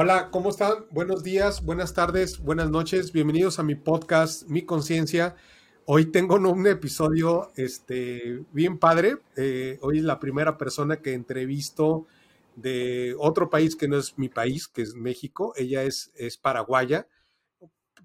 Hola, 0.00 0.30
¿cómo 0.30 0.50
están? 0.50 0.86
Buenos 0.92 1.24
días, 1.24 1.64
buenas 1.64 1.92
tardes, 1.92 2.38
buenas 2.38 2.70
noches. 2.70 3.10
Bienvenidos 3.10 3.58
a 3.58 3.64
mi 3.64 3.74
podcast, 3.74 4.44
Mi 4.44 4.62
Conciencia. 4.62 5.34
Hoy 5.86 6.12
tengo 6.12 6.36
un 6.36 6.64
episodio 6.68 7.50
este, 7.56 8.44
bien 8.52 8.78
padre. 8.78 9.16
Eh, 9.36 9.76
hoy 9.82 9.98
es 9.98 10.04
la 10.04 10.20
primera 10.20 10.56
persona 10.56 10.98
que 10.98 11.14
entrevisto 11.14 12.06
de 12.54 13.16
otro 13.18 13.50
país 13.50 13.74
que 13.74 13.88
no 13.88 13.98
es 13.98 14.16
mi 14.18 14.28
país, 14.28 14.68
que 14.68 14.82
es 14.82 14.94
México. 14.94 15.52
Ella 15.56 15.82
es, 15.82 16.12
es 16.14 16.36
paraguaya. 16.38 17.08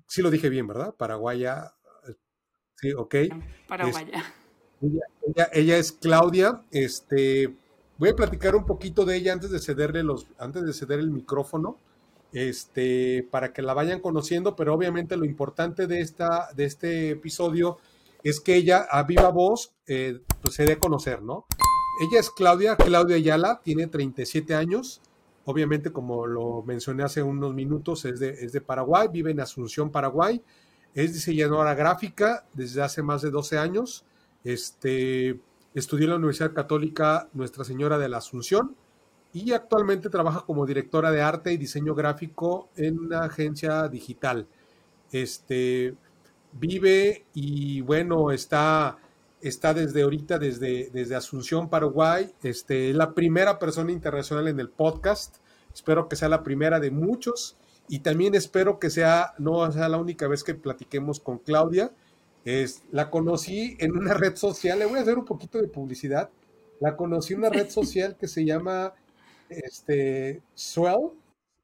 Sí 0.08 0.24
lo 0.24 0.32
dije 0.32 0.50
bien, 0.50 0.66
¿verdad? 0.66 0.96
Paraguaya. 0.96 1.76
Sí, 2.78 2.92
ok. 2.92 3.16
Paraguaya. 3.68 4.34
ella, 4.82 5.50
ella, 5.54 5.78
es 5.78 5.92
Claudia. 5.92 6.64
Este, 6.72 7.56
Voy 7.98 8.10
a 8.10 8.16
platicar 8.16 8.56
un 8.56 8.66
poquito 8.66 9.06
de 9.06 9.18
ella 9.18 9.34
antes 9.34 9.52
de 9.52 9.60
cederle 9.60 10.04
los, 10.04 10.28
antes 10.40 10.64
de 10.64 10.74
ceder 10.74 11.00
el 11.00 11.12
micrófono, 11.12 11.78
este, 12.32 13.28
para 13.30 13.54
que 13.54 13.62
la 13.62 13.74
vayan 13.74 14.00
conociendo, 14.00 14.56
pero 14.56 14.74
obviamente 14.74 15.16
lo 15.16 15.26
importante 15.26 15.86
de, 15.86 16.02
esta, 16.02 16.50
de 16.56 16.66
este 16.66 17.12
episodio 17.12 17.78
es 18.24 18.40
que 18.40 18.56
ella 18.56 18.88
a 18.90 19.04
viva 19.04 19.30
voz 19.30 19.74
eh, 19.86 20.20
pues 20.42 20.56
se 20.56 20.66
dé 20.66 20.74
a 20.74 20.80
conocer, 20.80 21.22
¿no? 21.22 21.46
Ella 22.02 22.20
es 22.20 22.32
Claudia, 22.32 22.76
Claudia 22.76 23.18
Ayala, 23.18 23.62
tiene 23.64 23.86
37 23.86 24.56
años, 24.56 25.02
obviamente 25.46 25.92
como 25.92 26.26
lo 26.26 26.64
mencioné 26.64 27.04
hace 27.04 27.22
unos 27.22 27.54
minutos, 27.54 28.06
es 28.06 28.20
de, 28.20 28.30
es 28.30 28.52
de 28.52 28.62
Paraguay, 28.62 29.10
vive 29.12 29.30
en 29.30 29.40
Asunción, 29.40 29.92
Paraguay, 29.92 30.42
es 30.96 31.14
diseñadora 31.14 31.76
gráfica 31.76 32.48
desde 32.54 32.82
hace 32.82 33.04
más 33.04 33.22
de 33.22 33.30
12 33.30 33.60
años, 33.60 34.06
este, 34.44 35.40
Estudió 35.74 36.06
en 36.06 36.12
la 36.12 36.16
Universidad 36.18 36.54
Católica 36.54 37.30
Nuestra 37.34 37.64
Señora 37.64 37.98
de 37.98 38.08
la 38.08 38.18
Asunción 38.18 38.76
y 39.34 39.52
actualmente 39.54 40.10
trabaja 40.10 40.42
como 40.42 40.66
directora 40.66 41.10
de 41.12 41.22
arte 41.22 41.52
y 41.52 41.58
diseño 41.58 41.96
gráfico 41.96 42.70
en 42.76 43.00
una 43.00 43.22
agencia 43.22 43.88
digital. 43.88 44.48
Este, 45.12 45.96
vive 46.52 47.26
y 47.34 47.82
bueno, 47.82 48.32
está, 48.32 49.00
está 49.42 49.74
desde 49.74 50.04
ahorita, 50.04 50.38
desde, 50.38 50.92
desde 50.94 51.16
Asunción, 51.16 51.70
Paraguay. 51.70 52.32
Este, 52.44 52.92
es 52.92 52.96
la 52.96 53.14
primera 53.14 53.58
persona 53.58 53.92
internacional 53.92 54.48
en 54.48 54.60
el 54.60 54.70
podcast. 54.70 55.38
Espero 55.74 56.08
que 56.08 56.16
sea 56.16 56.30
la 56.30 56.44
primera 56.44 56.80
de 56.80 56.92
muchos 56.92 57.58
y 57.88 58.00
también 58.00 58.36
espero 58.36 58.78
que 58.78 58.92
sea, 58.92 59.34
no 59.40 59.70
sea 59.72 59.90
la 59.90 59.98
única 59.98 60.28
vez 60.28 60.44
que 60.44 60.54
platiquemos 60.54 61.20
con 61.20 61.40
Claudia 61.40 61.92
es, 62.46 62.84
la 62.92 63.10
conocí 63.10 63.76
en 63.80 63.98
una 63.98 64.14
red 64.14 64.36
social, 64.36 64.80
le 64.80 64.86
voy 64.86 65.00
a 65.00 65.02
hacer 65.02 65.18
un 65.18 65.26
poquito 65.26 65.62
de 65.62 65.68
publicidad. 65.68 66.30
La 66.80 66.96
conocí 66.96 67.34
en 67.34 67.40
una 67.40 67.50
red 67.50 67.70
social 67.70 68.18
que 68.18 68.28
se 68.28 68.46
llama 68.46 68.94
este, 69.50 70.42
Swell, 70.54 71.12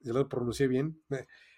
yo 0.01 0.13
lo 0.13 0.29
pronuncié 0.29 0.67
bien, 0.67 1.01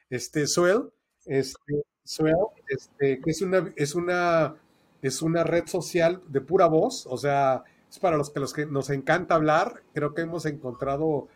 este, 0.09 0.47
Swell, 0.47 0.91
este, 1.25 1.83
Swell, 2.03 2.35
este, 2.67 3.19
que 3.21 3.31
es 3.31 3.41
una, 3.41 3.71
es 3.75 3.95
una, 3.95 4.55
es 5.01 5.21
una 5.21 5.43
red 5.43 5.67
social 5.67 6.21
de 6.27 6.41
pura 6.41 6.67
voz, 6.67 7.05
o 7.07 7.17
sea, 7.17 7.63
es 7.89 7.99
para 7.99 8.17
los 8.17 8.29
que, 8.31 8.39
los 8.39 8.53
que 8.53 8.65
nos 8.65 8.89
encanta 8.89 9.35
hablar, 9.35 9.83
creo 9.93 10.13
que 10.13 10.21
hemos 10.21 10.45
encontrado, 10.45 11.27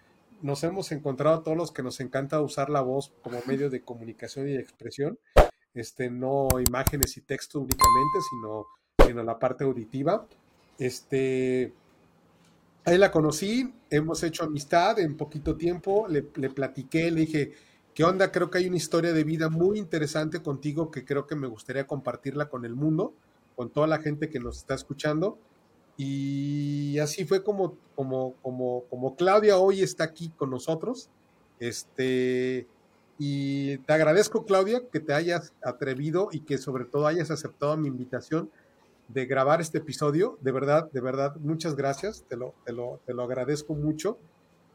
nos 0.41 0.63
hemos 0.63 0.91
encontrado 0.91 1.37
a 1.37 1.43
todos 1.43 1.57
los 1.57 1.71
que 1.71 1.83
nos 1.83 1.99
encanta 1.99 2.41
usar 2.41 2.69
la 2.69 2.81
voz 2.81 3.13
como 3.21 3.39
medio 3.45 3.69
de 3.69 3.81
comunicación 3.81 4.47
y 4.49 4.53
de 4.53 4.61
expresión 4.61 5.19
este, 5.75 6.09
no 6.09 6.47
imágenes 6.65 7.17
y 7.17 7.21
texto 7.21 7.59
únicamente, 7.59 8.19
sino, 8.29 8.65
sino 9.05 9.23
la 9.23 9.37
parte 9.37 9.63
auditiva. 9.63 10.25
Este, 10.79 11.73
ahí 12.85 12.97
la 12.97 13.11
conocí, 13.11 13.73
hemos 13.89 14.23
hecho 14.23 14.45
amistad 14.45 14.99
en 14.99 15.17
poquito 15.17 15.55
tiempo, 15.55 16.07
le, 16.07 16.25
le, 16.35 16.49
platiqué, 16.49 17.11
le 17.11 17.21
dije, 17.21 17.53
¿qué 17.93 18.03
onda? 18.03 18.31
Creo 18.31 18.49
que 18.49 18.59
hay 18.59 18.67
una 18.67 18.77
historia 18.77 19.13
de 19.13 19.23
vida 19.23 19.49
muy 19.49 19.77
interesante 19.77 20.41
contigo 20.41 20.89
que 20.89 21.05
creo 21.05 21.27
que 21.27 21.35
me 21.35 21.47
gustaría 21.47 21.85
compartirla 21.85 22.49
con 22.49 22.65
el 22.65 22.75
mundo, 22.75 23.13
con 23.55 23.69
toda 23.69 23.87
la 23.87 23.99
gente 23.99 24.29
que 24.29 24.39
nos 24.39 24.57
está 24.57 24.73
escuchando. 24.75 25.37
Y 25.97 26.99
así 26.99 27.25
fue 27.25 27.43
como, 27.43 27.77
como, 27.95 28.33
como, 28.41 28.83
como 28.89 29.15
Claudia 29.15 29.57
hoy 29.57 29.81
está 29.81 30.03
aquí 30.03 30.29
con 30.29 30.49
nosotros. 30.49 31.09
Este, 31.59 32.67
y 33.17 33.77
te 33.79 33.93
agradezco, 33.93 34.45
Claudia, 34.45 34.81
que 34.91 34.99
te 34.99 35.13
hayas 35.13 35.53
atrevido 35.63 36.29
y 36.31 36.41
que 36.41 36.57
sobre 36.57 36.85
todo 36.85 37.07
hayas 37.07 37.31
aceptado 37.31 37.77
mi 37.77 37.87
invitación 37.87 38.49
de 39.07 39.25
grabar 39.25 39.61
este 39.61 39.77
episodio. 39.77 40.37
De 40.41 40.51
verdad, 40.51 40.91
de 40.91 41.01
verdad, 41.01 41.35
muchas 41.37 41.75
gracias. 41.75 42.25
Te 42.27 42.35
lo, 42.35 42.53
te 42.65 42.73
lo, 42.73 42.99
te 43.05 43.13
lo 43.13 43.23
agradezco 43.23 43.73
mucho. 43.73 44.17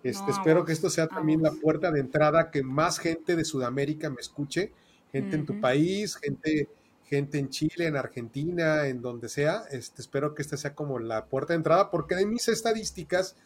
Este, 0.02 0.30
espero 0.30 0.64
que 0.64 0.72
esto 0.72 0.88
sea 0.88 1.06
también 1.06 1.42
la 1.42 1.52
puerta 1.52 1.90
de 1.90 2.00
entrada, 2.00 2.50
que 2.50 2.62
más 2.62 2.98
gente 2.98 3.36
de 3.36 3.44
Sudamérica 3.44 4.08
me 4.08 4.20
escuche, 4.20 4.72
gente 5.12 5.36
en 5.36 5.44
tu 5.44 5.60
país, 5.60 6.16
gente, 6.16 6.68
gente 7.04 7.38
en 7.38 7.50
Chile, 7.50 7.86
en 7.86 7.96
Argentina, 7.96 8.86
en 8.86 9.02
donde 9.02 9.28
sea. 9.28 9.64
Este, 9.70 10.00
espero 10.00 10.34
que 10.34 10.40
esta 10.40 10.56
sea 10.56 10.74
como 10.74 10.98
la 10.98 11.26
puerta 11.26 11.52
de 11.52 11.58
entrada, 11.58 11.90
porque 11.90 12.14
de 12.14 12.24
mis 12.24 12.48
estadísticas 12.48 13.36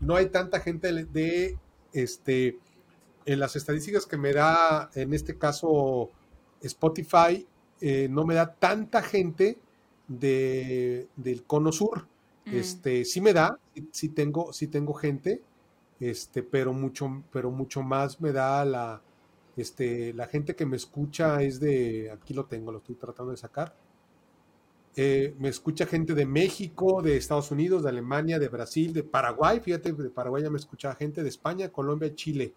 no 0.00 0.16
hay 0.16 0.26
tanta 0.26 0.60
gente 0.60 0.92
de 0.92 1.56
este, 1.94 2.58
en 3.24 3.40
las 3.40 3.56
estadísticas 3.56 4.06
que 4.06 4.16
me 4.16 4.32
da, 4.32 4.90
en 4.94 5.12
este 5.14 5.36
caso, 5.38 6.10
Spotify, 6.60 7.46
eh, 7.80 8.08
no 8.10 8.24
me 8.24 8.34
da 8.34 8.54
tanta 8.54 9.02
gente 9.02 9.58
de, 10.08 11.08
del 11.16 11.44
cono 11.44 11.72
sur. 11.72 12.06
Mm. 12.44 12.54
Este, 12.54 13.04
sí 13.04 13.20
me 13.20 13.32
da, 13.32 13.58
sí 13.90 14.08
tengo, 14.08 14.52
sí 14.52 14.66
tengo 14.66 14.94
gente, 14.94 15.42
este, 16.00 16.42
pero 16.42 16.72
mucho, 16.72 17.22
pero 17.32 17.50
mucho 17.50 17.82
más 17.82 18.20
me 18.20 18.32
da 18.32 18.64
la, 18.64 19.02
este, 19.56 20.12
la 20.14 20.26
gente 20.26 20.56
que 20.56 20.66
me 20.66 20.76
escucha 20.76 21.42
es 21.42 21.60
de, 21.60 22.10
aquí 22.10 22.34
lo 22.34 22.46
tengo, 22.46 22.72
lo 22.72 22.78
estoy 22.78 22.96
tratando 22.96 23.30
de 23.30 23.36
sacar. 23.36 23.74
Eh, 24.94 25.34
me 25.38 25.48
escucha 25.48 25.86
gente 25.86 26.14
de 26.14 26.26
México, 26.26 27.00
de 27.00 27.16
Estados 27.16 27.50
Unidos, 27.50 27.82
de 27.82 27.88
Alemania, 27.88 28.38
de 28.38 28.48
Brasil, 28.48 28.92
de 28.92 29.02
Paraguay, 29.02 29.60
fíjate, 29.60 29.92
de 29.92 30.10
Paraguay 30.10 30.42
ya 30.42 30.50
me 30.50 30.58
escucha 30.58 30.94
gente 30.94 31.22
de 31.22 31.30
España, 31.30 31.70
Colombia, 31.70 32.14
Chile. 32.14 32.52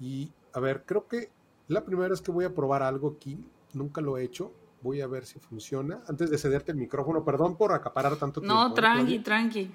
Y 0.00 0.30
a 0.52 0.60
ver, 0.60 0.84
creo 0.84 1.06
que 1.06 1.30
la 1.68 1.84
primera 1.84 2.08
vez 2.08 2.20
que 2.20 2.30
voy 2.30 2.44
a 2.44 2.54
probar 2.54 2.82
algo 2.82 3.16
aquí, 3.16 3.38
nunca 3.74 4.00
lo 4.00 4.18
he 4.18 4.24
hecho. 4.24 4.52
Voy 4.80 5.00
a 5.00 5.06
ver 5.06 5.26
si 5.26 5.38
funciona. 5.38 6.02
Antes 6.08 6.30
de 6.30 6.38
cederte 6.38 6.72
el 6.72 6.78
micrófono, 6.78 7.24
perdón 7.24 7.56
por 7.56 7.72
acaparar 7.72 8.16
tanto 8.16 8.40
tiempo. 8.40 8.54
No, 8.54 8.68
¿eh, 8.68 8.74
tranqui, 8.74 9.18
tranqui. 9.20 9.70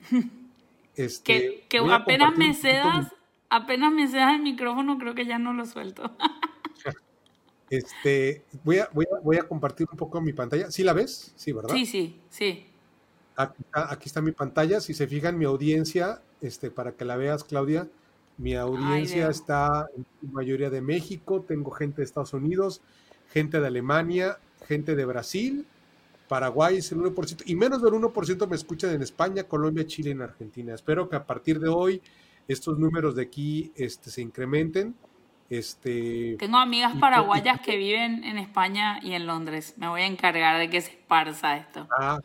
Este, 0.96 1.64
que, 1.68 1.78
apenas 1.78 2.36
me 2.36 2.52
cedas, 2.52 3.14
apenas 3.48 3.92
me 3.92 4.08
cedas 4.08 4.34
el 4.34 4.42
micrófono, 4.42 4.98
creo 4.98 5.14
que 5.14 5.24
ya 5.24 5.38
no 5.38 5.52
lo 5.54 5.64
suelto. 5.64 6.10
este, 7.70 8.44
voy 8.64 8.78
a, 8.78 8.88
voy, 8.92 9.06
a, 9.06 9.20
voy 9.22 9.36
a 9.38 9.44
compartir 9.44 9.86
un 9.90 9.96
poco 9.96 10.20
mi 10.20 10.32
pantalla. 10.32 10.70
¿Sí 10.70 10.82
la 10.82 10.92
ves? 10.92 11.32
Sí, 11.36 11.52
¿verdad? 11.52 11.74
Sí, 11.74 11.86
sí, 11.86 12.20
sí. 12.28 12.66
Aquí 13.36 13.62
está, 13.62 13.92
aquí 13.92 14.08
está 14.08 14.20
mi 14.20 14.32
pantalla. 14.32 14.80
Si 14.80 14.92
se 14.92 15.06
fijan, 15.06 15.38
mi 15.38 15.46
audiencia, 15.46 16.20
este, 16.42 16.70
para 16.70 16.92
que 16.92 17.04
la 17.04 17.16
veas, 17.16 17.44
Claudia, 17.44 17.88
mi 18.40 18.54
audiencia 18.54 19.28
está 19.28 19.86
en 19.94 20.32
mayoría 20.32 20.70
de 20.70 20.80
México, 20.80 21.44
tengo 21.46 21.70
gente 21.70 21.98
de 21.98 22.04
Estados 22.04 22.32
Unidos, 22.32 22.80
gente 23.28 23.60
de 23.60 23.66
Alemania, 23.66 24.38
gente 24.66 24.96
de 24.96 25.04
Brasil, 25.04 25.66
Paraguay 26.26 26.78
es 26.78 26.90
el 26.92 27.00
1%, 27.00 27.42
y 27.44 27.54
menos 27.54 27.82
del 27.82 27.92
1% 27.92 28.48
me 28.48 28.56
escuchan 28.56 28.94
en 28.94 29.02
España, 29.02 29.44
Colombia, 29.44 29.86
Chile 29.86 30.10
y 30.10 30.12
en 30.12 30.22
Argentina. 30.22 30.74
Espero 30.74 31.08
que 31.08 31.16
a 31.16 31.26
partir 31.26 31.60
de 31.60 31.68
hoy 31.68 32.00
estos 32.48 32.78
números 32.78 33.14
de 33.14 33.22
aquí 33.22 33.72
este, 33.76 34.10
se 34.10 34.22
incrementen. 34.22 34.94
Este, 35.50 36.36
Tengo 36.38 36.56
amigas 36.56 36.94
paraguayas 36.96 37.60
que 37.60 37.76
viven 37.76 38.24
en 38.24 38.38
España 38.38 39.00
y 39.02 39.12
en 39.12 39.26
Londres. 39.26 39.74
Me 39.76 39.88
voy 39.88 40.00
a 40.02 40.06
encargar 40.06 40.58
de 40.58 40.70
que 40.70 40.80
se 40.80 40.92
esparza 40.92 41.56
esto. 41.56 41.86
Ah, 41.98 42.20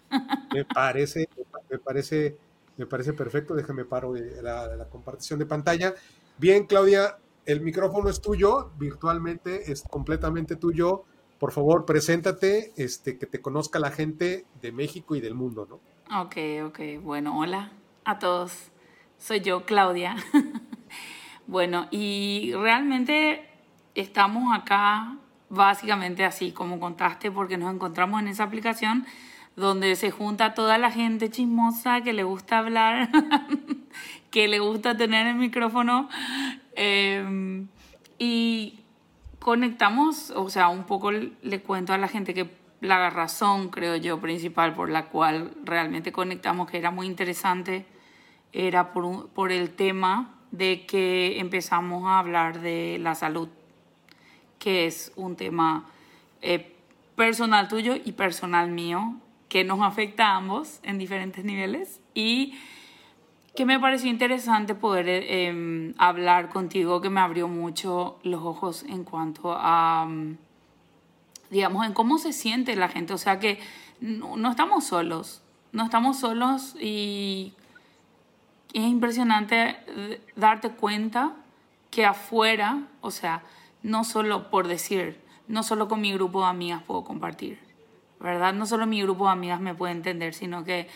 me 0.53 0.63
parece, 0.63 1.27
me 1.69 1.79
parece 1.79 2.37
me 2.78 2.86
parece 2.86 3.13
perfecto. 3.13 3.56
Déjame 3.56 3.86
paro 3.86 4.13
la, 4.13 4.88
compartición 4.90 5.40
de 5.40 5.46
pantalla. 5.46 5.94
Bien, 6.38 6.66
Claudia, 6.66 7.18
el 7.45 7.62
micrófono 7.62 8.10
es 8.10 8.22
tuyo, 8.22 8.72
virtualmente 8.77 9.72
es 9.72 9.83
completamente 9.83 10.56
tuyo. 10.56 11.04
Por 11.39 11.51
favor, 11.51 11.86
preséntate, 11.86 12.74
este, 12.77 13.18
que 13.18 13.25
te 13.25 13.42
conozca 13.42 13.80
la 13.80 13.92
gente 13.92 14.45
de 14.62 14.72
México 14.72 15.16
y 15.16 15.22
del 15.22 15.36
mundo, 15.36 15.68
¿no? 15.69 16.22
Ok, 16.22 16.38
ok. 16.66 16.80
Bueno, 17.01 17.39
hola 17.39 17.72
a 18.04 18.19
todos. 18.19 18.72
Soy 19.18 19.42
yo, 19.42 19.66
Claudia. 19.66 20.16
bueno, 21.48 21.88
y 21.92 22.54
realmente 22.54 23.48
estamos 23.95 24.57
acá 24.57 25.18
básicamente 25.50 26.25
así 26.25 26.51
como 26.51 26.80
contaste, 26.80 27.31
porque 27.31 27.57
nos 27.57 27.74
encontramos 27.74 28.21
en 28.21 28.30
esa 28.30 28.44
aplicación 28.44 29.06
donde 29.56 29.96
se 29.96 30.12
junta 30.12 30.54
toda 30.54 30.78
la 30.78 30.92
gente 30.92 31.30
chismosa 31.30 32.02
que 32.02 32.13
le 32.13 32.24
gusta 32.24 32.60
hablar, 32.60 33.10
que 34.31 34.48
le 34.48 34.60
gusta 34.60 34.98
tener 34.98 35.28
el 35.28 35.36
micrófono. 35.36 36.10
Em, 36.75 37.68
y 38.19 38.80
conectamos, 39.40 40.31
o 40.31 40.50
sea, 40.50 40.69
un 40.69 40.84
poco 40.84 41.12
le 41.12 41.62
cuento 41.62 41.94
a 41.94 41.98
la 41.98 42.07
gente 42.07 42.34
que 42.34 42.50
la 42.81 43.10
razón, 43.10 43.69
creo 43.69 43.96
yo, 43.96 44.19
principal 44.19 44.74
por 44.74 44.90
la 44.90 45.07
cual 45.07 45.52
realmente 45.63 46.12
conectamos, 46.12 46.69
que 46.69 46.78
era 46.78 46.92
muy 46.92 47.07
interesante, 47.07 47.86
era 48.52 48.92
por, 48.92 49.30
por 49.30 49.52
el 49.52 49.72
tema 49.72 50.36
de 50.52 50.86
que 50.86 51.40
empezamos 51.40 52.06
a 52.07 52.19
hablar 52.19 52.62
de 52.62 52.98
la 53.00 53.16
salud, 53.16 53.50
que 54.60 54.86
es 54.86 55.12
un 55.16 55.36
tema 55.36 55.86
eh, 56.42 56.75
personal 57.16 57.68
tuyo 57.68 57.96
y 58.04 58.13
personal 58.13 58.69
mío, 58.69 59.16
que 59.50 59.63
nos 59.63 59.81
afecta 59.81 60.27
a 60.27 60.36
ambos 60.38 60.80
en 60.83 60.97
diferentes 60.97 61.44
niveles 61.45 62.01
y 62.13 62.56
que 63.56 63.65
me 63.65 63.80
pareció 63.80 64.09
interesante 64.09 64.75
poder 64.75 65.07
em, 65.07 65.94
hablar 65.97 66.50
contigo, 66.50 67.00
que 67.00 67.09
me 67.09 67.21
abrió 67.21 67.47
mucho 67.47 68.19
los 68.24 68.44
ojos 68.44 68.83
en 68.83 69.03
cuanto 69.03 69.53
a, 69.57 70.06
mm, 70.06 70.38
digamos, 71.50 71.86
en 71.86 71.94
cómo 71.94 72.18
se 72.18 72.33
siente 72.33 72.75
la 72.75 72.89
gente. 72.89 73.13
O 73.13 73.18
sea 73.18 73.39
que 73.39 73.59
no, 74.01 74.36
no 74.36 74.50
estamos 74.50 74.83
solos, 74.83 75.42
no 75.71 75.86
estamos 75.86 76.19
solos 76.19 76.75
y 76.81 77.53
es 78.74 78.83
impresionante 78.83 79.77
eh, 79.88 80.21
darte 80.36 80.71
cuenta 80.71 81.33
que 81.92 82.06
afuera, 82.06 82.83
o 83.00 83.09
sea, 83.09 83.42
no 83.83 84.03
solo 84.03 84.50
por 84.50 84.68
decir, 84.68 85.21
no 85.47 85.63
solo 85.63 85.88
con 85.88 86.01
mi 86.01 86.12
grupo 86.12 86.42
de 86.42 86.47
amigas 86.47 86.83
puedo 86.83 87.06
compartir, 87.06 87.57
¿verdad? 88.19 88.53
No 88.53 88.65
solo 88.65 88.85
mi 88.85 89.01
grupo 89.01 89.25
de 89.25 89.31
amigas 89.31 89.59
me 89.59 89.75
puede 89.75 89.94
entender, 89.94 90.33
sino 90.33 90.63
que 90.63 90.88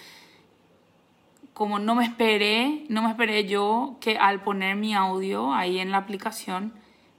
como 1.54 1.78
no 1.78 1.96
me 1.96 2.06
esperé, 2.06 2.86
no 2.90 3.02
me 3.02 3.10
esperé 3.10 3.46
yo 3.46 3.98
que 4.00 4.18
al 4.18 4.42
poner 4.42 4.76
mi 4.76 4.94
audio 4.94 5.54
ahí 5.54 5.80
en 5.80 5.92
la 5.92 5.98
aplicación 5.98 6.74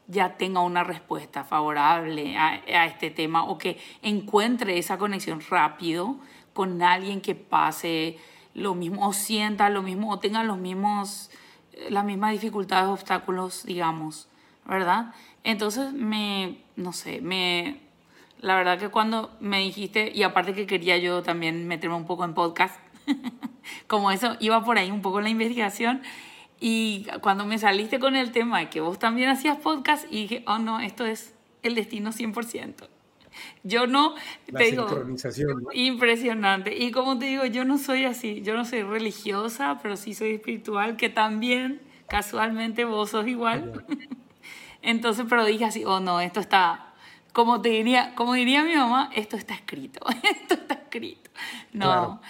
ya 0.06 0.36
tenga 0.36 0.60
una 0.60 0.82
respuesta 0.82 1.44
favorable 1.44 2.36
a, 2.36 2.86
este 2.86 3.10
tema 3.10 3.44
o 3.44 3.58
que 3.58 3.78
encuentre 4.02 4.78
esa 4.78 4.98
conexión 4.98 5.40
rápido 5.48 6.16
con 6.54 6.82
alguien 6.82 7.20
que 7.20 7.34
pase 7.34 8.18
lo 8.54 8.74
mismo 8.74 9.06
o 9.06 9.12
sienta 9.12 9.68
lo 9.68 9.82
mismo 9.82 10.10
o 10.10 10.18
tenga 10.18 10.42
los 10.42 10.58
mismos 10.58 11.30
las 11.88 12.04
mismas 12.04 12.32
dificultades, 12.32 12.88
obstáculos, 12.88 13.64
digamos, 13.64 14.28
¿verdad? 14.66 15.14
Entonces 15.44 15.92
me, 15.92 16.58
no 16.76 16.92
sé, 16.92 17.20
me, 17.20 17.80
la 18.40 18.56
verdad 18.56 18.78
que 18.78 18.88
cuando 18.88 19.30
me 19.40 19.60
dijiste, 19.60 20.10
y 20.14 20.22
aparte 20.22 20.54
que 20.54 20.66
quería 20.66 20.98
yo 20.98 21.22
también 21.22 21.66
meterme 21.68 21.96
un 21.96 22.06
poco 22.06 22.24
en 22.24 22.34
podcast, 22.34 22.78
como 23.86 24.10
eso 24.10 24.36
iba 24.40 24.64
por 24.64 24.78
ahí 24.78 24.90
un 24.90 25.02
poco 25.02 25.20
la 25.20 25.28
investigación. 25.28 26.02
Y 26.58 27.06
cuando 27.22 27.46
me 27.46 27.58
saliste 27.58 27.98
con 27.98 28.16
el 28.16 28.32
tema 28.32 28.60
de 28.60 28.68
que 28.68 28.80
vos 28.80 28.98
también 28.98 29.30
hacías 29.30 29.58
podcast, 29.58 30.06
y 30.10 30.22
dije, 30.22 30.44
oh 30.46 30.58
no, 30.58 30.80
esto 30.80 31.06
es 31.06 31.34
el 31.62 31.74
destino 31.74 32.10
100%. 32.10 32.88
Yo 33.62 33.86
no, 33.86 34.14
te 34.54 34.64
digo, 34.64 34.86
impresionante. 35.72 36.76
Y 36.76 36.90
como 36.90 37.18
te 37.18 37.26
digo, 37.26 37.44
yo 37.46 37.64
no 37.64 37.78
soy 37.78 38.04
así, 38.04 38.42
yo 38.42 38.54
no 38.54 38.64
soy 38.64 38.82
religiosa, 38.82 39.78
pero 39.82 39.96
sí 39.96 40.14
soy 40.14 40.34
espiritual, 40.34 40.96
que 40.96 41.08
también 41.08 41.80
casualmente 42.08 42.84
vos 42.84 43.10
sos 43.10 43.26
igual. 43.26 43.84
Entonces, 44.82 45.26
pero 45.28 45.44
dije 45.44 45.64
así, 45.64 45.84
oh 45.84 46.00
no, 46.00 46.20
esto 46.20 46.40
está, 46.40 46.89
como 47.32 47.60
te 47.60 47.68
diría, 47.70 48.14
como 48.14 48.34
diría 48.34 48.62
mi 48.64 48.74
mamá, 48.74 49.10
esto 49.14 49.36
está 49.36 49.54
escrito, 49.54 50.00
esto 50.22 50.54
está 50.54 50.74
escrito. 50.74 51.30
No, 51.72 52.20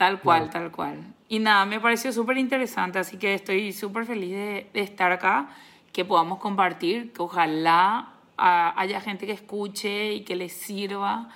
Tal 0.00 0.18
cual, 0.22 0.48
tal 0.48 0.72
cual. 0.72 1.14
Y 1.28 1.40
nada, 1.40 1.66
me 1.66 1.78
pareció 1.78 2.10
súper 2.10 2.38
interesante, 2.38 2.98
así 2.98 3.18
que 3.18 3.34
estoy 3.34 3.70
súper 3.74 4.06
feliz 4.06 4.30
de, 4.30 4.70
estar 4.72 5.12
acá, 5.12 5.50
que 5.92 6.06
podamos 6.06 6.38
compartir, 6.38 7.12
que 7.12 7.20
ojalá 7.20 8.14
ah, 8.38 8.72
haya 8.78 9.02
gente 9.02 9.26
que 9.26 9.32
escuche 9.32 10.14
y 10.14 10.20
que 10.22 10.36
les 10.36 10.54
sirva, 10.54 11.28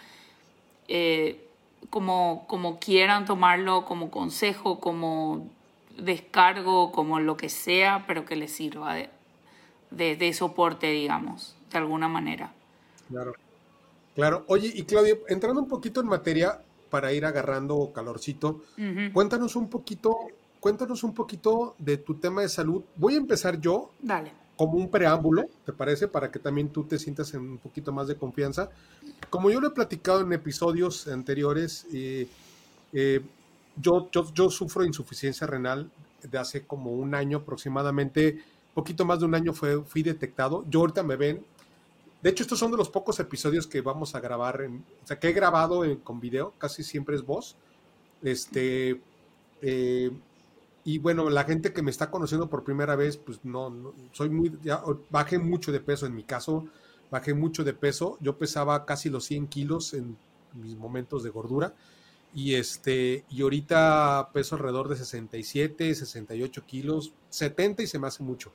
eh, 0.88 1.46
como, 1.90 2.46
como 2.46 2.78
quieran 2.78 3.26
tomarlo, 3.26 3.84
como 3.84 4.10
consejo, 4.10 4.80
como 4.80 5.46
descargo, 5.98 6.90
como 6.90 7.20
lo 7.20 7.36
que 7.36 7.50
sea, 7.50 8.04
pero 8.06 8.24
que 8.24 8.36
les 8.36 8.50
sirva 8.50 8.94
de, 8.94 9.10
de, 9.90 10.32
soporte, 10.32 10.90
digamos, 10.90 11.54
de 11.70 11.76
alguna 11.76 12.08
manera. 12.08 12.52
Claro. 13.08 13.34
Claro. 14.14 14.44
Oye, 14.48 14.72
y 14.74 14.84
Claudia, 14.84 15.16
entrando 15.28 15.60
un 15.60 15.68
poquito 15.68 16.00
en 16.00 16.06
materia, 16.06 16.60
para 16.94 17.12
ir 17.12 17.24
agarrando 17.24 17.90
calorcito. 17.92 18.62
Cuéntanos 19.12 19.56
un 19.56 19.68
poquito, 19.68 20.16
cuéntanos 20.60 21.02
un 21.02 21.12
poquito 21.12 21.74
de 21.76 21.96
tu 21.96 22.14
tema 22.14 22.42
de 22.42 22.48
salud. 22.48 22.84
Voy 22.94 23.14
a 23.14 23.16
empezar 23.16 23.60
yo. 23.60 23.90
Dale. 24.00 24.30
Como 24.54 24.74
un 24.74 24.88
preámbulo, 24.88 25.46
¿te 25.66 25.72
parece? 25.72 26.06
Para 26.06 26.30
que 26.30 26.38
también 26.38 26.68
tú 26.68 26.84
te 26.84 27.00
sientas 27.00 27.34
en 27.34 27.40
un 27.40 27.58
poquito 27.58 27.90
más 27.90 28.06
de 28.06 28.14
confianza. 28.14 28.70
Como 29.28 29.50
yo 29.50 29.60
lo 29.60 29.66
he 29.66 29.70
platicado 29.72 30.20
en 30.20 30.32
episodios 30.32 31.08
anteriores, 31.08 31.84
eh, 31.92 32.28
eh, 32.92 33.20
yo, 33.74 34.08
yo, 34.12 34.32
yo 34.32 34.48
sufro 34.48 34.84
insuficiencia 34.84 35.48
renal 35.48 35.90
de 36.22 36.38
hace 36.38 36.64
como 36.64 36.92
un 36.92 37.16
año 37.16 37.38
aproximadamente, 37.38 38.38
poquito 38.72 39.04
más 39.04 39.18
de 39.18 39.24
un 39.24 39.34
año 39.34 39.52
fue, 39.52 39.82
fui 39.82 40.04
detectado. 40.04 40.64
Yo 40.70 40.78
ahorita 40.78 41.02
me 41.02 41.16
ven 41.16 41.44
de 42.24 42.30
hecho, 42.30 42.42
estos 42.42 42.58
son 42.58 42.70
de 42.70 42.78
los 42.78 42.88
pocos 42.88 43.20
episodios 43.20 43.66
que 43.66 43.82
vamos 43.82 44.14
a 44.14 44.20
grabar, 44.20 44.62
en, 44.62 44.82
o 45.02 45.06
sea, 45.06 45.18
que 45.18 45.28
he 45.28 45.32
grabado 45.34 45.82
con 46.02 46.20
video, 46.20 46.54
casi 46.56 46.82
siempre 46.82 47.16
es 47.16 47.22
voz. 47.22 47.54
Este, 48.22 48.98
eh, 49.60 50.10
y 50.84 50.96
bueno, 51.00 51.28
la 51.28 51.44
gente 51.44 51.74
que 51.74 51.82
me 51.82 51.90
está 51.90 52.10
conociendo 52.10 52.48
por 52.48 52.64
primera 52.64 52.96
vez, 52.96 53.18
pues 53.18 53.40
no, 53.44 53.92
soy 54.12 54.30
muy, 54.30 54.58
bajé 55.10 55.38
mucho 55.38 55.70
de 55.70 55.80
peso, 55.80 56.06
en 56.06 56.14
mi 56.14 56.22
caso, 56.22 56.66
bajé 57.10 57.34
mucho 57.34 57.62
de 57.62 57.74
peso. 57.74 58.16
Yo 58.22 58.38
pesaba 58.38 58.86
casi 58.86 59.10
los 59.10 59.26
100 59.26 59.48
kilos 59.48 59.92
en 59.92 60.16
mis 60.54 60.78
momentos 60.78 61.24
de 61.24 61.28
gordura. 61.28 61.74
Y 62.34 62.54
este, 62.54 63.26
y 63.28 63.42
ahorita 63.42 64.30
peso 64.32 64.56
alrededor 64.56 64.88
de 64.88 64.96
67, 64.96 65.94
68 65.94 66.64
kilos, 66.66 67.12
70 67.28 67.82
y 67.82 67.86
se 67.86 67.98
me 67.98 68.06
hace 68.06 68.22
mucho. 68.22 68.50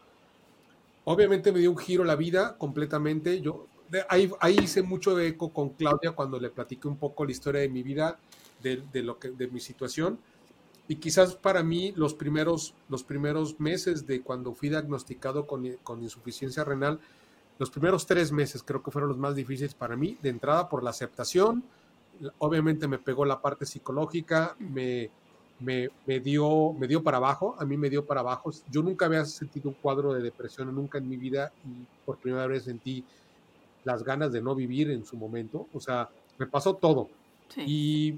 Obviamente 1.12 1.52
me 1.52 1.58
dio 1.58 1.72
un 1.72 1.78
giro 1.80 2.04
la 2.04 2.16
vida 2.16 2.56
completamente. 2.60 3.42
Yo 3.42 3.66
ahí, 4.10 4.30
hice 4.62 4.84
mucho 4.84 5.20
eco 5.20 5.52
con 5.52 5.70
Claudia 5.70 6.12
cuando 6.12 6.40
le 6.40 6.52
platiqué 6.52 6.88
un 6.88 6.98
poco 6.98 7.26
la 7.26 7.32
historia 7.32 7.62
de 7.62 7.70
mi 7.70 7.82
vida, 7.82 8.20
de, 8.62 8.84
de, 8.94 9.02
lo 9.02 9.18
que, 9.18 9.32
de 9.32 9.48
mi 9.48 9.60
situación. 9.60 10.20
Y 10.88 10.98
quizás 10.98 11.34
para 11.34 11.64
mí 11.64 11.94
los 11.96 12.14
primeros, 12.14 12.76
los 12.90 13.04
primeros 13.04 13.60
meses 13.60 14.06
de 14.06 14.22
cuando 14.22 14.54
fui 14.54 14.70
diagnosticado 14.70 15.48
con, 15.48 15.68
con 15.82 16.04
insuficiencia 16.04 16.64
renal, 16.64 17.00
los 17.58 17.72
primeros 17.72 18.06
tres 18.06 18.32
meses 18.32 18.62
creo 18.62 18.84
que 18.84 18.92
fueron 18.92 19.10
los 19.10 19.18
más 19.18 19.34
difíciles 19.34 19.74
para 19.74 19.96
mí, 19.96 20.16
de 20.22 20.30
entrada 20.30 20.70
por 20.70 20.84
la 20.84 20.92
aceptación, 20.92 21.64
obviamente 22.38 22.88
me 22.88 23.00
pegó 23.00 23.26
la 23.26 23.42
parte 23.42 23.66
psicológica, 23.66 24.56
me, 24.60 25.10
me, 25.60 25.90
dio, 26.20 26.74
me 26.74 26.88
dio 26.88 27.04
para 27.04 27.18
abajo, 27.18 27.56
a 27.60 27.66
mí 27.66 27.78
me 27.78 27.90
dio 27.90 28.06
para 28.06 28.22
abajo. 28.22 28.52
Yo 28.70 28.82
nunca 28.82 29.06
había 29.06 29.26
sentido 29.26 29.70
un 29.70 29.76
cuadro 29.76 30.14
de 30.14 30.22
depresión, 30.22 30.74
nunca 30.74 30.98
en 30.98 31.10
mi 31.10 31.18
vida, 31.18 31.52
y 31.66 31.86
por 32.06 32.18
primera 32.18 32.48
vez 32.48 32.64
sentí 32.64 33.04
las 33.84 34.04
ganas 34.04 34.32
de 34.32 34.42
no 34.42 34.56
vivir 34.56 34.90
en 34.92 35.06
su 35.06 35.18
momento. 35.18 35.68
O 35.74 35.80
sea, 35.80 36.10
me 36.38 36.48
pasó 36.48 36.76
todo. 36.76 37.10
Y 37.58 38.16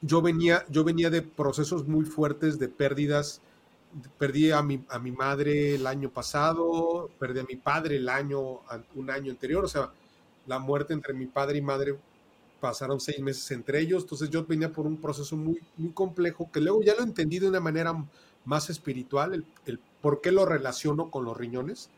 yo 0.00 0.22
venía, 0.22 0.64
yo 0.68 0.82
venía 0.82 1.10
de 1.10 1.22
procesos 1.22 1.86
muy 1.86 2.04
fuertes 2.04 2.58
de 2.58 2.68
pérdidas. 2.68 3.40
Perdí 4.18 4.50
a 4.50 4.62
mi, 4.62 4.84
a 4.88 4.98
mi 4.98 5.10
madre 5.12 5.74
el 5.74 5.86
año 5.86 6.10
pasado, 6.10 7.10
perdí 7.18 7.40
a 7.40 7.44
mi 7.44 7.56
padre 7.56 7.96
el 7.96 8.08
año, 8.08 8.60
un 8.94 9.10
año 9.10 9.30
anterior. 9.30 9.64
O 9.64 9.68
sea, 9.68 9.90
la 10.46 10.58
muerte 10.58 10.94
entre 10.94 11.12
mi 11.12 11.26
padre 11.26 11.58
y 11.58 11.62
madre 11.62 11.96
pasaron 12.60 13.00
seis 13.00 13.20
meses 13.20 13.50
entre 13.50 13.80
ellos, 13.80 14.02
entonces 14.02 14.30
yo 14.30 14.44
venía 14.44 14.72
por 14.72 14.86
un 14.86 14.96
proceso 14.98 15.36
muy, 15.36 15.60
muy 15.76 15.92
complejo 15.92 16.50
que 16.52 16.60
luego 16.60 16.82
ya 16.82 16.94
lo 16.94 17.02
entendí 17.02 17.38
de 17.38 17.48
una 17.48 17.60
manera 17.60 17.94
más 18.44 18.70
espiritual, 18.70 19.44
el, 19.66 19.78
por 20.00 20.20
qué 20.20 20.32
lo 20.32 20.46
relaciono 20.46 21.10
con 21.10 21.24
los 21.24 21.36
riñones. 21.36 21.90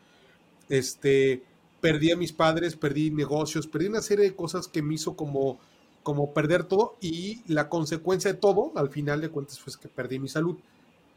Este, 0.69 1.43
perdí 1.81 2.11
a 2.11 2.17
mis 2.17 2.31
padres, 2.31 2.75
perdí 2.75 3.11
negocios, 3.11 3.67
perdí 3.67 3.87
una 3.87 4.01
serie 4.01 4.25
de 4.25 4.35
cosas 4.35 4.67
que 4.67 4.81
me 4.81 4.95
hizo 4.95 5.15
como, 5.15 5.59
como 6.01 6.33
perder 6.33 6.63
todo 6.63 6.95
y 7.01 7.41
la 7.51 7.69
consecuencia 7.69 8.31
de 8.33 8.39
todo, 8.39 8.71
al 8.75 8.89
final 8.89 9.21
de 9.21 9.29
cuentas, 9.29 9.59
fue 9.59 9.73
que 9.79 9.87
perdí 9.87 10.19
mi 10.19 10.29
salud. 10.29 10.57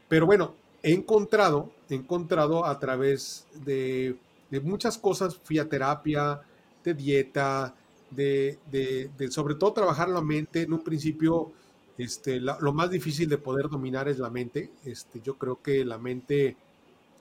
Pero 0.07 0.25
bueno, 0.25 0.55
he 0.83 0.93
encontrado, 0.93 1.71
encontrado 1.89 2.65
a 2.65 2.79
través 2.79 3.47
de, 3.65 4.17
de 4.49 4.59
muchas 4.59 4.97
cosas, 4.97 5.37
fui 5.37 5.59
a 5.59 5.67
terapia, 5.67 6.41
de 6.83 6.93
dieta, 6.93 7.75
de, 8.09 8.59
de, 8.71 9.31
sobre 9.31 9.55
todo 9.55 9.73
trabajar 9.73 10.09
la 10.09 10.21
mente. 10.21 10.61
En 10.61 10.73
un 10.73 10.83
principio, 10.83 11.51
este, 11.97 12.39
lo 12.39 12.73
más 12.73 12.89
difícil 12.89 13.29
de 13.29 13.37
poder 13.37 13.69
dominar 13.69 14.07
es 14.07 14.19
la 14.19 14.29
mente. 14.29 14.71
Este, 14.83 15.21
yo 15.21 15.37
creo 15.37 15.61
que 15.61 15.85
la 15.85 15.97
mente, 15.97 16.55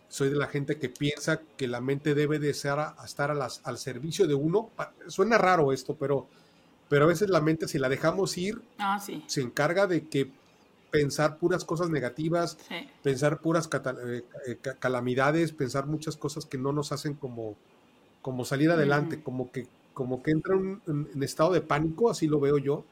soy 0.09 0.31
de 0.31 0.37
la 0.37 0.47
gente 0.47 0.79
que 0.79 0.89
piensa 0.89 1.41
que 1.57 1.69
la 1.69 1.81
mente 1.81 2.15
debe 2.15 2.39
de 2.39 2.55
ser 2.55 2.79
a, 2.79 2.97
estar 3.05 3.31
a 3.31 3.35
las, 3.35 3.61
al 3.65 3.79
servicio 3.79 4.27
de 4.27 4.35
uno. 4.35 4.71
Suena 5.09 5.39
raro 5.39 5.73
esto, 5.73 5.97
pero, 5.97 6.27
pero 6.89 7.05
a 7.05 7.09
veces 7.09 7.31
la 7.31 7.41
mente, 7.41 7.69
si 7.69 7.79
la 7.79 7.89
dejamos 7.89 8.37
ir, 8.39 8.63
ah, 8.79 8.99
se 8.99 9.41
encarga 9.41 9.87
de 9.87 10.09
que 10.09 10.31
pensar 10.91 11.37
puras 11.37 11.65
cosas 11.65 11.91
negativas, 11.91 12.57
pensar 13.03 13.41
puras 13.41 13.69
eh, 13.73 14.25
eh, 14.47 14.59
calamidades, 14.79 15.53
pensar 15.53 15.87
muchas 15.87 16.17
cosas 16.17 16.47
que 16.47 16.59
no 16.59 16.73
nos 16.73 16.93
hacen 16.93 17.15
como, 17.15 17.55
como 18.23 18.45
salir 18.45 18.71
adelante, 18.71 19.23
como 19.23 19.51
que 19.51 19.67
como 19.97 20.23
que 20.23 20.31
entra 20.31 20.55
en, 20.55 21.23
estado 21.23 21.55
de 21.55 21.63
pánico, 21.63 22.11
así 22.11 22.27
lo 22.27 22.39
veo 22.39 22.59
yo, 22.59 22.85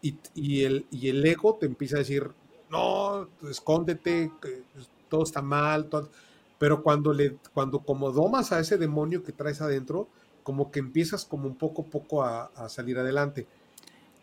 y, 0.00 0.64
el, 0.64 0.86
y 0.90 1.10
el 1.10 1.26
ego 1.26 1.58
te 1.60 1.66
empieza 1.66 1.96
a 1.96 1.98
decir, 1.98 2.30
no, 2.70 3.28
escóndete, 3.50 4.32
todo 5.10 5.24
está 5.24 5.42
mal, 5.42 5.90
pero 6.58 6.82
cuando 6.82 7.12
le, 7.12 7.36
cuando 7.52 7.80
como 7.80 8.10
domas 8.10 8.52
a 8.52 8.60
ese 8.60 8.78
demonio 8.78 9.22
que 9.22 9.32
traes 9.32 9.60
adentro, 9.60 10.08
como 10.42 10.70
que 10.70 10.78
empiezas 10.78 11.26
como 11.26 11.46
un 11.46 11.56
poco 11.56 11.82
a 11.82 11.84
poco 11.84 12.22
a, 12.24 12.68
salir 12.70 12.98
adelante. 12.98 13.46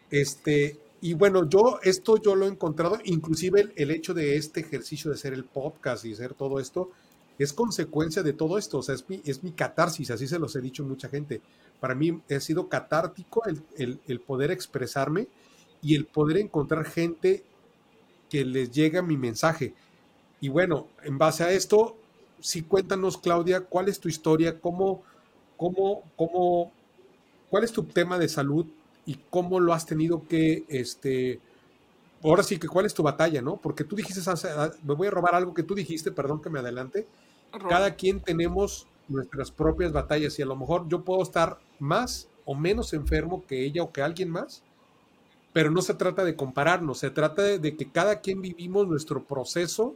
Este, 0.10 0.80
y 1.02 1.14
bueno, 1.14 1.48
yo 1.48 1.78
esto 1.84 2.18
yo 2.18 2.34
lo 2.34 2.48
he 2.48 2.50
encontrado, 2.50 2.98
inclusive 3.04 3.72
el, 3.76 3.92
hecho 3.92 4.16
de 4.16 4.38
este 4.38 4.62
ejercicio 4.62 5.12
de 5.12 5.18
hacer 5.18 5.34
el 5.34 5.44
podcast 5.44 6.04
y 6.06 6.14
hacer 6.14 6.34
todo 6.34 6.60
esto, 6.60 6.90
es 7.38 7.54
consecuencia 7.54 8.24
de 8.24 8.34
todo 8.34 8.58
esto, 8.58 8.80
o 8.80 8.82
sea, 8.82 8.96
es 8.96 9.08
mi, 9.08 9.22
es 9.24 9.44
mi 9.44 9.52
catarsis, 9.52 10.10
así 10.10 10.28
se 10.28 10.40
los 10.40 10.56
he 10.56 10.62
dicho 10.62 10.84
mucha 10.84 11.10
gente. 11.10 11.40
Para 11.84 11.96
mí 11.96 12.22
ha 12.34 12.40
sido 12.40 12.70
catártico 12.70 13.44
el, 13.46 13.62
el, 13.76 14.00
el 14.08 14.22
poder 14.22 14.52
expresarme 14.52 15.28
y 15.82 15.96
el 15.96 16.06
poder 16.06 16.38
encontrar 16.38 16.86
gente 16.86 17.44
que 18.30 18.46
les 18.46 18.72
llega 18.72 19.02
mi 19.02 19.18
mensaje. 19.18 19.74
Y 20.40 20.48
bueno, 20.48 20.88
en 21.04 21.18
base 21.18 21.44
a 21.44 21.52
esto, 21.52 21.98
sí 22.40 22.62
cuéntanos, 22.62 23.18
Claudia, 23.18 23.66
cuál 23.66 23.90
es 23.90 24.00
tu 24.00 24.08
historia, 24.08 24.62
cómo, 24.62 25.04
cómo, 25.58 26.04
cómo, 26.16 26.72
cuál 27.50 27.66
es 27.66 27.74
tu 27.74 27.84
tema 27.84 28.18
de 28.18 28.30
salud 28.30 28.66
y 29.06 29.20
cómo 29.30 29.60
lo 29.60 29.74
has 29.74 29.86
tenido 29.86 30.26
que, 30.26 30.64
este, 30.70 31.42
ahora 32.24 32.44
sí 32.44 32.60
que 32.60 32.70
cuál 32.70 32.86
es 32.86 32.94
tu 32.94 33.04
batalla, 33.04 33.42
¿no? 33.42 33.58
Porque 33.58 33.84
tú 33.84 33.98
dijiste, 33.98 34.22
ah, 34.26 34.72
me 34.84 34.94
voy 34.94 35.08
a 35.10 35.12
robar 35.12 35.36
algo 35.36 35.54
que 35.54 35.64
tú 35.64 35.76
dijiste, 35.76 36.14
perdón 36.14 36.42
que 36.42 36.50
me 36.50 36.60
adelante. 36.60 37.08
Cada 37.68 37.96
quien 37.96 38.22
tenemos 38.22 38.88
nuestras 39.08 39.52
propias 39.52 39.92
batallas 39.92 40.38
y 40.40 40.42
a 40.42 40.46
lo 40.46 40.56
mejor 40.56 40.88
yo 40.88 41.04
puedo 41.04 41.22
estar 41.22 41.60
más 41.84 42.30
o 42.46 42.56
menos 42.56 42.94
enfermo 42.94 43.44
que 43.46 43.66
ella 43.66 43.84
o 43.84 43.92
que 43.92 44.02
alguien 44.02 44.30
más, 44.30 44.64
pero 45.52 45.70
no 45.70 45.82
se 45.82 45.94
trata 45.94 46.24
de 46.24 46.36
compararnos, 46.36 47.00
se 47.00 47.10
trata 47.10 47.44
de 47.44 47.76
que 47.76 47.92
cada 47.92 48.22
quien 48.22 48.42
vivimos 48.42 48.88
nuestro 48.88 49.26
proceso 49.26 49.96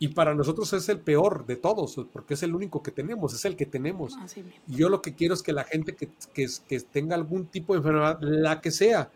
y 0.00 0.08
para 0.08 0.34
nosotros 0.34 0.72
es 0.72 0.88
el 0.88 0.98
peor 0.98 1.46
de 1.46 1.54
todos, 1.54 2.04
porque 2.12 2.34
es 2.34 2.42
el 2.42 2.54
único 2.54 2.82
que 2.82 2.90
tenemos, 2.90 3.32
es 3.32 3.44
el 3.44 3.56
que 3.56 3.64
tenemos. 3.64 4.18
y 4.66 4.76
yo 4.76 4.88
lo 4.88 5.00
que 5.00 5.14
quiero 5.14 5.34
es 5.34 5.42
que 5.42 5.52
la 5.52 5.62
gente 5.62 5.94
que, 5.94 6.10
que, 6.34 6.80
tenga 6.80 7.14
algún 7.14 7.46
tipo 7.46 7.72
de 7.72 7.78
enfermedad, 7.78 8.18
la 8.20 8.60
que 8.60 8.72
sea, 8.72 9.10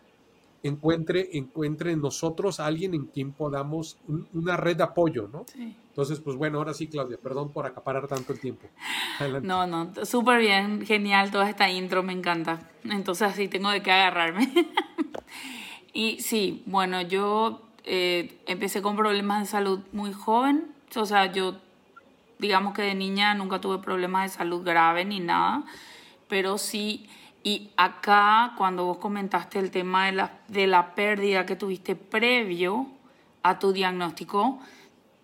encuentre, 0.68 1.30
encuentre 1.32 1.92
en 1.92 2.00
nosotros 2.00 2.60
a 2.60 2.66
alguien 2.66 2.94
en 2.94 3.06
quien 3.06 3.32
podamos 3.32 3.98
una 4.32 4.56
red 4.56 4.76
de 4.76 4.84
apoyo, 4.84 5.28
¿no? 5.32 5.44
Entonces, 5.56 6.20
pues 6.20 6.36
bueno, 6.36 6.58
ahora 6.58 6.74
sí, 6.74 6.86
Claudia, 6.86 7.18
perdón 7.22 7.50
por 7.50 7.66
acaparar 7.66 8.06
tanto 8.06 8.32
el 8.32 8.40
tiempo. 8.40 8.68
No, 9.42 9.66
no, 9.66 9.92
súper 10.04 10.40
bien, 10.40 10.86
genial 10.86 11.30
toda 11.30 11.50
esta 11.50 11.70
intro, 11.70 12.02
me 12.02 12.12
encanta. 12.12 12.70
Entonces, 12.84 13.28
así 13.28 13.48
tengo 13.48 13.70
de 13.70 13.82
qué 13.82 13.90
agarrarme. 13.90 14.48
y 15.92 16.20
sí, 16.20 16.62
bueno, 16.66 17.02
yo 17.02 17.62
eh, 17.84 18.38
empecé 18.46 18.82
con 18.82 18.96
problemas 18.96 19.40
de 19.40 19.46
salud 19.46 19.80
muy 19.92 20.12
joven, 20.12 20.72
o 20.94 21.06
sea, 21.06 21.32
yo 21.32 21.56
digamos 22.38 22.74
que 22.74 22.82
de 22.82 22.94
niña 22.94 23.34
nunca 23.34 23.60
tuve 23.60 23.78
problemas 23.78 24.30
de 24.30 24.38
salud 24.38 24.62
grave 24.64 25.04
ni 25.04 25.20
nada, 25.20 25.64
pero 26.28 26.58
sí, 26.58 27.08
y 27.42 27.70
acá 27.76 28.54
cuando 28.56 28.84
vos 28.84 28.98
comentaste 28.98 29.58
el 29.58 29.70
tema 29.70 30.06
de 30.06 30.12
la, 30.12 30.32
de 30.48 30.66
la 30.66 30.94
pérdida 30.94 31.46
que 31.46 31.56
tuviste 31.56 31.96
previo 31.96 32.86
a 33.42 33.58
tu 33.58 33.72
diagnóstico, 33.72 34.58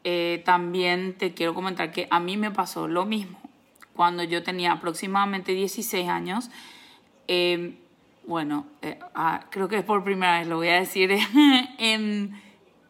eh, 0.04 0.42
también 0.44 1.14
te 1.18 1.35
quiero 1.35 1.54
comentar 1.54 1.90
que 1.90 2.06
a 2.11 2.21
mí 2.21 2.37
me 2.37 2.50
pasó 2.50 2.88
lo 2.88 3.04
mismo. 3.04 3.38
Cuando 3.94 4.23
yo 4.23 4.42
tenía 4.42 4.73
aproximadamente 4.73 5.52
16 5.52 6.09
años, 6.09 6.50
eh, 7.28 7.78
bueno, 8.26 8.66
ah, 9.14 9.44
creo 9.50 9.68
que 9.68 9.78
es 9.78 9.85
por 9.85 10.02
primera 10.02 10.38
vez, 10.38 10.49
lo 10.49 10.56
voy 10.56 10.68
a 10.68 10.80
decir 10.80 11.11
en 11.78 12.42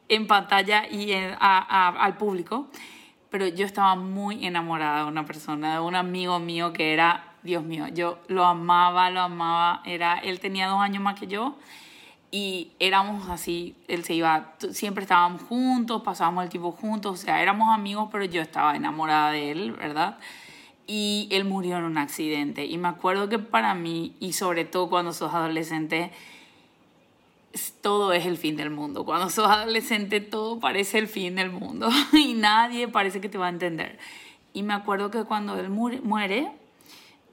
en 0.09 0.27
pantalla 0.27 0.87
y 0.89 1.13
al 1.13 2.17
público, 2.17 2.69
pero 3.31 3.47
yo 3.49 3.67
estaba 3.67 3.95
muy 3.97 4.47
enamorada 4.47 5.05
de 5.05 5.09
una 5.09 5.25
persona, 5.25 5.75
de 5.75 5.81
un 5.81 5.95
amigo 5.95 6.39
mío 6.39 6.73
que 6.73 6.93
era, 6.93 7.34
Dios 7.45 7.63
mío, 7.63 7.87
yo 7.89 8.19
lo 8.27 8.45
amaba, 8.45 9.11
lo 9.11 9.21
amaba, 9.21 9.83
era, 9.85 10.19
él 10.19 10.41
tenía 10.41 10.67
dos 10.67 10.81
años 10.81 11.03
más 11.03 11.19
que 11.19 11.27
yo 11.27 11.57
y 12.37 12.73
éramos 12.81 13.29
así, 13.29 13.77
él 13.87 14.03
se 14.03 14.15
iba, 14.15 14.55
siempre 14.73 15.03
estábamos 15.03 15.43
juntos, 15.43 16.03
pasábamos 16.03 16.43
el 16.43 16.51
tiempo 16.51 16.73
juntos, 16.73 17.13
o 17.13 17.17
sea, 17.25 17.41
éramos 17.41 17.73
amigos, 17.73 18.09
pero 18.11 18.25
yo 18.25 18.43
estaba 18.43 18.75
enamorada 18.75 19.31
de 19.31 19.53
él, 19.53 19.71
¿verdad? 19.71 20.19
Y 20.89 21.29
él 21.31 21.45
murió 21.45 21.79
en 21.79 21.85
un 21.85 21.97
accidente. 21.97 22.67
Y 22.67 22.77
me 22.77 22.89
acuerdo 22.89 23.29
que 23.29 23.39
para 23.39 23.77
mí, 23.77 24.17
y 24.19 24.33
sobre 24.33 24.65
todo 24.65 24.91
cuando 24.91 25.13
sos 25.13 25.33
adolescente, 25.33 26.11
todo 27.81 28.13
es 28.13 28.27
el 28.27 28.37
fin 28.37 28.57
del 28.57 28.71
mundo. 28.71 29.05
Cuando 29.05 29.31
sos 29.31 29.49
adolescente 29.49 30.21
todo 30.21 30.59
parece 30.59 30.99
el 30.99 31.07
fin 31.07 31.37
del 31.37 31.53
mundo 31.53 31.89
y 32.13 32.35
nadie 32.35 32.89
parece 32.89 33.21
que 33.21 33.29
te 33.29 33.39
va 33.39 33.47
a 33.47 33.51
entender. 33.51 33.97
Y 34.53 34.65
me 34.65 34.75
acuerdo 34.75 35.13
que 35.13 35.23
cuando 35.23 35.57
él 35.61 35.71
muere, 35.71 36.51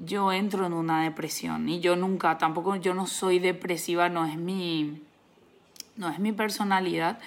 yo 0.05 0.31
entro 0.31 0.65
en 0.65 0.74
una 0.74 1.03
depresión 1.03 1.70
y 1.70 1.79
yo 1.79 1.96
nunca, 1.96 2.38
tampoco, 2.38 2.75
yo 2.75 2.93
no 2.93 3.08
soy 3.08 3.39
depresiva, 3.39 4.10
no 4.10 4.25
es 4.25 4.38
mi, 4.38 5.01
no 5.96 6.10
es 6.10 6.20
mi 6.20 6.31
personalidad, 6.31 7.20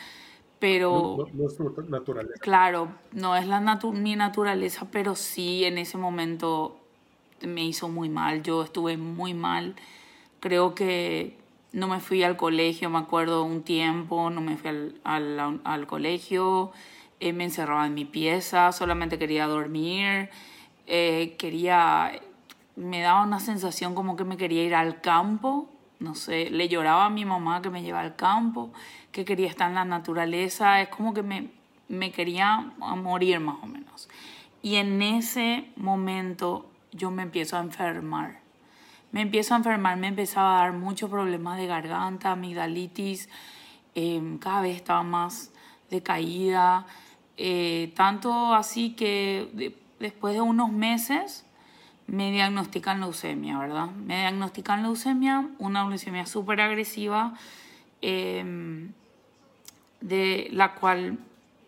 pero... 0.58 1.28
No, 1.32 1.46
es 1.46 1.56
tu 1.56 1.70
naturaleza. 1.88 2.40
Claro, 2.40 2.88
no 3.12 3.36
es 3.36 3.46
la 3.46 3.60
mi 3.92 4.16
naturaleza, 4.16 4.88
pero 4.90 5.14
sí 5.14 5.64
en 5.64 5.78
ese 5.78 5.98
momento 5.98 6.76
me 7.42 7.64
hizo 7.64 7.88
muy 7.88 8.08
mal, 8.08 8.42
yo 8.42 8.62
estuve 8.62 8.96
muy 8.96 9.34
mal, 9.34 9.74
creo 10.40 10.74
que 10.74 11.36
no 11.72 11.88
me 11.88 12.00
fui 12.00 12.22
al 12.22 12.36
colegio, 12.36 12.88
me 12.88 12.98
acuerdo 12.98 13.44
un 13.44 13.62
tiempo, 13.62 14.30
no 14.30 14.40
me 14.40 14.56
fui 14.56 14.70
al, 14.70 14.94
al, 15.04 15.60
al 15.64 15.86
colegio, 15.86 16.72
eh, 17.20 17.32
me 17.32 17.44
encerraba 17.44 17.86
en 17.86 17.94
mi 17.94 18.04
pieza, 18.04 18.70
solamente 18.72 19.18
quería 19.18 19.46
dormir, 19.46 20.30
eh, 20.86 21.34
quería, 21.38 22.12
me 22.76 23.00
daba 23.00 23.22
una 23.22 23.40
sensación 23.40 23.94
como 23.94 24.16
que 24.16 24.24
me 24.24 24.36
quería 24.36 24.64
ir 24.64 24.74
al 24.74 25.00
campo, 25.00 25.68
no 26.00 26.14
sé, 26.14 26.50
le 26.50 26.68
lloraba 26.68 27.06
a 27.06 27.10
mi 27.10 27.24
mamá 27.24 27.62
que 27.62 27.70
me 27.70 27.82
lleva 27.82 28.00
al 28.00 28.16
campo, 28.16 28.72
que 29.12 29.24
quería 29.24 29.48
estar 29.48 29.68
en 29.68 29.76
la 29.76 29.84
naturaleza, 29.84 30.80
es 30.80 30.88
como 30.88 31.14
que 31.14 31.22
me, 31.22 31.50
me 31.88 32.10
quería 32.10 32.72
morir 32.78 33.40
más 33.40 33.56
o 33.62 33.66
menos. 33.66 34.08
Y 34.62 34.76
en 34.76 35.00
ese 35.02 35.70
momento 35.76 36.70
yo 36.92 37.10
me 37.10 37.22
empiezo 37.22 37.56
a 37.56 37.60
enfermar 37.60 38.44
me 39.14 39.20
empiezo 39.20 39.54
a 39.54 39.58
enfermar, 39.58 39.96
me 39.96 40.08
empezaba 40.08 40.58
a 40.58 40.62
dar 40.62 40.72
muchos 40.72 41.08
problemas 41.08 41.56
de 41.56 41.68
garganta, 41.68 42.32
amigdalitis, 42.32 43.28
em, 43.94 44.38
cada 44.38 44.62
vez 44.62 44.74
estaba 44.74 45.04
más 45.04 45.52
decaída, 45.88 46.84
eh, 47.36 47.92
tanto 47.94 48.52
así 48.52 48.96
que 48.96 49.72
después 50.00 50.34
de 50.34 50.40
unos 50.40 50.72
meses 50.72 51.46
me 52.06 52.30
diagnostican 52.30 53.00
leucemia, 53.00 53.58
¿verdad? 53.58 53.90
Me 53.90 54.18
diagnostican 54.20 54.82
leucemia, 54.82 55.48
una 55.58 55.88
leucemia 55.88 56.26
súper 56.26 56.60
agresiva, 56.60 57.34
em, 58.02 58.92
de 60.00 60.48
la 60.52 60.74
cual 60.74 61.18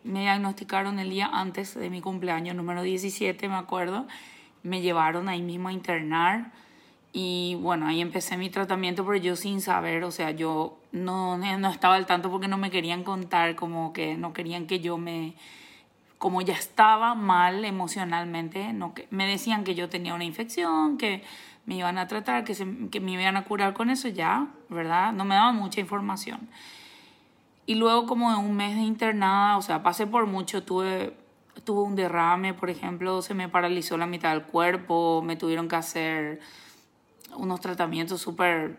me 0.05 0.21
diagnosticaron 0.21 0.99
el 0.99 1.11
día 1.11 1.31
antes 1.33 1.75
de 1.75 1.91
mi 1.91 2.01
cumpleaños, 2.01 2.55
número 2.55 2.83
17, 2.83 3.49
me 3.49 3.57
acuerdo. 3.57 4.07
Me 4.63 4.81
llevaron 4.81 5.29
ahí 5.29 5.43
mismo 5.43 5.69
a 5.69 5.73
internar 5.73 6.53
y 7.13 7.57
bueno, 7.61 7.87
ahí 7.87 8.01
empecé 8.03 8.37
mi 8.37 8.51
tratamiento, 8.51 9.05
pero 9.07 9.17
yo 9.17 9.37
sin 9.37 9.63
saber, 9.63 10.05
o 10.05 10.11
sea, 10.11 10.33
yo 10.33 10.79
no, 10.93 11.39
no 11.39 11.71
estaba 11.71 11.95
al 11.95 12.05
tanto 12.05 12.31
porque 12.31 12.47
no 12.47 12.59
me 12.59 12.71
querían 12.71 13.05
contar, 13.05 13.57
como 13.57 13.93
que 13.93 14.17
no 14.17 14.33
querían 14.33 14.67
que 14.67 14.81
yo 14.81 14.99
me, 14.99 15.35
como 16.19 16.41
ya 16.41 16.55
estaba 16.55 17.15
mal 17.15 17.65
emocionalmente, 17.65 18.73
no, 18.73 18.95
que, 18.95 19.07
me 19.11 19.27
decían 19.27 19.65
que 19.65 19.75
yo 19.75 19.89
tenía 19.89 20.15
una 20.15 20.25
infección, 20.25 20.97
que 20.97 21.23
me 21.67 21.77
iban 21.77 21.99
a 21.99 22.07
tratar, 22.07 22.45
que, 22.45 22.55
se, 22.55 22.67
que 22.91 23.01
me 23.01 23.13
iban 23.13 23.37
a 23.37 23.45
curar 23.45 23.75
con 23.75 23.91
eso 23.91 24.09
ya, 24.09 24.49
¿verdad? 24.69 25.13
No 25.13 25.25
me 25.25 25.35
daban 25.35 25.57
mucha 25.57 25.81
información. 25.81 26.49
Y 27.67 27.75
luego 27.75 28.07
como 28.07 28.31
de 28.31 28.37
un 28.37 28.57
mes 28.57 28.77
de 28.77 28.83
internada, 28.83 29.57
o 29.57 29.63
sea, 29.63 29.83
pasé 29.83 30.07
por 30.07 30.27
mucho, 30.27 30.63
tuve, 30.63 31.17
tuve 31.65 31.83
un 31.83 31.97
derrame, 31.97 32.55
por 32.55 32.71
ejemplo, 32.71 33.21
se 33.23 33.35
me 33.35 33.49
paralizó 33.49 33.97
la 33.99 34.07
mitad 34.07 34.31
del 34.31 34.45
cuerpo, 34.45 35.21
me 35.23 35.37
tuvieron 35.37 35.69
que 35.69 35.77
hacer 35.77 36.41
unos 37.37 37.61
tratamientos 37.61 38.21
súper, 38.21 38.79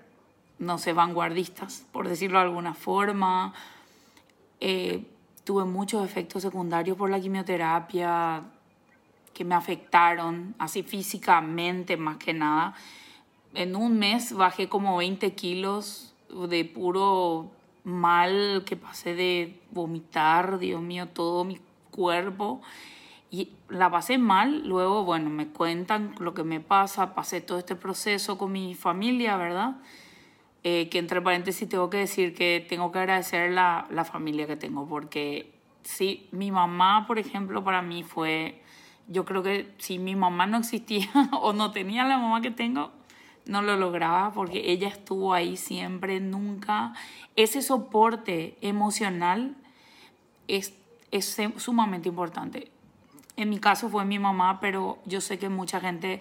no 0.58 0.78
sé, 0.78 0.94
vanguardistas, 0.94 1.86
por 1.92 2.08
decirlo 2.08 2.40
de 2.40 2.46
alguna 2.46 2.74
forma. 2.74 3.54
Eh, 4.62 5.06
tuve 5.48 5.64
muchos 5.64 6.04
efectos 6.04 6.42
secundarios 6.42 6.98
por 6.98 7.10
la 7.10 7.22
quimioterapia 7.22 8.44
que 9.34 9.46
me 9.46 9.56
afectaron, 9.56 10.54
así 10.60 10.84
físicamente 10.84 11.96
más 11.96 12.18
que 12.18 12.34
nada. 12.34 12.76
En 13.54 13.78
un 13.78 13.98
mes 13.98 14.34
bajé 14.34 14.68
como 14.68 14.98
20 14.98 15.36
kilos 15.36 16.14
de 16.50 16.66
puro 16.66 17.50
mal 17.86 18.64
que 18.66 18.76
pasé 18.76 19.16
de 19.16 19.62
vomitar, 19.72 20.60
Dios 20.60 20.82
mío, 20.82 21.08
todo 21.08 21.46
mi 21.46 21.62
cuerpo 21.92 22.62
y 23.32 23.54
la 23.70 23.90
pasé 23.90 24.18
mal, 24.18 24.68
luego, 24.68 25.06
bueno, 25.06 25.30
me 25.30 25.48
cuentan 25.48 26.14
lo 26.20 26.34
que 26.34 26.44
me 26.44 26.60
pasa, 26.60 27.16
pasé 27.16 27.40
todo 27.40 27.58
este 27.58 27.78
proceso 27.78 28.38
con 28.38 28.52
mi 28.52 28.76
familia, 28.76 29.38
¿verdad? 29.38 29.78
Eh, 30.64 30.90
que 30.90 31.00
entre 31.00 31.22
paréntesis 31.22 31.70
tengo 31.70 31.90
que 31.90 31.98
decir 31.98 32.34
que 32.34 32.66
tengo 32.68 32.92
que 32.92 33.00
agradecer 33.00 33.52
la, 33.52 33.88
la 33.90 34.04
familia 34.04 34.48
que 34.48 34.58
tengo, 34.58 34.88
porque 34.88 35.54
sí, 35.84 36.28
mi 36.32 36.52
mamá, 36.52 37.06
por 37.08 37.20
ejemplo, 37.20 37.64
para 37.64 37.82
mí 37.82 38.04
fue 38.04 38.62
yo 39.08 39.26
creo 39.26 39.42
que 39.42 39.74
si 39.78 40.00
mi 40.00 40.16
mamá 40.16 40.46
no 40.46 40.58
existía 40.58 41.10
o 41.42 41.54
no 41.54 41.72
tenía 41.72 42.04
la 42.04 42.18
mamá 42.18 42.42
que 42.42 42.52
tengo, 42.52 42.92
no 43.46 43.62
lo 43.62 43.78
lograba 43.78 44.34
porque 44.34 44.72
ella 44.72 44.90
estuvo 44.90 45.34
ahí 45.34 45.56
siempre, 45.56 46.20
nunca. 46.20 46.94
Ese 47.36 47.62
soporte 47.62 48.58
emocional 48.62 49.56
es, 50.48 50.74
es 51.12 51.38
sumamente 51.56 52.10
importante. 52.10 52.70
En 53.38 53.50
mi 53.50 53.60
caso 53.60 53.90
fue 53.90 54.04
mi 54.04 54.20
mamá, 54.20 54.60
pero 54.60 54.98
yo 55.06 55.22
sé 55.22 55.40
que 55.40 55.48
mucha 55.48 55.80
gente 55.80 56.20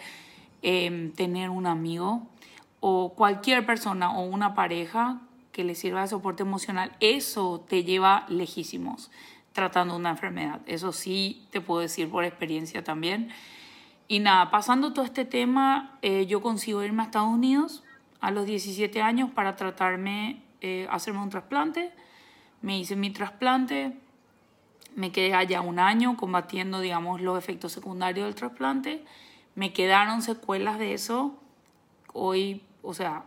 eh, 0.62 1.12
tener 1.16 1.50
un 1.50 1.66
amigo 1.66 2.22
o 2.88 3.14
cualquier 3.16 3.66
persona 3.66 4.16
o 4.16 4.22
una 4.22 4.54
pareja 4.54 5.20
que 5.50 5.64
le 5.64 5.74
sirva 5.74 6.02
de 6.02 6.06
soporte 6.06 6.44
emocional, 6.44 6.92
eso 7.00 7.64
te 7.68 7.82
lleva 7.82 8.24
lejísimos 8.28 9.10
tratando 9.52 9.96
una 9.96 10.10
enfermedad. 10.10 10.60
Eso 10.66 10.92
sí 10.92 11.48
te 11.50 11.60
puedo 11.60 11.80
decir 11.80 12.08
por 12.08 12.22
experiencia 12.22 12.84
también. 12.84 13.30
Y 14.06 14.20
nada, 14.20 14.52
pasando 14.52 14.92
todo 14.92 15.04
este 15.04 15.24
tema, 15.24 15.98
eh, 16.00 16.26
yo 16.26 16.40
consigo 16.40 16.80
irme 16.84 17.02
a 17.02 17.06
Estados 17.06 17.28
Unidos 17.28 17.82
a 18.20 18.30
los 18.30 18.46
17 18.46 19.02
años 19.02 19.32
para 19.32 19.56
tratarme, 19.56 20.44
eh, 20.60 20.86
hacerme 20.88 21.24
un 21.24 21.30
trasplante. 21.30 21.92
Me 22.62 22.78
hice 22.78 22.94
mi 22.94 23.10
trasplante, 23.10 23.96
me 24.94 25.10
quedé 25.10 25.34
allá 25.34 25.60
un 25.60 25.80
año 25.80 26.16
combatiendo, 26.16 26.78
digamos, 26.78 27.20
los 27.20 27.36
efectos 27.36 27.72
secundarios 27.72 28.26
del 28.26 28.36
trasplante. 28.36 29.04
Me 29.56 29.72
quedaron 29.72 30.22
secuelas 30.22 30.78
de 30.78 30.94
eso. 30.94 31.34
Hoy, 32.12 32.62
o 32.86 32.94
sea, 32.94 33.24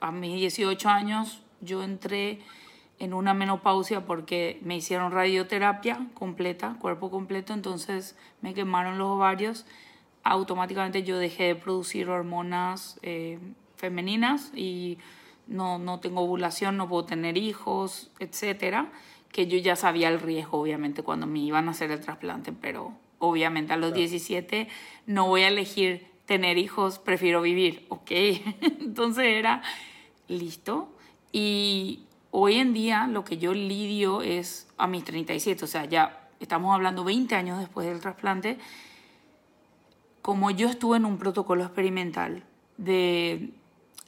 a 0.00 0.12
mis 0.12 0.34
18 0.34 0.88
años 0.88 1.42
yo 1.60 1.82
entré 1.82 2.40
en 2.98 3.14
una 3.14 3.32
menopausia 3.34 4.04
porque 4.04 4.60
me 4.62 4.76
hicieron 4.76 5.12
radioterapia 5.12 6.08
completa, 6.14 6.76
cuerpo 6.78 7.10
completo, 7.10 7.54
entonces 7.54 8.16
me 8.42 8.52
quemaron 8.52 8.98
los 8.98 9.08
ovarios. 9.08 9.64
Automáticamente 10.24 11.02
yo 11.02 11.18
dejé 11.18 11.44
de 11.44 11.54
producir 11.54 12.08
hormonas 12.10 13.00
eh, 13.02 13.38
femeninas 13.76 14.52
y 14.54 14.98
no, 15.46 15.78
no 15.78 15.98
tengo 16.00 16.20
ovulación, 16.20 16.76
no 16.76 16.88
puedo 16.88 17.06
tener 17.06 17.38
hijos, 17.38 18.10
etcétera. 18.20 18.92
Que 19.32 19.46
yo 19.46 19.56
ya 19.56 19.74
sabía 19.74 20.10
el 20.10 20.20
riesgo, 20.20 20.60
obviamente, 20.60 21.02
cuando 21.02 21.26
me 21.26 21.38
iban 21.38 21.66
a 21.68 21.70
hacer 21.70 21.90
el 21.90 22.00
trasplante, 22.00 22.52
pero 22.52 22.92
obviamente 23.18 23.72
a 23.72 23.78
los 23.78 23.94
17 23.94 24.68
no 25.06 25.26
voy 25.28 25.42
a 25.42 25.48
elegir 25.48 26.11
tener 26.26 26.58
hijos, 26.58 26.98
prefiero 26.98 27.42
vivir, 27.42 27.86
¿ok? 27.88 28.10
Entonces 28.80 29.24
era 29.24 29.62
listo. 30.28 30.88
Y 31.32 32.06
Hoy 32.34 32.54
en 32.54 32.72
día 32.72 33.06
lo 33.08 33.24
que 33.24 33.36
yo 33.36 33.52
lidio 33.52 34.22
es 34.22 34.66
a 34.78 34.86
mis 34.86 35.04
37, 35.04 35.66
o 35.66 35.68
sea, 35.68 35.84
ya 35.84 36.30
estamos 36.40 36.74
hablando 36.74 37.04
20 37.04 37.34
años 37.34 37.58
después 37.58 37.86
del 37.86 38.00
trasplante, 38.00 38.56
como 40.22 40.50
yo 40.50 40.70
estuve 40.70 40.96
en 40.96 41.04
un 41.04 41.18
protocolo 41.18 41.62
experimental 41.62 42.42
de, 42.78 43.50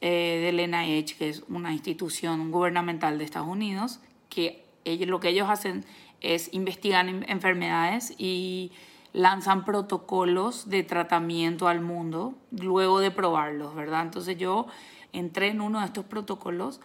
eh, 0.00 0.40
del 0.42 0.70
NIH, 0.70 1.16
que 1.18 1.28
es 1.28 1.44
una 1.50 1.74
institución 1.74 2.50
gubernamental 2.50 3.18
de 3.18 3.24
Estados 3.24 3.48
Unidos, 3.48 4.00
que 4.30 4.64
ellos, 4.86 5.10
lo 5.10 5.20
que 5.20 5.28
ellos 5.28 5.50
hacen 5.50 5.84
es 6.22 6.48
investigan 6.54 7.26
enfermedades 7.28 8.14
y 8.16 8.72
lanzan 9.14 9.64
protocolos 9.64 10.68
de 10.68 10.82
tratamiento 10.82 11.68
al 11.68 11.80
mundo 11.80 12.34
luego 12.50 12.98
de 12.98 13.12
probarlos, 13.12 13.74
¿verdad? 13.74 14.02
Entonces 14.02 14.36
yo 14.36 14.66
entré 15.12 15.48
en 15.48 15.60
uno 15.60 15.78
de 15.80 15.86
estos 15.86 16.04
protocolos 16.04 16.80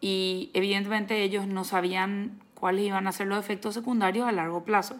y 0.00 0.50
evidentemente 0.54 1.22
ellos 1.22 1.48
no 1.48 1.64
sabían 1.64 2.40
cuáles 2.54 2.86
iban 2.86 3.08
a 3.08 3.12
ser 3.12 3.26
los 3.26 3.38
efectos 3.38 3.74
secundarios 3.74 4.28
a 4.28 4.32
largo 4.32 4.64
plazo. 4.64 4.94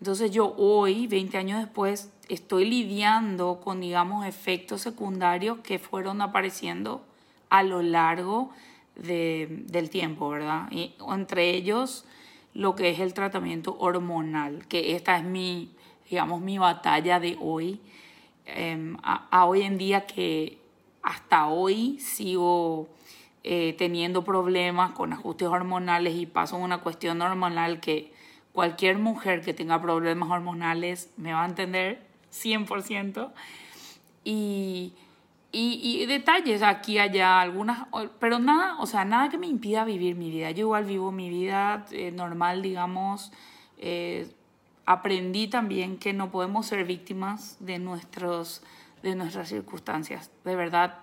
Entonces 0.00 0.30
yo 0.30 0.54
hoy, 0.56 1.06
20 1.06 1.36
años 1.36 1.60
después, 1.60 2.10
estoy 2.30 2.64
lidiando 2.64 3.60
con, 3.60 3.82
digamos, 3.82 4.24
efectos 4.24 4.80
secundarios 4.80 5.58
que 5.58 5.78
fueron 5.78 6.22
apareciendo 6.22 7.04
a 7.50 7.62
lo 7.62 7.82
largo 7.82 8.50
de, 8.96 9.64
del 9.66 9.90
tiempo, 9.90 10.30
¿verdad? 10.30 10.68
Y 10.70 10.94
entre 11.06 11.50
ellos 11.50 12.06
lo 12.54 12.74
que 12.74 12.88
es 12.88 12.98
el 12.98 13.12
tratamiento 13.12 13.76
hormonal, 13.78 14.66
que 14.68 14.96
esta 14.96 15.18
es 15.18 15.24
mi, 15.24 15.70
digamos, 16.12 16.40
mi 16.40 16.58
batalla 16.58 17.18
de 17.18 17.36
hoy, 17.40 17.80
em, 18.46 18.96
a 19.02 19.44
hoy 19.46 19.62
en 19.62 19.78
día 19.78 20.06
que 20.06 20.58
hasta 21.02 21.48
hoy 21.48 21.98
sigo 21.98 22.88
eh, 23.44 23.74
teniendo 23.76 24.22
problemas 24.22 24.92
con 24.92 25.12
ajustes 25.12 25.48
hormonales 25.48 26.14
y 26.14 26.26
paso 26.26 26.56
una 26.56 26.78
cuestión 26.78 27.20
hormonal 27.22 27.80
que 27.80 28.12
cualquier 28.52 28.98
mujer 28.98 29.42
que 29.42 29.52
tenga 29.52 29.82
problemas 29.82 30.30
hormonales 30.30 31.10
me 31.16 31.32
va 31.32 31.42
a 31.42 31.46
entender 31.46 32.06
100%. 32.30 33.32
Y, 34.22 34.92
y, 35.50 35.80
y 35.82 36.06
detalles 36.06 36.62
aquí, 36.62 36.98
allá, 36.98 37.40
algunas, 37.40 37.88
pero 38.20 38.38
nada, 38.38 38.76
o 38.78 38.86
sea, 38.86 39.04
nada 39.04 39.28
que 39.28 39.38
me 39.38 39.48
impida 39.48 39.84
vivir 39.84 40.14
mi 40.14 40.30
vida. 40.30 40.52
Yo 40.52 40.60
igual 40.60 40.84
vivo 40.84 41.10
mi 41.10 41.28
vida 41.28 41.84
eh, 41.90 42.12
normal, 42.12 42.62
digamos. 42.62 43.32
Eh, 43.78 44.28
aprendí 44.86 45.48
también 45.48 45.98
que 45.98 46.12
no 46.12 46.30
podemos 46.30 46.66
ser 46.66 46.84
víctimas 46.84 47.56
de, 47.60 47.78
nuestros, 47.78 48.62
de 49.02 49.14
nuestras 49.14 49.48
circunstancias. 49.48 50.30
De 50.44 50.56
verdad, 50.56 50.98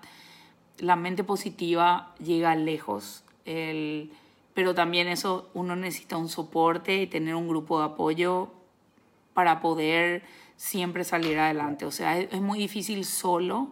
la 0.78 0.96
mente 0.96 1.24
positiva 1.24 2.14
llega 2.18 2.54
lejos, 2.54 3.24
el, 3.44 4.12
pero 4.54 4.74
también 4.74 5.08
eso 5.08 5.50
uno 5.54 5.76
necesita 5.76 6.16
un 6.16 6.28
soporte 6.28 7.02
y 7.02 7.06
tener 7.06 7.34
un 7.34 7.48
grupo 7.48 7.78
de 7.78 7.86
apoyo 7.86 8.50
para 9.34 9.60
poder 9.60 10.22
siempre 10.56 11.04
salir 11.04 11.38
adelante. 11.38 11.86
O 11.86 11.90
sea, 11.90 12.18
es, 12.18 12.40
muy 12.40 12.58
difícil 12.58 13.04
solo, 13.04 13.68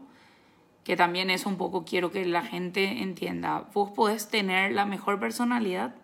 que 0.84 0.96
también 0.96 1.28
eso 1.28 1.50
un 1.50 1.58
poco 1.58 1.84
quiero 1.84 2.10
que 2.10 2.24
la 2.24 2.42
gente 2.42 3.02
entienda. 3.02 3.68
Vos 3.74 3.90
podés 3.90 4.28
tener 4.30 4.72
la 4.72 4.86
mejor 4.86 5.20
personalidad, 5.20 5.94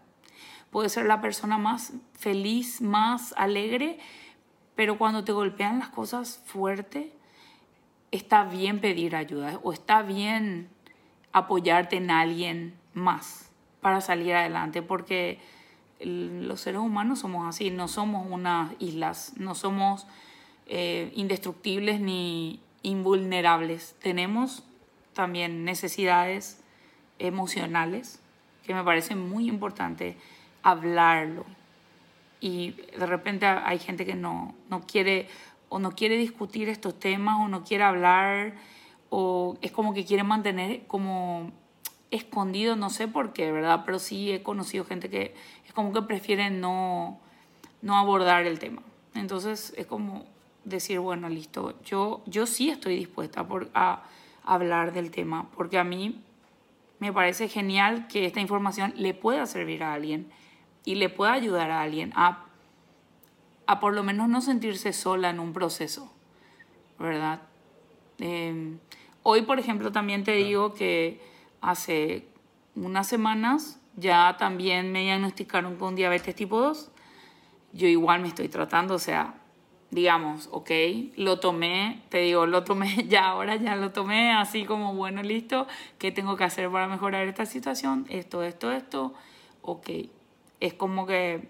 puedes 0.75 0.91
ser 0.91 1.07
la 1.07 1.21
persona 1.21 1.57
más 1.57 1.93
feliz, 2.15 2.81
más 2.81 3.33
alegre, 3.37 4.01
pero 4.75 4.99
cuando 4.99 5.23
te 5.23 5.31
golpean 5.31 5.79
las 5.79 5.91
cosas 5.91 6.43
fuerte, 6.47 7.13
está 8.11 8.43
bien 8.43 8.81
pedir 8.81 9.15
ayuda 9.15 9.61
o 9.63 9.73
está 9.73 10.03
bien 10.03 10.69
apoyarte 11.31 11.99
en 11.99 12.11
alguien 12.11 12.75
más 12.93 13.53
para 13.81 14.01
salir 14.01 14.35
adelante, 14.35 14.83
porque 14.83 15.39
los 16.01 16.63
seres 16.63 16.81
humanos 16.81 17.21
somos 17.21 17.49
así, 17.49 17.71
no 17.71 17.87
somos 17.87 18.27
unas 18.29 18.73
islas, 18.81 19.35
no 19.37 19.55
somos 19.55 20.09
eh, 20.67 21.13
indestructibles 21.15 22.01
ni 22.01 22.59
invulnerables. 22.83 23.95
Tenemos 24.03 24.65
también 25.13 25.65
necesidades 25.65 26.61
emocionales 27.21 28.19
que 28.67 28.75
me 28.75 28.83
parece 28.83 29.15
muy 29.15 29.47
importante 29.49 30.17
hablarlo. 30.65 31.45
Y 32.41 32.73
de 32.73 33.07
repente 33.07 33.47
hay 33.47 33.79
gente 33.79 34.05
que 34.05 34.15
no, 34.15 34.55
no 34.69 34.81
quiere 34.81 35.29
o 35.69 35.79
no 35.79 35.93
quiere 35.93 36.17
discutir 36.17 36.69
estos 36.69 36.99
temas 36.99 37.41
o 37.41 37.49
no 37.49 37.65
quiere 37.65 37.85
hablar 37.85 38.55
o 39.11 39.57
es 39.61 39.71
como 39.73 39.95
que 39.95 40.05
quieren 40.05 40.27
mantener 40.27 40.87
como 40.87 41.53
escondido, 42.11 42.77
no 42.77 42.91
sé 42.91 43.09
por 43.09 43.33
qué, 43.33 43.53
¿verdad? 43.53 43.83
Pero 43.85 43.99
sí 43.99 44.33
he 44.33 44.43
conocido 44.43 44.85
gente 44.85 45.11
que 45.11 45.35
es 45.67 45.73
como 45.73 45.93
que 45.93 46.03
prefieren 46.03 46.61
no, 46.61 47.19
no 47.83 47.97
abordar 47.97 48.47
el 48.47 48.59
tema. 48.59 48.83
Entonces 49.15 49.73
es 49.77 49.87
como 49.87 50.25
decir, 50.65 50.99
bueno, 50.99 51.29
listo, 51.29 51.81
yo, 51.85 52.23
yo 52.27 52.47
sí 52.47 52.71
estoy 52.71 52.97
dispuesta 52.97 53.47
por, 53.47 53.71
a 53.75 54.05
hablar 54.45 54.93
del 54.93 55.11
tema, 55.11 55.51
porque 55.57 55.79
a 55.79 55.85
mí 55.85 56.21
me 56.99 57.13
parece 57.13 57.49
genial 57.49 58.07
que 58.07 58.27
esta 58.27 58.41
información 58.41 58.93
le 58.97 59.13
pueda 59.15 59.47
servir 59.47 59.83
a 59.83 59.95
alguien 59.95 60.31
y 60.85 60.97
le 60.97 61.09
pueda 61.09 61.33
ayudar 61.33 61.71
a 61.71 61.83
alguien 61.83 62.13
a, 62.15 62.45
a 63.67 63.81
por 63.81 63.95
lo 63.95 64.03
menos 64.03 64.29
no 64.29 64.41
sentirse 64.41 64.93
sola 64.93 65.31
en 65.31 65.41
un 65.41 65.53
proceso, 65.53 66.13
¿verdad? 66.99 67.43
Eh, 68.19 68.77
Hoy, 69.27 69.41
por 69.41 69.59
ejemplo, 69.59 69.91
también 69.91 70.23
te 70.23 70.33
digo 70.33 70.75
que 70.75 71.19
hace 71.63 72.29
unas 72.77 73.07
semanas 73.07 73.81
ya 73.97 74.37
también 74.39 74.93
me 74.93 75.01
diagnosticaron 75.01 75.77
con 75.77 75.97
diabetes 75.97 76.35
tipo 76.35 76.61
2. 76.61 76.91
Yo 77.73 77.89
igual 77.89 78.21
me 78.21 78.29
estoy 78.29 78.51
tratando, 78.51 78.97
o 78.97 78.99
sea, 78.99 79.37
digamos, 79.91 80.51
ok, 80.53 80.71
lo 81.17 81.41
tomé, 81.41 82.03
te 82.11 82.19
digo, 82.19 82.45
lo 82.45 82.65
tomé 82.65 83.05
ya 83.09 83.29
ahora, 83.29 83.57
ya 83.57 83.77
lo 83.77 83.93
tomé 83.93 84.31
así 84.31 84.67
como, 84.67 84.95
bueno, 84.95 85.23
listo, 85.23 85.67
¿qué 85.99 86.13
tengo 86.13 86.37
que 86.37 86.45
hacer 86.45 86.71
para 86.71 86.87
mejorar 86.87 87.27
esta 87.27 87.47
situación? 87.47 88.05
Esto, 88.11 88.43
esto, 88.43 88.73
esto, 88.73 89.15
ok. 89.63 89.89
Es 90.61 90.75
como 90.75 91.07
que 91.07 91.49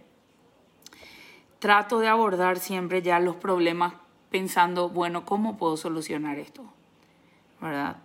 trato 1.58 1.98
de 1.98 2.08
abordar 2.08 2.58
siempre 2.58 3.02
ya 3.02 3.20
los 3.20 3.36
problemas 3.36 3.94
pensando, 4.30 4.88
bueno, 4.88 5.24
¿cómo 5.24 5.56
puedo 5.56 5.76
solucionar 5.76 6.38
esto? 6.38 6.64
¿verdad? 7.64 7.96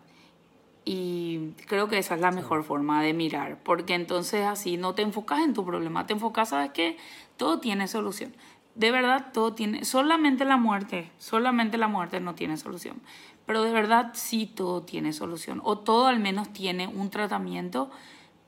Y 0.85 1.51
creo 1.67 1.87
que 1.87 1.97
esa 1.97 2.15
es 2.15 2.21
la 2.21 2.31
mejor 2.31 2.63
forma 2.63 3.03
de 3.03 3.13
mirar, 3.13 3.59
porque 3.63 3.93
entonces 3.93 4.45
así 4.45 4.77
no 4.77 4.95
te 4.95 5.01
enfocas 5.01 5.41
en 5.41 5.53
tu 5.53 5.65
problema, 5.65 6.07
te 6.07 6.13
enfocas, 6.13 6.49
sabes 6.49 6.71
que 6.71 6.97
todo 7.37 7.59
tiene 7.59 7.87
solución. 7.87 8.33
de 8.75 8.91
verdad 8.91 9.27
todo 9.33 9.53
tiene, 9.53 9.83
solamente 9.83 10.45
la 10.45 10.55
muerte, 10.55 11.11
solamente 11.17 11.77
la 11.77 11.89
muerte 11.89 12.21
no 12.21 12.33
tiene 12.33 12.55
solución, 12.55 13.01
pero 13.45 13.63
de 13.63 13.73
verdad 13.73 14.11
sí 14.13 14.45
todo 14.45 14.83
tiene 14.83 15.11
solución, 15.11 15.59
o 15.63 15.77
todo 15.79 16.07
al 16.07 16.19
menos 16.19 16.53
tiene 16.53 16.87
un 16.87 17.09
tratamiento 17.09 17.91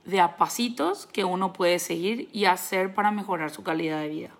de 0.05 0.19
a 0.19 0.37
pasitos 0.37 1.07
que 1.07 1.23
uno 1.23 1.53
puede 1.53 1.79
seguir 1.79 2.29
y 2.31 2.45
hacer 2.45 2.93
para 2.93 3.11
mejorar 3.11 3.51
su 3.51 3.63
calidad 3.63 4.01
de 4.01 4.09
vida. 4.09 4.31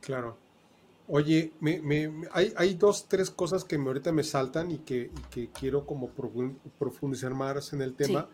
Claro. 0.00 0.36
Oye, 1.08 1.52
me, 1.60 1.80
me, 1.80 2.10
hay, 2.32 2.52
hay, 2.56 2.74
dos, 2.74 3.06
tres 3.08 3.30
cosas 3.30 3.64
que 3.64 3.78
me, 3.78 3.86
ahorita 3.86 4.10
me 4.12 4.24
saltan 4.24 4.70
y 4.72 4.78
que, 4.78 5.10
que 5.30 5.50
quiero 5.50 5.86
como 5.86 6.10
profundizar 6.78 7.32
más 7.32 7.72
en 7.72 7.82
el 7.82 7.94
tema. 7.94 8.28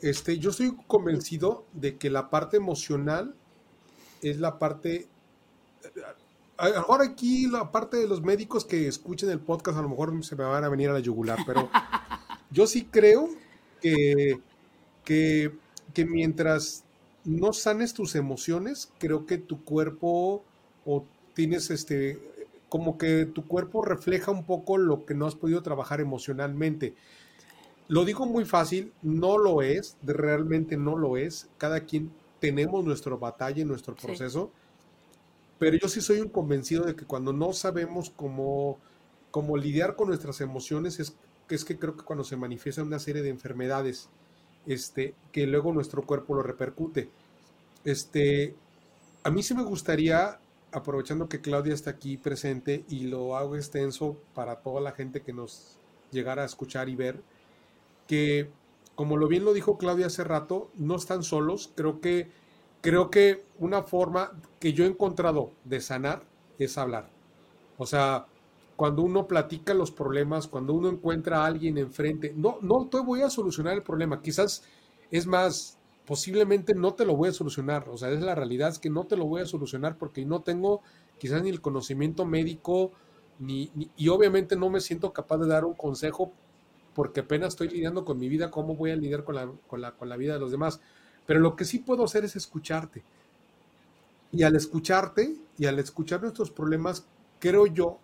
Este, 0.00 0.38
yo 0.38 0.50
estoy 0.50 0.76
convencido 0.86 1.64
de 1.72 1.96
que 1.96 2.10
la 2.10 2.30
parte 2.30 2.56
emocional 2.56 3.34
es 4.22 4.38
la 4.38 4.58
parte... 4.58 5.08
Ahora 6.56 7.04
aquí 7.04 7.48
la 7.48 7.72
parte 7.72 7.96
de 7.96 8.06
los 8.06 8.22
médicos 8.22 8.64
que 8.64 8.86
escuchen 8.86 9.28
el 9.30 9.40
podcast 9.40 9.76
a 9.78 9.82
lo 9.82 9.88
mejor 9.88 10.24
se 10.24 10.36
me 10.36 10.44
van 10.44 10.62
a 10.62 10.68
venir 10.68 10.88
a 10.88 10.92
la 10.92 11.00
yugular, 11.00 11.38
pero 11.44 11.68
yo 12.50 12.66
sí 12.66 12.84
creo 12.90 13.28
que, 13.80 14.40
que, 15.04 15.52
que 15.92 16.04
mientras 16.04 16.84
no 17.24 17.52
sanes 17.52 17.94
tus 17.94 18.14
emociones, 18.14 18.92
creo 18.98 19.26
que 19.26 19.38
tu 19.38 19.64
cuerpo 19.64 20.44
o 20.84 21.04
tienes 21.34 21.70
este, 21.70 22.20
como 22.68 22.98
que 22.98 23.26
tu 23.26 23.46
cuerpo 23.46 23.82
refleja 23.84 24.30
un 24.30 24.44
poco 24.44 24.78
lo 24.78 25.06
que 25.06 25.14
no 25.14 25.26
has 25.26 25.34
podido 25.34 25.62
trabajar 25.62 26.00
emocionalmente. 26.00 26.94
Lo 27.88 28.04
digo 28.04 28.26
muy 28.26 28.44
fácil, 28.44 28.92
no 29.02 29.38
lo 29.38 29.62
es, 29.62 29.96
realmente 30.02 30.76
no 30.76 30.96
lo 30.96 31.16
es. 31.16 31.48
Cada 31.58 31.80
quien 31.80 32.10
tenemos 32.40 32.84
nuestra 32.84 33.14
batalla 33.16 33.62
y 33.62 33.64
nuestro 33.64 33.94
proceso, 33.94 34.50
pero 35.58 35.76
yo 35.76 35.88
sí 35.88 36.00
soy 36.00 36.20
un 36.20 36.28
convencido 36.28 36.84
de 36.84 36.96
que 36.96 37.04
cuando 37.04 37.32
no 37.32 37.52
sabemos 37.52 38.10
cómo, 38.10 38.78
cómo 39.30 39.56
lidiar 39.56 39.96
con 39.96 40.08
nuestras 40.08 40.40
emociones, 40.40 40.98
es, 41.00 41.16
es 41.48 41.64
que 41.64 41.78
creo 41.78 41.96
que 41.96 42.04
cuando 42.04 42.24
se 42.24 42.36
manifiesta 42.36 42.82
una 42.82 42.98
serie 42.98 43.22
de 43.22 43.28
enfermedades, 43.30 44.08
este, 44.66 45.14
que 45.32 45.46
luego 45.46 45.72
nuestro 45.72 46.02
cuerpo 46.02 46.34
lo 46.34 46.42
repercute. 46.42 47.08
Este, 47.84 48.54
a 49.22 49.30
mí 49.30 49.42
sí 49.42 49.54
me 49.54 49.62
gustaría 49.62 50.38
aprovechando 50.72 51.28
que 51.28 51.40
Claudia 51.40 51.74
está 51.74 51.90
aquí 51.90 52.16
presente 52.16 52.84
y 52.88 53.06
lo 53.06 53.36
hago 53.36 53.56
extenso 53.56 54.16
para 54.34 54.56
toda 54.56 54.80
la 54.80 54.92
gente 54.92 55.22
que 55.22 55.32
nos 55.32 55.78
llegara 56.10 56.42
a 56.42 56.46
escuchar 56.46 56.88
y 56.88 56.96
ver, 56.96 57.22
que 58.08 58.50
como 58.94 59.16
lo 59.16 59.28
bien 59.28 59.44
lo 59.44 59.52
dijo 59.52 59.78
Claudia 59.78 60.06
hace 60.06 60.24
rato, 60.24 60.70
no 60.74 60.96
están 60.96 61.22
solos. 61.22 61.72
Creo 61.74 62.00
que, 62.00 62.30
creo 62.80 63.10
que 63.10 63.44
una 63.58 63.82
forma 63.82 64.32
que 64.60 64.72
yo 64.72 64.84
he 64.84 64.88
encontrado 64.88 65.52
de 65.64 65.80
sanar 65.80 66.22
es 66.58 66.78
hablar. 66.78 67.08
O 67.76 67.86
sea, 67.86 68.26
cuando 68.76 69.02
uno 69.02 69.26
platica 69.26 69.74
los 69.74 69.90
problemas, 69.90 70.48
cuando 70.48 70.74
uno 70.74 70.88
encuentra 70.88 71.42
a 71.42 71.46
alguien 71.46 71.78
enfrente, 71.78 72.32
no, 72.36 72.58
no 72.60 72.88
te 72.88 73.00
voy 73.00 73.22
a 73.22 73.30
solucionar 73.30 73.74
el 73.74 73.82
problema, 73.82 74.20
quizás 74.20 74.64
es 75.10 75.26
más, 75.26 75.78
posiblemente 76.06 76.74
no 76.74 76.94
te 76.94 77.04
lo 77.04 77.16
voy 77.16 77.28
a 77.28 77.32
solucionar. 77.32 77.88
O 77.88 77.96
sea, 77.96 78.10
es 78.10 78.20
la 78.20 78.34
realidad, 78.34 78.70
es 78.70 78.78
que 78.78 78.90
no 78.90 79.04
te 79.04 79.16
lo 79.16 79.26
voy 79.26 79.42
a 79.42 79.46
solucionar 79.46 79.96
porque 79.96 80.24
no 80.24 80.42
tengo 80.42 80.82
quizás 81.18 81.42
ni 81.42 81.50
el 81.50 81.60
conocimiento 81.60 82.24
médico, 82.24 82.92
ni, 83.38 83.70
y 83.96 84.08
obviamente 84.08 84.56
no 84.56 84.70
me 84.70 84.80
siento 84.80 85.12
capaz 85.12 85.38
de 85.38 85.46
dar 85.46 85.64
un 85.64 85.74
consejo 85.74 86.32
porque 86.94 87.20
apenas 87.20 87.48
estoy 87.48 87.68
lidiando 87.68 88.04
con 88.04 88.18
mi 88.18 88.28
vida, 88.28 88.50
¿cómo 88.50 88.76
voy 88.76 88.92
a 88.92 88.96
lidiar 88.96 89.24
con 89.24 89.34
la, 89.34 89.50
con 89.66 89.80
la, 89.80 89.92
con 89.92 90.08
la 90.08 90.16
vida 90.16 90.34
de 90.34 90.40
los 90.40 90.50
demás? 90.50 90.80
Pero 91.26 91.40
lo 91.40 91.56
que 91.56 91.64
sí 91.64 91.80
puedo 91.80 92.04
hacer 92.04 92.24
es 92.24 92.36
escucharte. 92.36 93.02
Y 94.30 94.42
al 94.42 94.56
escucharte 94.56 95.36
y 95.58 95.66
al 95.66 95.78
escuchar 95.78 96.22
nuestros 96.22 96.50
problemas, 96.50 97.06
creo 97.38 97.66
yo, 97.66 97.98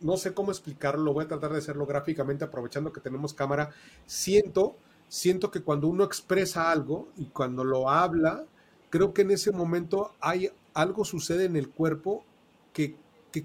no 0.00 0.16
sé 0.16 0.34
cómo 0.34 0.50
explicarlo, 0.50 1.04
lo 1.04 1.12
voy 1.12 1.24
a 1.24 1.28
tratar 1.28 1.52
de 1.52 1.58
hacerlo 1.58 1.86
gráficamente 1.86 2.44
aprovechando 2.44 2.92
que 2.92 3.00
tenemos 3.00 3.34
cámara, 3.34 3.70
siento 4.06 4.76
siento 5.08 5.50
que 5.50 5.62
cuando 5.62 5.88
uno 5.88 6.04
expresa 6.04 6.70
algo 6.70 7.08
y 7.16 7.26
cuando 7.26 7.64
lo 7.64 7.90
habla, 7.90 8.44
creo 8.90 9.12
que 9.12 9.22
en 9.22 9.30
ese 9.30 9.52
momento 9.52 10.12
hay 10.20 10.50
algo 10.74 11.04
sucede 11.04 11.44
en 11.44 11.56
el 11.56 11.68
cuerpo 11.68 12.24
que, 12.72 12.96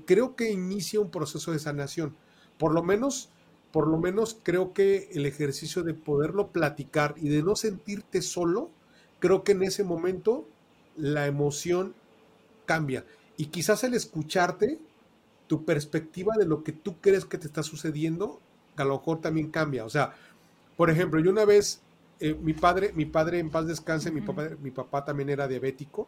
creo 0.05 0.35
que 0.35 0.51
inicia 0.51 0.99
un 0.99 1.11
proceso 1.11 1.51
de 1.51 1.59
sanación. 1.59 2.15
Por 2.57 2.73
lo 2.73 2.83
menos, 2.83 3.29
por 3.71 3.87
lo 3.87 3.97
menos 3.97 4.37
creo 4.41 4.73
que 4.73 5.09
el 5.13 5.25
ejercicio 5.25 5.83
de 5.83 5.93
poderlo 5.93 6.47
platicar 6.47 7.15
y 7.17 7.29
de 7.29 7.43
no 7.43 7.55
sentirte 7.55 8.21
solo, 8.21 8.69
creo 9.19 9.43
que 9.43 9.53
en 9.53 9.63
ese 9.63 9.83
momento 9.83 10.45
la 10.95 11.27
emoción 11.27 11.93
cambia. 12.65 13.05
Y 13.37 13.47
quizás 13.47 13.83
el 13.83 13.93
escucharte, 13.93 14.79
tu 15.51 15.65
perspectiva 15.65 16.37
de 16.37 16.45
lo 16.45 16.63
que 16.63 16.71
tú 16.71 16.95
crees 17.01 17.25
que 17.25 17.37
te 17.37 17.45
está 17.45 17.61
sucediendo, 17.61 18.39
a 18.77 18.85
lo 18.85 18.99
mejor 18.99 19.19
también 19.19 19.51
cambia. 19.51 19.83
O 19.83 19.89
sea, 19.89 20.13
por 20.77 20.89
ejemplo, 20.89 21.19
yo 21.19 21.29
una 21.29 21.43
vez, 21.43 21.81
eh, 22.21 22.33
mi 22.41 22.53
padre, 22.53 22.93
mi 22.95 23.03
padre 23.03 23.39
en 23.39 23.49
paz 23.49 23.67
descanse, 23.67 24.11
mi, 24.11 24.21
papá, 24.21 24.47
mi 24.61 24.71
papá 24.71 25.03
también 25.03 25.29
era 25.29 25.49
diabético, 25.49 26.07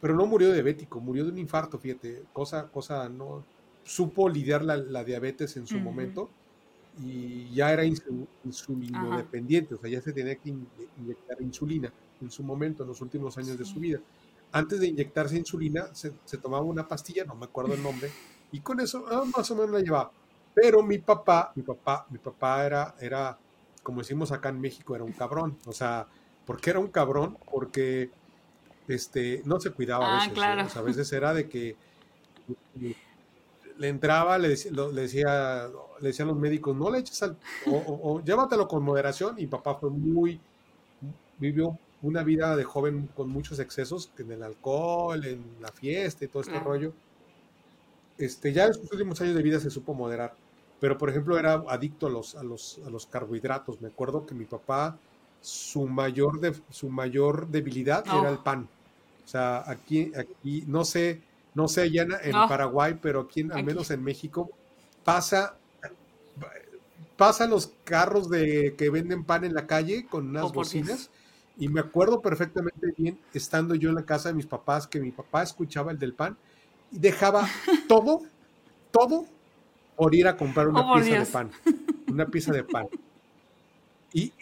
pero 0.00 0.16
no 0.16 0.26
murió 0.26 0.48
de 0.48 0.54
diabético, 0.54 0.98
murió 0.98 1.24
de 1.24 1.30
un 1.30 1.38
infarto, 1.38 1.78
fíjate, 1.78 2.24
cosa, 2.32 2.66
cosa, 2.66 3.08
no, 3.08 3.44
supo 3.84 4.28
lidiar 4.28 4.64
la, 4.64 5.04
diabetes 5.04 5.56
en 5.56 5.68
su 5.68 5.78
momento 5.78 6.28
y 7.00 7.54
ya 7.54 7.72
era 7.72 7.84
insulino 7.84 9.16
dependiente, 9.16 9.76
o 9.76 9.78
sea, 9.78 9.88
ya 9.88 10.00
se 10.00 10.12
tenía 10.12 10.34
que 10.34 10.48
inyectar 10.48 11.40
insulina 11.40 11.92
en 12.20 12.28
su 12.28 12.42
momento, 12.42 12.82
en 12.82 12.88
los 12.88 13.00
últimos 13.00 13.38
años 13.38 13.56
de 13.56 13.64
su 13.64 13.78
vida. 13.78 14.00
Antes 14.50 14.80
de 14.80 14.88
inyectarse 14.88 15.36
insulina, 15.36 15.94
se, 15.94 16.10
tomaba 16.38 16.64
una 16.64 16.88
pastilla, 16.88 17.24
no 17.24 17.36
me 17.36 17.44
acuerdo 17.44 17.74
el 17.74 17.82
nombre, 17.84 18.10
y 18.54 18.60
con 18.60 18.78
eso 18.78 19.04
ah, 19.10 19.24
más 19.36 19.50
o 19.50 19.56
menos 19.56 19.72
la 19.72 19.80
llevaba. 19.80 20.12
Pero 20.54 20.80
mi 20.80 20.98
papá, 20.98 21.50
mi 21.56 21.64
papá, 21.64 22.06
mi 22.08 22.18
papá 22.18 22.64
era, 22.64 22.94
era 23.00 23.36
como 23.82 23.98
decimos 23.98 24.30
acá 24.30 24.50
en 24.50 24.60
México, 24.60 24.94
era 24.94 25.02
un 25.02 25.10
cabrón. 25.10 25.58
O 25.66 25.72
sea, 25.72 26.06
¿por 26.46 26.60
qué 26.60 26.70
era 26.70 26.78
un 26.78 26.86
cabrón? 26.86 27.36
Porque 27.50 28.10
este, 28.86 29.42
no 29.44 29.58
se 29.58 29.70
cuidaba 29.70 30.06
a 30.06 30.12
ah, 30.12 30.18
veces. 30.20 30.34
Claro. 30.34 30.66
O 30.66 30.68
sea, 30.68 30.82
a 30.82 30.84
veces 30.84 31.12
era 31.12 31.34
de 31.34 31.48
que 31.48 31.74
le 33.76 33.88
entraba, 33.88 34.38
le, 34.38 34.50
decía, 34.50 34.70
le, 34.70 35.00
decía, 35.00 35.68
le 36.00 36.06
decían 36.06 36.28
los 36.28 36.36
médicos, 36.36 36.76
no 36.76 36.92
le 36.92 37.00
eches 37.00 37.24
al, 37.24 37.36
o, 37.66 38.22
llévatelo 38.22 38.68
con 38.68 38.84
moderación. 38.84 39.34
Y 39.36 39.48
papá 39.48 39.74
fue 39.74 39.90
muy, 39.90 40.40
vivió 41.38 41.76
una 42.02 42.22
vida 42.22 42.54
de 42.54 42.62
joven 42.62 43.08
con 43.16 43.28
muchos 43.30 43.58
excesos, 43.58 44.12
en 44.16 44.30
el 44.30 44.44
alcohol, 44.44 45.24
en 45.24 45.42
la 45.60 45.72
fiesta 45.72 46.24
y 46.24 46.28
todo 46.28 46.42
este 46.42 46.60
rollo. 46.60 46.92
Este, 48.18 48.52
ya 48.52 48.66
en 48.66 48.74
sus 48.74 48.90
últimos 48.92 49.20
años 49.20 49.34
de 49.34 49.42
vida 49.42 49.60
se 49.60 49.70
supo 49.70 49.94
moderar. 49.94 50.34
Pero, 50.80 50.98
por 50.98 51.10
ejemplo, 51.10 51.38
era 51.38 51.64
adicto 51.68 52.06
a 52.06 52.10
los, 52.10 52.34
a 52.34 52.42
los, 52.42 52.80
a 52.86 52.90
los 52.90 53.06
carbohidratos. 53.06 53.80
Me 53.80 53.88
acuerdo 53.88 54.26
que 54.26 54.34
mi 54.34 54.44
papá, 54.44 54.98
su 55.40 55.86
mayor, 55.86 56.40
de, 56.40 56.54
su 56.70 56.88
mayor 56.88 57.48
debilidad 57.48 58.04
era 58.06 58.28
el 58.28 58.38
pan. 58.38 58.68
O 59.24 59.28
sea, 59.28 59.64
aquí, 59.66 60.12
aquí 60.14 60.64
no 60.66 60.84
sé, 60.84 61.22
no 61.54 61.68
sé 61.68 61.82
allá 61.82 62.06
en, 62.22 62.32
Paraguay, 62.32 62.98
pero 63.00 63.20
aquí, 63.20 63.46
al 63.50 63.64
menos 63.64 63.90
en 63.90 64.02
México, 64.02 64.50
pasa, 65.04 65.56
pasan 67.16 67.50
los 67.50 67.72
carros 67.84 68.28
de 68.28 68.74
que 68.76 68.90
venden 68.90 69.24
pan 69.24 69.44
en 69.44 69.54
la 69.54 69.66
calle 69.66 70.06
con 70.06 70.28
unas 70.28 70.44
oh, 70.44 70.52
bocinas. 70.52 71.10
Y 71.56 71.68
me 71.68 71.80
acuerdo 71.80 72.20
perfectamente 72.20 72.92
bien, 72.96 73.18
estando 73.32 73.74
yo 73.74 73.88
en 73.88 73.94
la 73.94 74.04
casa 74.04 74.28
de 74.28 74.34
mis 74.34 74.46
papás, 74.46 74.86
que 74.86 75.00
mi 75.00 75.12
papá 75.12 75.42
escuchaba 75.42 75.92
el 75.92 75.98
del 75.98 76.12
pan 76.12 76.36
y 76.90 76.98
dejaba 76.98 77.48
todo, 77.88 78.22
todo 78.90 79.26
por 79.96 80.14
ir 80.14 80.26
a 80.26 80.36
comprar 80.36 80.68
una 80.68 80.80
oh, 80.80 80.94
pieza 80.94 81.18
de 81.18 81.26
pan. 81.26 81.50
Una 82.08 82.26
pieza 82.26 82.52
de 82.52 82.64
pan. 82.64 82.86
Y, 84.12 84.32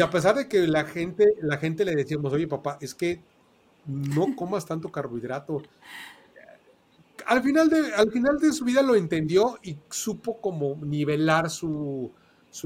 a 0.00 0.10
pesar 0.10 0.36
de 0.36 0.48
que 0.48 0.66
la 0.66 0.84
gente, 0.84 1.34
la 1.40 1.56
gente 1.58 1.84
le 1.84 1.94
decíamos, 1.94 2.32
oye 2.32 2.46
papá, 2.46 2.78
es 2.80 2.94
que 2.94 3.20
no 3.86 4.34
comas 4.36 4.64
tanto 4.66 4.90
carbohidrato. 4.90 5.62
Al 7.26 7.42
final 7.42 7.68
de, 7.68 7.92
al 7.94 8.10
final 8.10 8.38
de 8.38 8.52
su 8.52 8.64
vida 8.64 8.82
lo 8.82 8.94
entendió 8.94 9.58
y 9.62 9.76
supo 9.90 10.40
como 10.40 10.76
nivelar 10.82 11.50
su, 11.50 12.12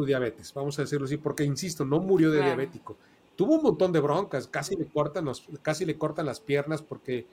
diabetes, 0.07 0.53
vamos 0.55 0.79
a 0.79 0.83
decirlo 0.83 1.07
así, 1.07 1.17
porque 1.17 1.45
insisto, 1.45 1.85
no 1.85 2.01
murió 2.01 2.31
de 2.31 2.43
diabético. 2.43 2.97
Tuvo 3.37 3.57
un 3.57 3.63
montón 3.63 3.93
de 3.93 4.01
broncas, 4.01 4.47
casi 4.47 4.77
le 4.77 4.87
cortan, 4.87 5.27
casi 5.63 5.87
le 5.87 5.97
cortan 5.97 6.27
las 6.27 6.41
piernas 6.41 6.83
porque 6.83 7.27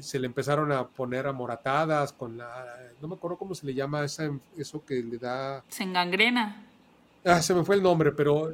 se 0.00 0.18
le 0.18 0.26
empezaron 0.26 0.72
a 0.72 0.86
poner 0.86 1.26
amoratadas 1.26 2.12
con 2.12 2.36
la, 2.36 2.66
no 3.00 3.08
me 3.08 3.14
acuerdo 3.14 3.36
cómo 3.36 3.54
se 3.54 3.66
le 3.66 3.74
llama 3.74 4.04
esa, 4.04 4.30
eso 4.56 4.84
que 4.84 5.02
le 5.02 5.18
da... 5.18 5.64
Se 5.68 5.84
engangrena. 5.84 6.66
Ah, 7.24 7.40
se 7.40 7.54
me 7.54 7.64
fue 7.64 7.76
el 7.76 7.82
nombre, 7.82 8.12
pero 8.12 8.52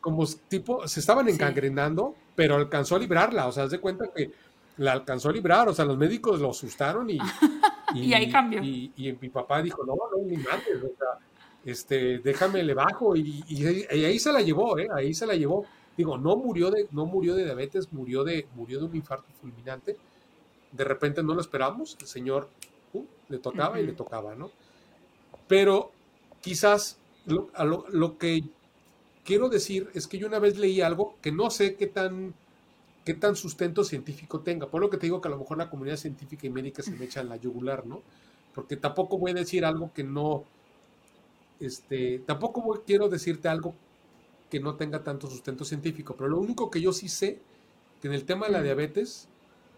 como 0.00 0.26
tipo, 0.48 0.86
se 0.86 1.00
estaban 1.00 1.28
engangrenando, 1.28 2.14
pero 2.34 2.56
alcanzó 2.56 2.96
a 2.96 2.98
librarla, 2.98 3.46
o 3.46 3.52
sea, 3.52 3.64
haz 3.64 3.70
de 3.70 3.80
cuenta 3.80 4.10
que 4.14 4.32
la 4.76 4.92
alcanzó 4.92 5.30
a 5.30 5.32
librar, 5.32 5.68
o 5.68 5.74
sea, 5.74 5.84
los 5.84 5.96
médicos 5.96 6.40
lo 6.40 6.50
asustaron 6.50 7.08
y... 7.08 7.18
y, 7.94 8.12
ahí 8.12 8.30
cambió. 8.30 8.62
Y, 8.62 8.92
mi 9.20 9.28
papá 9.28 9.62
dijo, 9.62 9.84
no, 9.86 9.94
no, 9.94 10.24
ni 10.26 10.36
madre, 10.36 10.76
o 10.76 10.96
sea, 10.98 11.18
este, 11.64 12.18
déjame 12.18 12.62
le 12.62 12.74
bajo, 12.74 13.16
y, 13.16 13.42
y, 13.48 13.64
ahí 13.64 14.18
se 14.18 14.32
la 14.32 14.42
llevó, 14.42 14.78
¿eh? 14.78 14.88
Ahí 14.94 15.14
se 15.14 15.26
la 15.26 15.34
llevó. 15.34 15.64
digo, 15.96 16.18
no 16.18 16.36
murió 16.36 16.70
de, 16.70 16.88
no 16.90 17.06
murió 17.06 17.34
de 17.34 17.44
diabetes, 17.44 17.92
murió 17.92 18.24
de, 18.24 18.46
murió 18.54 18.80
de 18.80 18.84
un 18.86 18.96
infarto 18.96 19.28
fulminante. 19.40 19.96
De 20.76 20.84
repente 20.84 21.22
no 21.22 21.34
lo 21.34 21.40
esperamos, 21.40 21.96
el 22.00 22.06
señor 22.06 22.48
uh, 22.92 23.04
le 23.28 23.38
tocaba 23.38 23.80
y 23.80 23.86
le 23.86 23.92
tocaba, 23.92 24.34
¿no? 24.34 24.50
Pero 25.48 25.92
quizás 26.40 26.98
lo, 27.26 27.50
lo, 27.90 28.18
que 28.18 28.44
quiero 29.24 29.48
decir 29.48 29.88
es 29.94 30.06
que 30.06 30.18
yo 30.18 30.26
una 30.26 30.38
vez 30.38 30.58
leí 30.58 30.80
algo 30.80 31.16
que 31.22 31.32
no 31.32 31.50
sé 31.50 31.76
qué 31.76 31.86
tan, 31.86 32.34
qué 33.04 33.14
tan 33.14 33.36
sustento 33.36 33.84
científico 33.84 34.40
tenga. 34.40 34.66
Por 34.66 34.80
lo 34.80 34.90
que 34.90 34.96
te 34.96 35.06
digo 35.06 35.20
que 35.20 35.28
a 35.28 35.30
lo 35.30 35.38
mejor 35.38 35.58
la 35.58 35.70
comunidad 35.70 35.96
científica 35.96 36.46
y 36.46 36.50
médica 36.50 36.82
se 36.82 36.92
me 36.92 37.04
echa 37.04 37.20
en 37.20 37.28
la 37.28 37.36
yugular, 37.36 37.86
¿no? 37.86 38.02
Porque 38.54 38.76
tampoco 38.76 39.18
voy 39.18 39.32
a 39.32 39.34
decir 39.34 39.64
algo 39.64 39.92
que 39.92 40.04
no, 40.04 40.44
este, 41.60 42.20
tampoco 42.20 42.82
quiero 42.86 43.08
decirte 43.08 43.48
algo 43.48 43.74
que 44.50 44.60
no 44.60 44.76
tenga 44.76 45.02
tanto 45.02 45.28
sustento 45.28 45.64
científico, 45.64 46.14
pero 46.16 46.30
lo 46.30 46.38
único 46.38 46.70
que 46.70 46.80
yo 46.80 46.92
sí 46.92 47.08
sé, 47.08 47.40
que 48.00 48.08
en 48.08 48.14
el 48.14 48.24
tema 48.24 48.46
de 48.46 48.52
la 48.52 48.62
diabetes, 48.62 49.28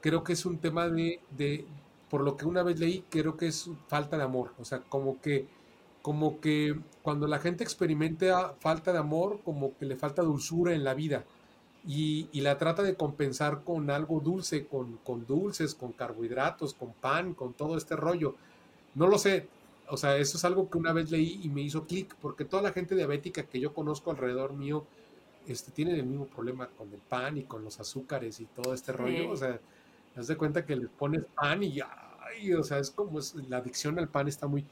creo 0.00 0.24
que 0.24 0.32
es 0.32 0.46
un 0.46 0.58
tema 0.58 0.88
de, 0.88 1.20
de, 1.30 1.66
por 2.10 2.22
lo 2.22 2.36
que 2.36 2.46
una 2.46 2.62
vez 2.62 2.78
leí, 2.78 3.04
creo 3.10 3.36
que 3.36 3.48
es 3.48 3.70
falta 3.88 4.16
de 4.16 4.24
amor, 4.24 4.52
o 4.58 4.64
sea, 4.64 4.80
como 4.80 5.20
que, 5.20 5.46
como 6.02 6.40
que 6.40 6.78
cuando 7.02 7.26
la 7.26 7.38
gente 7.38 7.64
experimenta 7.64 8.54
falta 8.60 8.92
de 8.92 8.98
amor, 8.98 9.40
como 9.44 9.76
que 9.76 9.86
le 9.86 9.96
falta 9.96 10.22
dulzura 10.22 10.74
en 10.74 10.84
la 10.84 10.94
vida. 10.94 11.24
Y, 11.88 12.28
y 12.32 12.40
la 12.40 12.58
trata 12.58 12.82
de 12.82 12.96
compensar 12.96 13.62
con 13.62 13.90
algo 13.90 14.18
dulce, 14.20 14.66
con, 14.66 14.96
con 15.04 15.24
dulces, 15.24 15.74
con 15.74 15.92
carbohidratos, 15.92 16.74
con 16.74 16.92
pan, 16.92 17.32
con 17.32 17.52
todo 17.54 17.76
este 17.76 17.94
rollo. 17.94 18.34
No 18.94 19.06
lo 19.06 19.18
sé, 19.18 19.48
o 19.88 19.96
sea, 19.96 20.16
eso 20.16 20.36
es 20.36 20.44
algo 20.44 20.68
que 20.68 20.78
una 20.78 20.92
vez 20.92 21.10
leí 21.10 21.40
y 21.42 21.48
me 21.48 21.62
hizo 21.62 21.86
clic, 21.86 22.14
porque 22.20 22.44
toda 22.44 22.62
la 22.62 22.72
gente 22.72 22.94
diabética 22.94 23.44
que 23.44 23.60
yo 23.60 23.72
conozco 23.72 24.10
alrededor 24.10 24.52
mío 24.52 24.84
este, 25.46 25.70
tienen 25.70 25.96
el 25.96 26.06
mismo 26.06 26.26
problema 26.26 26.68
con 26.68 26.92
el 26.92 27.00
pan 27.00 27.38
y 27.38 27.44
con 27.44 27.62
los 27.62 27.78
azúcares 27.78 28.40
y 28.40 28.46
todo 28.46 28.74
este 28.74 28.92
rollo. 28.92 29.30
O 29.30 29.36
sea, 29.36 29.60
haz 30.16 30.26
de 30.26 30.36
cuenta 30.36 30.64
que 30.64 30.76
les 30.76 30.88
pones 30.88 31.24
pan 31.34 31.62
y 31.62 31.80
ay, 31.80 32.52
o 32.54 32.62
sea, 32.62 32.78
es 32.78 32.90
como 32.90 33.18
es, 33.18 33.34
la 33.48 33.58
adicción 33.58 33.98
al 33.98 34.08
pan 34.08 34.28
está 34.28 34.46
muy. 34.46 34.64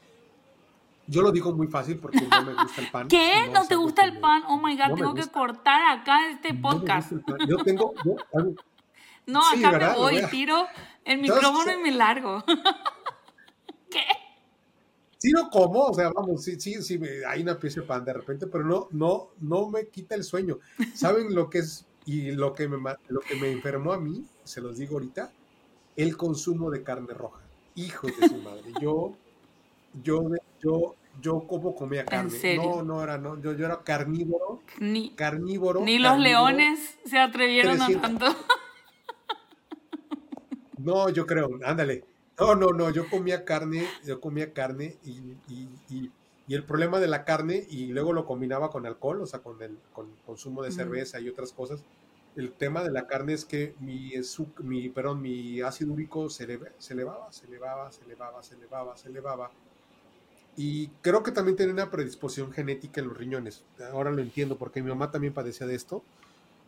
Yo 1.07 1.21
lo 1.21 1.31
digo 1.31 1.53
muy 1.53 1.67
fácil 1.67 1.99
porque 1.99 2.21
no 2.21 2.43
me 2.43 2.53
gusta 2.53 2.81
el 2.81 2.91
pan. 2.91 3.07
¿Qué? 3.09 3.47
¿No, 3.53 3.65
te 3.67 3.75
gusta 3.75 4.03
el 4.03 4.19
pan? 4.19 4.43
Oh 4.47 4.57
my 4.57 4.75
god, 4.75 4.95
tengo 4.95 5.13
que 5.13 5.27
cortar 5.27 5.99
acá 5.99 6.29
este 6.29 6.53
podcast. 6.53 7.13
yo 7.47 7.57
tengo. 7.57 7.93
no, 9.27 9.41
acá 9.47 9.71
me 9.71 9.93
voy, 9.93 10.25
tiro 10.31 10.65
el 11.03 11.19
micrófono 11.19 11.71
y 11.71 11.77
me 11.77 11.91
largo. 11.91 12.43
¿Qué? 13.89 14.01
sí 15.17 15.31
lo 15.31 15.49
como, 15.49 15.85
o 15.85 15.93
sea, 15.93 16.11
vamos, 16.11 16.43
sí, 16.43 16.59
sí, 16.59 16.81
sí, 16.83 16.99
hay 17.27 17.41
una 17.41 17.57
pieza 17.57 17.81
de 17.81 17.87
pan 17.87 18.05
de 18.05 18.13
repente, 18.13 18.45
pero 18.45 18.63
no, 18.63 18.89
no, 18.91 19.29
no 19.39 19.69
me 19.69 19.87
quita 19.87 20.13
el 20.13 20.23
sueño. 20.23 20.59
¿Saben 20.93 21.33
lo 21.33 21.49
que 21.49 21.59
es 21.59 21.85
y 22.05 22.31
lo 22.31 22.53
que 22.53 22.67
me, 22.67 22.77
lo 23.07 23.19
que 23.21 23.35
me 23.35 23.51
enfermó 23.51 23.93
a 23.93 23.99
mí? 23.99 24.25
Se 24.43 24.61
los 24.61 24.77
digo 24.77 24.95
ahorita, 24.95 25.31
el 25.95 26.15
consumo 26.17 26.69
de 26.69 26.83
carne 26.83 27.13
roja. 27.13 27.41
Hijo 27.75 28.07
de 28.07 28.27
su 28.27 28.37
madre. 28.37 28.63
Yo, 28.81 29.13
yo, 30.03 30.23
yo, 30.61 30.95
yo 31.21 31.47
como 31.47 31.75
comía 31.75 32.05
carne. 32.05 32.57
No, 32.57 32.83
no 32.83 33.03
era, 33.03 33.17
no, 33.17 33.41
yo, 33.41 33.53
yo 33.53 33.65
era 33.65 33.83
carnívoro. 33.83 34.61
Ni, 34.79 35.11
carnívoro. 35.11 35.81
Ni 35.81 35.99
los 35.99 36.19
leones 36.19 36.97
se 37.05 37.19
atrevieron 37.19 37.81
a 37.81 38.01
tanto. 38.01 38.27
No, 40.77 41.09
yo 41.09 41.25
creo, 41.25 41.49
ándale. 41.65 42.03
No, 42.39 42.53
no, 42.53 42.67
no, 42.67 42.89
yo 42.91 43.09
comía 43.09 43.45
carne, 43.45 43.87
yo 44.05 44.19
comía 44.19 44.53
carne 44.53 44.97
y, 45.03 45.35
y, 45.47 46.11
el 46.53 46.63
problema 46.63 46.99
de 46.99 47.07
la 47.07 47.25
carne 47.25 47.65
y 47.69 47.87
luego 47.87 48.13
lo 48.13 48.25
combinaba 48.25 48.69
con 48.69 48.85
alcohol, 48.85 49.21
o 49.21 49.25
sea, 49.25 49.39
con 49.39 49.61
el, 49.63 49.77
con 49.93 50.07
consumo 50.25 50.61
de 50.61 50.71
cerveza 50.71 51.19
y 51.19 51.27
otras 51.27 51.51
cosas. 51.51 51.83
El 52.35 52.51
tema 52.51 52.83
de 52.83 52.91
la 52.91 53.07
carne 53.07 53.33
es 53.33 53.45
que 53.45 53.73
mi, 53.79 54.13
mi, 54.63 54.89
perdón, 54.89 55.21
mi 55.21 55.61
ácido 55.61 55.93
úrico 55.93 56.29
se, 56.29 56.59
se 56.77 56.93
elevaba, 56.93 57.31
se 57.31 57.47
elevaba, 57.47 57.91
se 57.91 58.03
elevaba, 58.03 58.43
se 58.43 58.55
elevaba, 58.55 58.97
se 58.97 59.09
elevaba. 59.09 59.51
Y 60.57 60.87
creo 61.01 61.23
que 61.23 61.31
también 61.31 61.57
tiene 61.57 61.71
una 61.71 61.89
predisposición 61.89 62.51
genética 62.51 63.01
en 63.01 63.07
los 63.07 63.17
riñones. 63.17 63.63
Ahora 63.91 64.11
lo 64.11 64.21
entiendo 64.21 64.57
porque 64.57 64.81
mi 64.83 64.89
mamá 64.89 65.11
también 65.11 65.33
padecía 65.33 65.65
de 65.65 65.75
esto, 65.75 66.03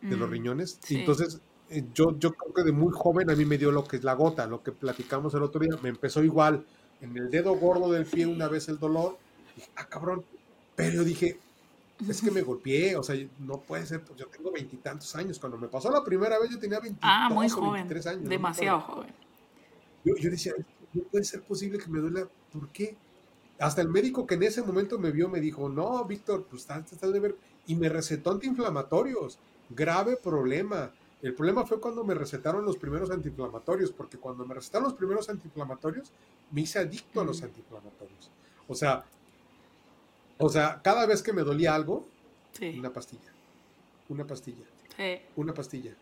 de 0.02 0.16
los 0.16 0.28
mm, 0.28 0.32
riñones. 0.32 0.80
Y 0.88 0.96
entonces 0.96 1.40
eh, 1.70 1.84
yo, 1.94 2.18
yo 2.18 2.32
creo 2.32 2.54
que 2.54 2.62
de 2.64 2.72
muy 2.72 2.92
joven 2.92 3.30
a 3.30 3.36
mí 3.36 3.44
me 3.44 3.58
dio 3.58 3.70
lo 3.70 3.84
que 3.84 3.96
es 3.96 4.04
la 4.04 4.14
gota, 4.14 4.46
lo 4.46 4.62
que 4.62 4.72
platicamos 4.72 5.34
el 5.34 5.42
otro 5.42 5.60
día, 5.60 5.78
me 5.82 5.90
empezó 5.90 6.24
igual 6.24 6.64
en 7.00 7.16
el 7.16 7.30
dedo 7.30 7.54
gordo 7.56 7.92
del 7.92 8.06
pie 8.06 8.26
una 8.26 8.48
vez 8.48 8.68
el 8.68 8.78
dolor, 8.78 9.18
dije, 9.58 9.70
ah, 9.76 9.88
cabrón, 9.88 10.24
pero 10.74 10.94
yo 10.94 11.04
dije, 11.04 11.38
es 12.08 12.20
que 12.20 12.30
me 12.30 12.42
golpeé, 12.42 12.96
o 12.96 13.02
sea, 13.02 13.16
no 13.40 13.60
puede 13.60 13.86
ser, 13.86 14.02
pues 14.02 14.18
yo 14.18 14.26
tengo 14.26 14.52
veintitantos 14.52 15.14
años, 15.16 15.38
cuando 15.38 15.58
me 15.58 15.68
pasó 15.68 15.90
la 15.90 16.04
primera 16.04 16.38
vez 16.38 16.50
yo 16.50 16.58
tenía 16.58 16.80
23 16.80 16.98
ah, 17.02 17.28
muy 17.30 17.48
joven, 17.48 17.86
años. 18.06 18.28
Demasiado 18.28 18.80
joven. 18.80 19.12
Yo, 20.04 20.14
yo, 20.16 20.30
decía, 20.30 20.52
no 20.94 21.02
puede 21.02 21.24
ser 21.24 21.42
posible 21.42 21.78
que 21.78 21.88
me 21.88 21.98
duela, 21.98 22.28
¿por 22.52 22.68
qué? 22.68 22.96
Hasta 23.58 23.82
el 23.82 23.88
médico 23.88 24.26
que 24.26 24.36
en 24.36 24.44
ese 24.44 24.62
momento 24.62 24.98
me 24.98 25.10
vio 25.10 25.28
me 25.28 25.40
dijo, 25.40 25.68
no, 25.68 26.04
Víctor, 26.04 26.46
pues 26.48 26.62
estás, 26.62 26.92
estás 26.92 27.12
de 27.12 27.20
ver, 27.20 27.36
y 27.66 27.74
me 27.74 27.88
recetó 27.88 28.30
antiinflamatorios, 28.30 29.38
grave 29.70 30.16
problema, 30.16 30.92
el 31.20 31.34
problema 31.34 31.66
fue 31.66 31.80
cuando 31.80 32.04
me 32.04 32.14
recetaron 32.14 32.64
los 32.64 32.76
primeros 32.76 33.10
antiinflamatorios, 33.10 33.90
porque 33.90 34.18
cuando 34.18 34.46
me 34.46 34.54
recetaron 34.54 34.84
los 34.84 34.94
primeros 34.96 35.28
antiinflamatorios, 35.28 36.12
me 36.52 36.60
hice 36.60 36.78
adicto 36.78 37.20
a 37.20 37.24
los 37.24 37.42
antiinflamatorios. 37.42 38.30
O 38.68 38.74
sea, 38.74 39.04
o 40.38 40.48
sea, 40.48 40.80
cada 40.82 41.06
vez 41.06 41.22
que 41.22 41.32
me 41.32 41.42
dolía 41.42 41.74
algo, 41.74 42.06
una 42.60 42.92
pastilla, 42.92 43.32
una 44.08 44.26
pastilla, 44.26 44.64
una 45.36 45.54
pastilla. 45.54 45.94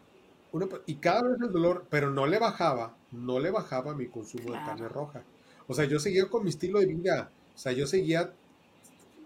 y 0.86 0.94
cada 0.96 1.22
vez 1.22 1.40
el 1.40 1.52
dolor, 1.52 1.86
pero 1.90 2.10
no 2.10 2.26
le 2.26 2.38
bajaba, 2.38 2.96
no 3.12 3.38
le 3.40 3.50
bajaba 3.50 3.94
mi 3.94 4.06
consumo 4.06 4.52
de 4.52 4.58
carne 4.58 4.88
roja. 4.88 5.22
O 5.68 5.74
sea, 5.74 5.84
yo 5.84 5.98
seguía 5.98 6.28
con 6.28 6.44
mi 6.44 6.50
estilo 6.50 6.78
de 6.78 6.86
vida. 6.86 7.30
O 7.54 7.58
sea, 7.58 7.72
yo 7.72 7.86
seguía, 7.86 8.32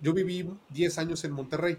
yo 0.00 0.12
viví 0.14 0.48
10 0.70 0.98
años 0.98 1.24
en 1.24 1.32
Monterrey 1.32 1.78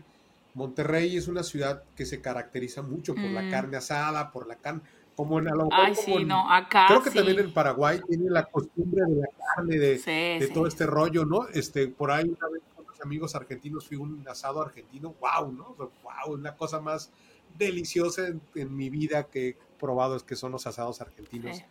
Monterrey 0.53 1.15
es 1.15 1.27
una 1.27 1.43
ciudad 1.43 1.83
que 1.95 2.05
se 2.05 2.21
caracteriza 2.21 2.81
mucho 2.81 3.15
por 3.15 3.23
la 3.23 3.43
mm. 3.43 3.51
carne 3.51 3.77
asada, 3.77 4.31
por 4.31 4.47
la 4.47 4.55
carne, 4.55 4.81
como 5.15 5.39
en 5.39 5.47
Ay, 5.71 5.95
sí, 5.95 6.25
no, 6.25 6.51
acá 6.51 6.85
Creo 6.87 7.03
que 7.03 7.11
también 7.11 7.39
en 7.39 7.53
Paraguay 7.53 7.99
tiene 8.07 8.29
la 8.29 8.43
costumbre 8.45 9.03
de 9.05 9.15
la 9.21 9.27
carne, 9.55 9.77
de, 9.77 10.51
todo 10.53 10.67
este 10.67 10.85
rollo, 10.85 11.25
¿no? 11.25 11.47
Este, 11.53 11.87
por 11.87 12.11
ahí 12.11 12.25
una 12.25 12.47
vez 12.49 12.61
amigos 13.03 13.35
argentinos 13.35 13.87
fui 13.87 13.97
un 13.97 14.27
asado 14.27 14.61
argentino, 14.61 15.15
wow, 15.19 15.51
¿no? 15.51 15.75
wow, 15.77 16.33
una 16.33 16.55
cosa 16.55 16.79
más 16.79 17.11
deliciosa 17.57 18.27
en, 18.55 18.75
mi 18.75 18.89
vida 18.89 19.23
que 19.23 19.49
he 19.49 19.57
probado 19.79 20.15
es 20.15 20.23
que 20.23 20.35
son 20.35 20.51
los 20.51 20.67
asados 20.67 21.01
argentinos. 21.01 21.63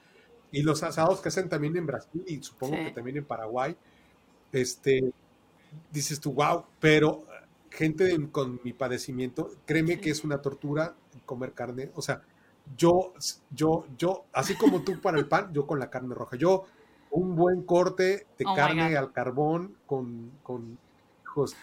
Y 0.52 0.62
los 0.62 0.82
asados 0.82 1.20
que 1.20 1.28
hacen 1.28 1.48
también 1.48 1.76
en 1.76 1.86
Brasil 1.86 2.24
y 2.26 2.42
supongo 2.42 2.76
que 2.76 2.90
también 2.90 3.18
en 3.18 3.24
Paraguay. 3.24 3.76
Este, 4.52 5.12
dices 5.92 6.20
tú, 6.20 6.32
wow, 6.32 6.64
pero 6.80 7.24
gente 7.70 8.18
con 8.32 8.60
mi 8.64 8.72
padecimiento, 8.72 9.52
créeme 9.64 10.00
que 10.00 10.10
es 10.10 10.24
una 10.24 10.42
tortura 10.42 10.96
comer 11.24 11.52
carne. 11.52 11.90
O 11.94 12.02
sea, 12.02 12.22
yo, 12.76 13.14
yo, 13.50 13.86
yo, 13.96 14.24
así 14.32 14.54
como 14.56 14.82
tú 14.82 15.00
para 15.00 15.18
el 15.18 15.26
pan, 15.26 15.52
yo 15.52 15.66
con 15.66 15.78
la 15.78 15.88
carne 15.88 16.14
roja. 16.14 16.36
Yo, 16.36 16.64
un 17.12 17.36
buen 17.36 17.62
corte 17.62 18.26
de 18.38 18.44
oh 18.46 18.54
carne 18.54 18.96
al 18.96 19.12
carbón 19.12 19.76
con, 19.86 20.30
con 20.42 20.78
hijos. 21.30 21.56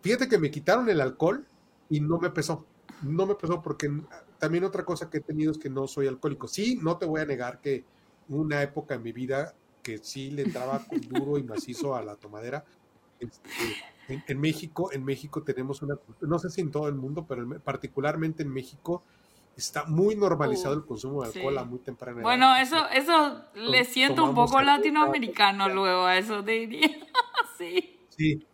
Fíjate 0.00 0.28
que 0.28 0.38
me 0.38 0.50
quitaron 0.50 0.88
el 0.88 1.00
alcohol 1.00 1.46
y 1.88 2.00
no 2.00 2.18
me 2.18 2.30
pesó. 2.30 2.66
No 3.02 3.26
me 3.26 3.34
pesó 3.34 3.62
porque 3.62 3.90
también 4.38 4.64
otra 4.64 4.84
cosa 4.84 5.10
que 5.10 5.18
he 5.18 5.20
tenido 5.20 5.52
es 5.52 5.58
que 5.58 5.70
no 5.70 5.86
soy 5.86 6.06
alcohólico. 6.06 6.48
Sí, 6.48 6.78
no 6.82 6.98
te 6.98 7.06
voy 7.06 7.22
a 7.22 7.26
negar 7.26 7.60
que 7.60 7.84
una 8.28 8.62
época 8.62 8.94
en 8.94 9.02
mi 9.02 9.12
vida 9.12 9.54
que 9.82 9.98
sí 9.98 10.30
le 10.30 10.42
entraba 10.42 10.80
duro 11.10 11.38
y 11.38 11.42
macizo 11.42 11.94
a 11.94 12.02
la 12.02 12.16
tomadera. 12.16 12.64
Este, 13.18 13.48
en, 14.08 14.40
México, 14.40 14.90
en 14.92 15.04
México 15.04 15.42
tenemos 15.42 15.82
una, 15.82 15.96
no 16.20 16.38
sé 16.38 16.50
si 16.50 16.60
en 16.60 16.70
todo 16.70 16.88
el 16.88 16.94
mundo, 16.94 17.26
pero 17.26 17.46
particularmente 17.60 18.42
en 18.42 18.50
México 18.50 19.02
está 19.56 19.84
muy 19.84 20.16
normalizado 20.16 20.74
el 20.74 20.84
consumo 20.84 21.22
de 21.22 21.28
alcohol 21.28 21.58
a 21.58 21.64
muy 21.64 21.78
temprana 21.78 22.18
edad. 22.18 22.24
Bueno, 22.24 22.56
eso, 22.56 22.88
eso 22.90 23.44
le 23.54 23.84
siento 23.84 24.24
un 24.24 24.34
poco 24.34 24.60
latinoamericano 24.60 25.68
luego 25.68 26.04
a 26.04 26.18
eso, 26.18 26.42
diría. 26.42 26.88
sí. 27.58 28.00
sí. 28.10 28.46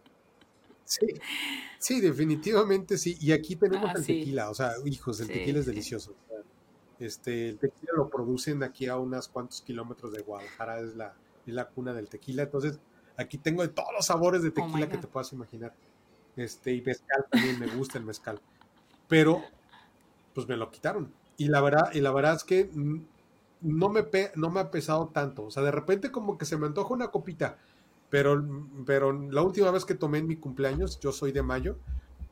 Sí. 1.78 2.00
definitivamente 2.00 2.98
sí. 2.98 3.16
Y 3.20 3.32
aquí 3.32 3.56
tenemos 3.56 3.90
ah, 3.90 3.94
el 3.96 4.06
tequila, 4.06 4.50
o 4.50 4.54
sea, 4.54 4.72
hijos, 4.84 5.20
el 5.20 5.28
tequila 5.28 5.60
es 5.60 5.66
delicioso. 5.66 6.14
Este, 6.98 7.48
el 7.48 7.58
tequila 7.58 7.92
lo 7.96 8.10
producen 8.10 8.62
aquí 8.62 8.86
a 8.86 8.98
unos 8.98 9.28
cuantos 9.28 9.62
kilómetros 9.62 10.12
de 10.12 10.20
Guadalajara, 10.20 10.80
es 10.80 10.96
la, 10.96 11.14
es 11.46 11.54
la 11.54 11.68
cuna 11.68 11.94
del 11.94 12.08
tequila. 12.08 12.42
Entonces, 12.42 12.78
Aquí 13.20 13.36
tengo 13.36 13.60
de 13.60 13.68
todos 13.68 13.90
los 13.94 14.06
sabores 14.06 14.42
de 14.42 14.48
oh 14.48 14.52
tequila 14.52 14.88
que 14.88 14.96
te 14.96 15.06
puedas 15.06 15.30
imaginar. 15.34 15.74
Este, 16.36 16.72
y 16.72 16.80
mezcal 16.80 17.26
también 17.30 17.60
me 17.60 17.66
gusta 17.66 17.98
el 17.98 18.04
mezcal. 18.04 18.40
Pero, 19.08 19.42
pues 20.34 20.48
me 20.48 20.56
lo 20.56 20.70
quitaron. 20.70 21.12
Y 21.36 21.48
la 21.48 21.60
verdad, 21.60 21.90
y 21.92 22.00
la 22.00 22.12
verdad 22.12 22.36
es 22.36 22.44
que 22.44 22.70
no 23.60 23.88
me, 23.90 24.06
no 24.36 24.48
me 24.48 24.60
ha 24.60 24.70
pesado 24.70 25.08
tanto. 25.08 25.44
O 25.44 25.50
sea, 25.50 25.62
de 25.62 25.70
repente 25.70 26.10
como 26.10 26.38
que 26.38 26.46
se 26.46 26.56
me 26.56 26.66
antoja 26.66 26.94
una 26.94 27.08
copita. 27.08 27.58
Pero, 28.10 28.44
pero 28.84 29.12
la 29.12 29.42
última 29.42 29.70
vez 29.70 29.84
que 29.84 29.94
tomé 29.94 30.18
en 30.18 30.26
mi 30.26 30.36
cumpleaños, 30.36 30.98
yo 31.00 31.12
soy 31.12 31.32
de 31.32 31.42
mayo, 31.42 31.78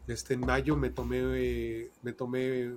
este, 0.09 0.35
en 0.35 0.41
mayo 0.41 0.77
me 0.77 0.91
tomé, 0.91 1.91
me 2.03 2.13
tomé 2.13 2.73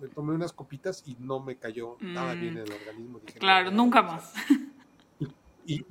me 0.00 0.08
tomé 0.08 0.34
unas 0.34 0.52
copitas 0.52 1.04
y 1.06 1.16
no 1.20 1.38
me 1.40 1.56
cayó 1.56 1.96
nada 2.00 2.34
bien 2.34 2.54
Mm, 2.54 2.58
en 2.58 2.62
el 2.64 2.72
organismo. 2.72 3.18
Dije, 3.20 3.38
claro, 3.38 3.70
no, 3.70 3.76
nunca 3.84 4.02
más. 4.02 4.32
y, 5.66 5.84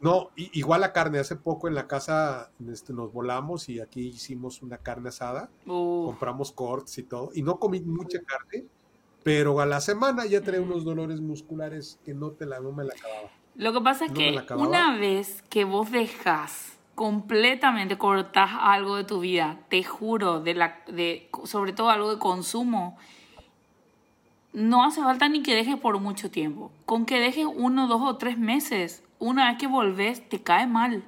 no, 0.00 0.30
igual 0.34 0.80
la 0.80 0.92
carne, 0.92 1.18
hace 1.18 1.36
poco 1.36 1.68
en 1.68 1.74
la 1.74 1.86
casa 1.86 2.50
este, 2.68 2.92
nos 2.92 3.12
volamos 3.12 3.68
y 3.68 3.80
aquí 3.80 4.08
hicimos 4.08 4.62
una 4.62 4.78
carne 4.78 5.10
asada, 5.10 5.50
Uh, 5.66 6.06
compramos 6.06 6.50
cortes 6.52 6.96
y 6.98 7.02
todo, 7.04 7.30
y 7.34 7.42
no 7.42 7.58
comí 7.58 7.80
mucha 7.80 8.18
carne, 8.22 8.66
pero 9.22 9.60
a 9.60 9.66
la 9.66 9.80
semana 9.80 10.26
ya 10.26 10.40
traía 10.42 10.60
Mm. 10.62 10.70
unos 10.70 10.84
dolores 10.84 11.20
musculares 11.20 11.98
que 12.04 12.12
no, 12.14 12.30
te 12.32 12.44
la, 12.46 12.58
no 12.60 12.72
me 12.72 12.84
la 12.84 12.94
acababa. 12.94 13.30
Lo 13.60 13.74
que 13.74 13.82
pasa 13.82 14.06
es 14.06 14.12
que 14.12 14.42
una 14.56 14.96
vez 14.96 15.42
que 15.50 15.66
vos 15.66 15.90
dejas 15.90 16.78
completamente, 16.94 17.98
cortás 17.98 18.52
algo 18.58 18.96
de 18.96 19.04
tu 19.04 19.20
vida, 19.20 19.58
te 19.68 19.84
juro, 19.84 20.40
de 20.40 20.54
la, 20.54 20.78
de, 20.86 21.28
sobre 21.44 21.74
todo 21.74 21.90
algo 21.90 22.10
de 22.10 22.18
consumo, 22.18 22.96
no 24.54 24.82
hace 24.82 25.02
falta 25.02 25.28
ni 25.28 25.42
que 25.42 25.54
dejes 25.54 25.76
por 25.76 26.00
mucho 26.00 26.30
tiempo. 26.30 26.72
Con 26.86 27.04
que 27.04 27.20
dejes 27.20 27.46
uno, 27.54 27.86
dos 27.86 28.00
o 28.00 28.16
tres 28.16 28.38
meses, 28.38 29.04
una 29.18 29.50
vez 29.50 29.58
que 29.58 29.66
volvés, 29.66 30.26
te 30.26 30.42
cae 30.42 30.66
mal. 30.66 31.04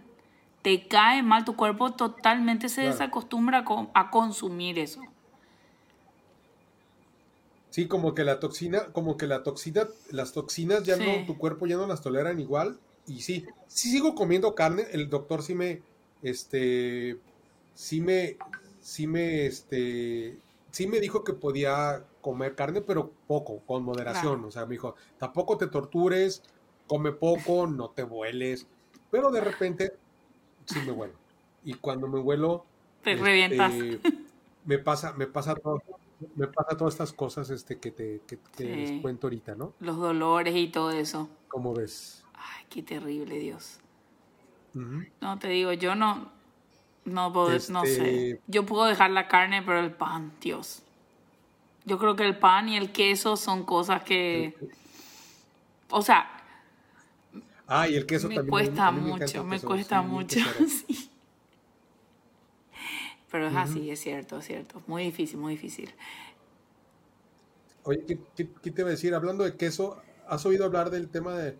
Te 0.61 0.87
cae 0.88 1.23
mal, 1.23 1.47
tu 1.47 1.57
cuerpo 1.57 1.93
totalmente 1.93 2.69
se 2.69 2.83
Claro. 2.83 2.93
desacostumbra 2.93 3.65
a 3.95 4.11
consumir 4.11 4.79
eso. 4.79 5.01
Sí, 7.73 7.89
como 7.89 8.15
que 8.15 8.23
la 8.23 8.39
toxina, 8.39 8.85
como 8.93 9.17
que 9.17 9.27
la 9.27 9.43
toxina, 9.43 9.89
las 10.11 10.33
toxinas 10.35 10.83
ya 10.85 10.97
Sí. 10.99 11.05
no, 11.07 11.25
tu 11.25 11.39
cuerpo 11.39 11.67
ya 11.67 11.77
no 11.79 11.87
las 11.87 12.03
toleran 12.03 12.39
igual. 12.39 12.79
Y 13.07 13.23
sí, 13.23 13.47
sí 13.67 13.91
sigo 13.91 14.15
comiendo 14.15 14.55
carne. 14.55 14.85
El 14.93 15.09
doctor 15.09 15.43
sí 15.43 15.55
me, 15.55 15.81
este, 16.23 17.19
sí 17.75 18.03
me, 18.03 18.37
sí 18.83 19.07
me, 19.07 19.47
este, 19.47 20.37
sí 20.71 20.87
me 20.87 21.01
dijo 21.01 21.25
que 21.25 21.33
podía 21.33 22.05
comer 22.21 22.55
carne, 22.55 22.83
pero 22.83 23.11
poco, 23.27 23.61
con 23.67 23.85
moderación. 23.85 24.35
Claro. 24.35 24.49
O 24.49 24.51
sea, 24.51 24.67
me 24.67 24.73
dijo, 24.73 24.95
tampoco 25.19 25.57
te 25.57 25.67
tortures, 25.67 26.43
come 26.87 27.13
poco, 27.13 27.67
no 27.67 27.89
te 27.89 28.03
vueles. 28.03 28.67
Pero 29.11 29.31
de 29.31 29.41
repente, 29.41 29.95
sí 30.67 30.79
me 30.85 30.93
vuelo. 30.93 31.15
Y 31.65 31.73
cuando 31.75 32.07
me 32.07 32.21
vuelo, 32.21 32.67
Te 33.03 33.13
este, 33.13 33.25
revientas. 33.25 33.73
me 34.67 34.79
pasa, 34.79 35.15
me 35.15 35.27
pasa 35.27 35.55
todo, 35.55 35.83
me 36.37 36.47
pasa 36.47 36.77
todas 36.77 36.95
estas 36.95 37.13
cosas 37.13 37.51
este 37.51 37.79
que 37.79 37.91
te 37.91 38.21
que, 38.27 38.39
que 38.57 38.65
Sí. 38.65 38.65
les 38.65 39.03
cuento 39.03 39.27
ahorita, 39.27 39.55
¿no? 39.55 39.73
Los 39.81 39.97
dolores 39.97 40.55
y 40.57 40.69
todo 40.69 40.91
eso. 40.91 41.29
¿Cómo 41.49 41.75
ves? 41.75 42.25
Ay, 42.35 42.65
qué 42.71 42.83
terrible, 42.83 43.39
Dios. 43.39 43.79
No, 45.21 45.39
te 45.39 45.49
digo, 45.49 45.73
yo 45.75 45.95
no, 45.95 46.31
no 47.05 47.33
puedo, 47.33 47.51
no 47.69 47.85
sé. 47.85 48.31
Este- 48.31 48.41
Yo 48.47 48.65
puedo 48.65 48.87
dejar 48.87 49.11
la 49.11 49.29
carne, 49.29 49.63
pero 49.63 49.81
el 49.81 49.91
pan, 49.93 50.33
Dios. 50.41 50.83
Yo 51.85 51.99
creo 51.99 52.17
que 52.17 52.25
el 52.25 52.39
pan 52.39 52.69
y 52.69 52.77
el 52.77 52.91
queso 52.93 53.37
son 53.37 53.65
cosas 53.65 54.03
que, 54.05 54.55
o 55.91 56.01
sea, 56.03 56.29
Ah, 57.67 57.89
y 57.89 57.95
el 57.97 58.07
queso 58.07 58.29
me 58.29 58.35
también. 58.37 58.51
cuesta 58.51 58.87
a 58.89 58.93
mí 58.93 59.01
me 59.01 59.07
encanta 59.09 59.25
mucho, 59.27 59.45
me 59.45 59.57
queso, 59.57 59.67
cuesta 59.67 60.03
mucho. 60.03 60.39
Pero 63.33 63.49
es 63.49 63.57
así, 63.57 63.90
es 63.90 64.01
cierto, 64.01 64.38
es 64.38 64.45
cierto. 64.47 64.83
Muy 64.87 65.05
difícil, 65.05 65.38
muy 65.38 65.55
difícil. 65.55 65.92
Oye, 67.85 68.05
¿qué, 68.07 68.18
qué, 68.37 68.49
qué 68.62 68.71
te 68.71 68.83
iba 68.83 68.88
a 68.88 68.92
decir? 68.92 69.14
Hablando 69.14 69.42
de 69.42 69.57
queso, 69.57 70.01
¿has 70.29 70.47
oído 70.47 70.64
hablar 70.66 70.90
del 70.90 71.09
tema 71.11 71.37
de 71.37 71.59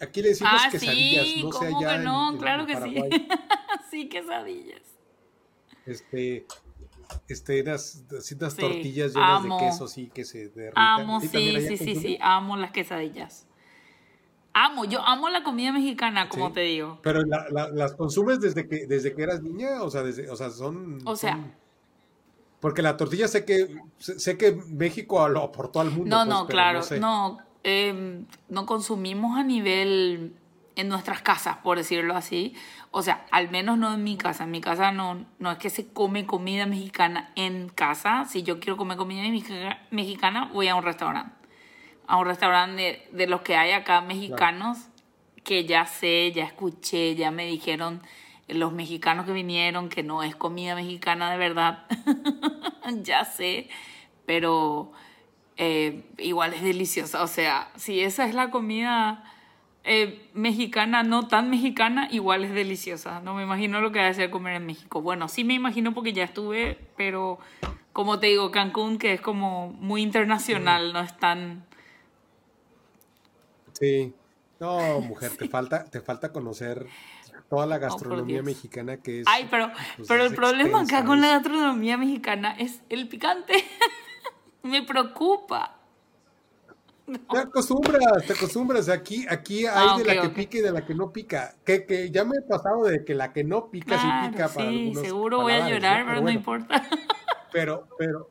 aquí 0.00 0.22
le 0.22 0.30
decimos 0.30 0.52
Ah, 0.64 0.68
quesadillas, 0.70 1.26
sí, 1.26 1.42
no 1.42 1.52
sé 1.52 1.66
¿cómo 1.66 1.78
allá 1.78 1.98
que 1.98 2.04
no? 2.04 2.32
en- 2.32 2.38
claro 2.38 2.62
en 2.62 2.66
que 2.66 2.74
sí. 2.74 2.80
Paraguay, 2.80 3.28
sí, 3.90 4.08
quesadillas. 4.08 4.82
Este, 5.86 6.46
este, 7.28 7.62
unas, 7.62 8.04
unas 8.10 8.54
Sí, 8.54 8.60
tortillas 8.60 9.14
llenas 9.14 9.42
amo. 9.44 9.56
de 9.56 9.66
queso, 9.66 9.88
sí, 9.88 10.10
que 10.12 10.24
se 10.24 10.48
derritan. 10.48 10.74
Amo, 10.74 11.20
¿Sí, 11.20 11.28
sí, 11.28 11.76
sí, 11.78 11.94
sí, 11.94 12.18
amo 12.20 12.56
las 12.56 12.72
quesadillas. 12.72 13.47
Amo, 14.54 14.84
yo 14.84 15.00
amo 15.06 15.28
la 15.28 15.42
comida 15.44 15.70
mexicana, 15.72 16.28
como 16.28 16.48
Sí. 16.48 16.54
te 16.54 16.60
digo. 16.62 16.98
Pero 17.02 17.22
la- 17.22 17.46
la- 17.50 17.68
las 17.68 17.94
consumes 17.94 18.40
desde 18.40 18.66
que 18.66 18.86
desde 18.86 19.14
que 19.14 19.22
eras 19.22 19.42
niña, 19.42 19.82
o 19.82 19.90
sea, 19.90 20.02
desde, 20.02 20.28
o 20.30 20.36
sea, 20.36 20.50
son, 20.50 20.98
O 21.04 21.14
sea- 21.16 21.32
son- 21.32 21.52
porque 22.60 22.82
la 22.82 22.96
tortilla 22.96 23.28
sé 23.28 23.44
que 23.44 23.68
sé, 23.98 24.36
que 24.36 24.52
México 24.68 25.28
lo 25.28 25.42
aportó 25.44 25.80
al 25.80 25.90
mundo. 25.90 26.16
No, 26.16 26.24
pues, 26.24 26.28
no, 26.28 26.46
claro, 26.48 26.78
no 26.78 26.82
sé. 26.84 26.98
no, 26.98 27.38
em, 27.62 28.26
no 28.48 28.66
consumimos 28.66 29.38
a 29.38 29.44
nivel 29.44 30.34
en 30.74 30.88
nuestras 30.88 31.22
casas, 31.22 31.58
por 31.58 31.76
decirlo 31.76 32.16
así. 32.16 32.54
O 32.90 33.02
sea, 33.02 33.26
al 33.30 33.50
menos 33.50 33.78
no 33.78 33.92
en 33.94 34.02
mi 34.02 34.16
casa. 34.16 34.44
En 34.44 34.50
mi 34.50 34.60
casa 34.60 34.90
no, 34.92 35.24
no 35.38 35.52
es 35.52 35.58
que 35.58 35.70
se 35.70 35.86
come 35.88 36.24
comida 36.26 36.66
mexicana 36.66 37.32
en 37.36 37.68
casa. 37.68 38.24
Si 38.24 38.42
yo 38.42 38.58
quiero 38.58 38.76
comer 38.76 38.96
comida 38.96 39.22
mexica- 39.22 39.78
mexicana, 39.90 40.50
voy 40.52 40.66
a 40.68 40.74
un 40.74 40.82
restaurante. 40.84 41.34
A 42.08 42.16
un 42.16 42.26
restaurante 42.26 43.06
de, 43.12 43.16
de 43.16 43.26
los 43.28 43.42
que 43.42 43.56
hay 43.56 43.70
acá 43.70 44.00
mexicanos, 44.00 44.88
que 45.44 45.64
ya 45.64 45.86
sé, 45.86 46.32
ya 46.32 46.44
escuché, 46.44 47.14
ya 47.14 47.30
me 47.30 47.46
dijeron 47.46 48.02
los 48.48 48.72
mexicanos 48.72 49.26
que 49.26 49.32
vinieron 49.32 49.88
que 49.88 50.02
no 50.02 50.22
es 50.22 50.34
comida 50.34 50.74
mexicana 50.74 51.30
de 51.30 51.38
verdad. 51.38 51.86
ya 53.02 53.24
sé, 53.24 53.68
pero 54.26 54.92
eh, 55.56 56.04
igual 56.18 56.54
es 56.54 56.62
deliciosa. 56.62 57.22
O 57.22 57.26
sea, 57.26 57.70
si 57.76 58.00
esa 58.00 58.26
es 58.26 58.34
la 58.34 58.50
comida 58.50 59.24
eh, 59.84 60.28
mexicana, 60.32 61.02
no 61.02 61.28
tan 61.28 61.50
mexicana, 61.50 62.08
igual 62.10 62.44
es 62.44 62.52
deliciosa. 62.52 63.20
No 63.20 63.34
me 63.34 63.42
imagino 63.42 63.80
lo 63.80 63.92
que 63.92 64.00
va 64.00 64.08
a 64.08 64.14
ser 64.14 64.30
comer 64.30 64.54
en 64.54 64.66
México. 64.66 65.02
Bueno, 65.02 65.28
sí 65.28 65.44
me 65.44 65.54
imagino 65.54 65.92
porque 65.92 66.12
ya 66.12 66.24
estuve, 66.24 66.78
pero 66.96 67.38
como 67.92 68.18
te 68.18 68.28
digo, 68.28 68.50
Cancún, 68.50 68.98
que 68.98 69.12
es 69.12 69.20
como 69.20 69.70
muy 69.72 70.02
internacional, 70.02 70.92
no 70.92 71.00
es 71.00 71.16
tan... 71.18 71.67
Sí. 73.78 74.14
No, 74.60 75.00
mujer, 75.00 75.36
te 75.36 75.48
falta 75.48 75.84
te 75.84 76.00
falta 76.00 76.32
conocer 76.32 76.86
toda 77.48 77.64
la 77.66 77.78
gastronomía 77.78 78.36
Dios. 78.42 78.44
mexicana 78.46 78.96
que 78.96 79.20
es 79.20 79.26
Ay, 79.28 79.46
pero, 79.50 79.70
pues, 79.96 80.08
pero 80.08 80.24
es 80.24 80.30
el 80.30 80.36
problema 80.36 80.80
extensa, 80.80 80.98
acá 80.98 81.06
con 81.06 81.20
la 81.20 81.28
gastronomía 81.28 81.96
mexicana 81.96 82.52
es 82.58 82.82
el 82.88 83.08
picante. 83.08 83.52
me 84.62 84.82
preocupa. 84.82 85.74
Te 87.30 87.38
acostumbras, 87.38 88.26
te 88.26 88.32
acostumbras. 88.34 88.88
Aquí, 88.90 89.24
aquí 89.30 89.64
hay 89.64 89.72
Ah, 89.90 89.96
de 89.96 90.04
la 90.04 90.20
que 90.22 90.28
pica 90.28 90.58
y 90.58 90.60
de 90.60 90.72
la 90.72 90.84
que 90.84 90.94
no 90.94 91.10
pica. 91.10 91.54
Que, 91.64 91.86
que 91.86 92.10
ya 92.10 92.24
me 92.24 92.36
he 92.36 92.42
pasado 92.42 92.84
de 92.84 93.02
que 93.04 93.14
la 93.14 93.32
que 93.32 93.44
no 93.44 93.70
pica 93.70 93.96
sí 93.96 94.02
Claro, 94.06 94.30
pica 94.30 94.48
para 94.48 94.68
sí, 94.68 94.78
algunos 94.88 95.04
seguro 95.06 95.40
voy 95.40 95.52
a 95.54 95.68
llorar, 95.70 96.00
¿no? 96.00 96.04
pero 96.06 96.16
no 96.16 96.22
bueno, 96.22 96.38
importa. 96.38 96.86
pero, 97.50 97.88
pero, 97.96 98.28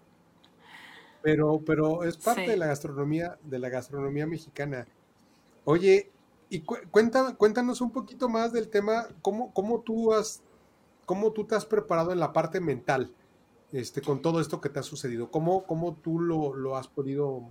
pero, 1.23 1.59
pero 1.65 2.03
es 2.03 2.17
parte 2.17 2.43
Sí. 2.45 2.51
de 2.51 2.57
la 2.57 2.67
gastronomía, 2.67 3.37
de 3.41 3.57
la 3.59 3.69
gastronomía 3.69 4.27
mexicana. 4.27 4.85
Oye, 5.69 6.09
y 6.49 6.61
cu- 6.61 6.77
cuéntanos 6.91 7.81
un 7.81 7.91
poquito 7.91 8.29
más 8.29 8.53
del 8.53 8.69
tema, 8.69 9.07
cómo, 9.21 9.51
cómo 9.53 9.81
tú 9.81 10.13
has, 10.13 10.41
cómo 11.05 11.33
tú 11.33 11.43
te 11.43 11.55
has 11.55 11.65
preparado 11.65 12.13
en 12.13 12.19
la 12.21 12.31
parte 12.31 12.61
mental, 12.61 13.11
este, 13.73 14.01
con 14.01 14.21
todo 14.21 14.39
esto 14.39 14.61
que 14.61 14.69
te 14.69 14.79
ha 14.79 14.83
sucedido. 14.83 15.29
¿Cómo, 15.29 15.65
cómo 15.65 15.95
tú 15.95 16.21
lo, 16.21 16.53
lo 16.55 16.77
has 16.77 16.87
podido 16.87 17.43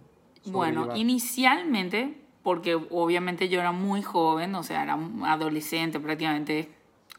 Bueno, 0.46 0.88
inicialmente, 0.94 2.16
porque 2.42 2.74
obviamente 2.90 3.50
yo 3.50 3.61
era 3.61 3.72
muy 3.72 4.00
joven, 4.02 4.55
o 4.55 4.62
sea, 4.62 4.83
era 4.85 4.98
adolescente 5.24 6.00
prácticamente 6.00 6.70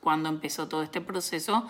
cuando 0.02 0.30
empezó 0.30 0.68
todo 0.68 0.82
este 0.82 1.02
proceso, 1.02 1.68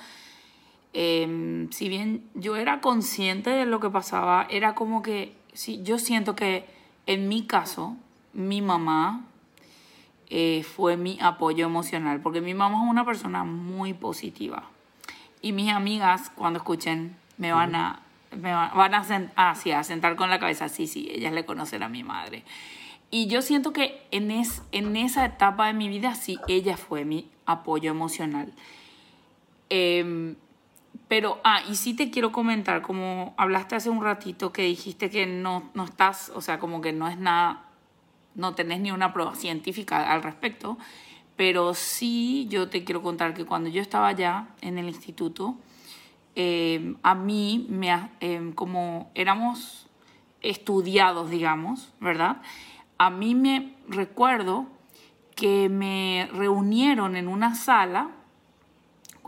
eh, 0.93 1.67
si 1.71 1.89
bien 1.89 2.29
yo 2.33 2.55
era 2.55 2.81
consciente 2.81 3.49
de 3.49 3.65
lo 3.65 3.79
que 3.79 3.89
pasaba, 3.89 4.47
era 4.49 4.75
como 4.75 5.01
que, 5.01 5.35
sí, 5.53 5.81
yo 5.83 5.99
siento 5.99 6.35
que 6.35 6.65
en 7.05 7.27
mi 7.27 7.45
caso, 7.45 7.97
mi 8.37 8.61
mamá 8.61 9.25
eh, 10.29 10.63
fue 10.63 10.95
mi 10.95 11.17
apoyo 11.21 11.65
emocional, 11.65 12.21
porque 12.21 12.39
mi 12.41 12.53
mamá 12.53 12.83
es 12.85 12.89
una 12.91 13.03
persona 13.05 13.43
muy 13.43 13.93
positiva. 13.93 14.63
Y 15.41 15.51
mis 15.53 15.71
amigas, 15.71 16.29
cuando 16.35 16.57
escuchen, 16.57 17.15
me 17.37 17.51
van 17.51 17.75
a, 17.75 18.01
me 18.35 18.51
va- 18.53 18.71
van 18.75 18.93
a, 18.93 19.03
sen- 19.03 19.31
ah, 19.35 19.55
sentar 19.83 20.15
con 20.15 20.29
la 20.29 20.39
cabeza. 20.39 20.69
Sí, 20.69 20.85
sí, 20.87 21.09
ellas 21.11 21.33
le 21.33 21.45
conocen 21.45 21.81
a 21.83 21.89
mi 21.89 22.03
madre. 22.03 22.43
Y 23.09 23.27
yo 23.27 23.41
siento 23.41 23.71
que 23.73 24.05
en, 24.11 24.31
es, 24.31 24.61
en 24.71 24.95
esa 24.97 25.25
etapa 25.25 25.67
de 25.67 25.73
mi 25.73 25.87
vida, 25.89 26.13
sí, 26.15 26.37
ella 26.47 26.75
fue 26.77 27.05
mi 27.05 27.29
apoyo 27.45 27.89
emocional. 27.89 28.53
Em, 29.69 30.35
pero, 31.07 31.39
ah, 31.43 31.61
y 31.69 31.75
sí 31.75 31.93
te 31.93 32.09
quiero 32.11 32.31
comentar, 32.31 32.81
como 32.81 33.33
hablaste 33.37 33.75
hace 33.75 33.89
un 33.89 34.03
ratito 34.03 34.51
que 34.51 34.63
dijiste 34.63 35.09
que 35.09 35.25
no, 35.25 35.69
no 35.73 35.85
estás, 35.85 36.31
o 36.35 36.41
sea, 36.41 36.59
como 36.59 36.81
que 36.81 36.91
no 36.91 37.07
es 37.07 37.17
nada, 37.17 37.63
no 38.37 38.55
tenés 38.55 38.79
ni 38.79 38.91
una 38.91 39.11
prueba 39.11 39.35
científica 39.35 40.13
al 40.13 40.23
respecto, 40.23 40.77
pero 41.35 41.73
sí 41.73 42.47
yo 42.49 42.69
te 42.69 42.85
quiero 42.85 43.01
contar 43.01 43.33
que 43.33 43.45
cuando 43.45 43.69
yo 43.69 43.81
estaba 43.81 44.07
allá 44.07 44.47
en 44.61 44.77
el 44.77 44.87
instituto, 44.87 45.57
eh, 46.35 46.95
a 47.03 47.15
mí, 47.15 47.65
me, 47.67 48.09
em, 48.19 48.53
como 48.53 49.11
éramos 49.15 49.87
estudiados, 50.41 51.29
digamos, 51.29 51.93
¿verdad? 51.99 52.41
A 52.97 53.09
mí 53.09 53.35
me 53.35 53.73
recuerdo 53.87 54.67
que 55.35 55.67
me 55.69 56.29
reunieron 56.31 57.15
en 57.15 57.27
una 57.27 57.55
sala 57.55 58.11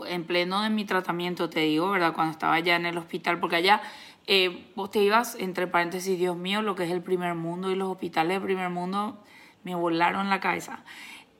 en 0.06 0.24
pleno 0.24 0.62
de 0.62 0.70
mi 0.70 0.84
tratamiento, 0.84 1.50
te 1.50 1.60
digo, 1.60 1.90
¿verdad? 1.90 2.14
Cuando 2.14 2.32
estaba 2.32 2.54
allá 2.54 2.76
en 2.76 2.86
el 2.86 2.96
hospital, 2.96 3.38
porque 3.38 3.56
allá 3.56 3.82
Eh, 4.26 4.70
vos 4.76 4.90
te 4.90 5.02
ibas, 5.02 5.34
entre 5.36 5.66
paréntesis, 5.66 6.18
Dios 6.18 6.36
mío, 6.36 6.62
lo 6.62 6.74
que 6.74 6.84
es 6.84 6.90
el 6.90 7.02
primer 7.02 7.34
mundo 7.34 7.70
y 7.70 7.74
los 7.74 7.88
hospitales 7.88 8.36
del 8.36 8.42
primer 8.42 8.70
mundo 8.70 9.22
me 9.64 9.74
volaron 9.74 10.28
la 10.28 10.40
cabeza. 10.40 10.84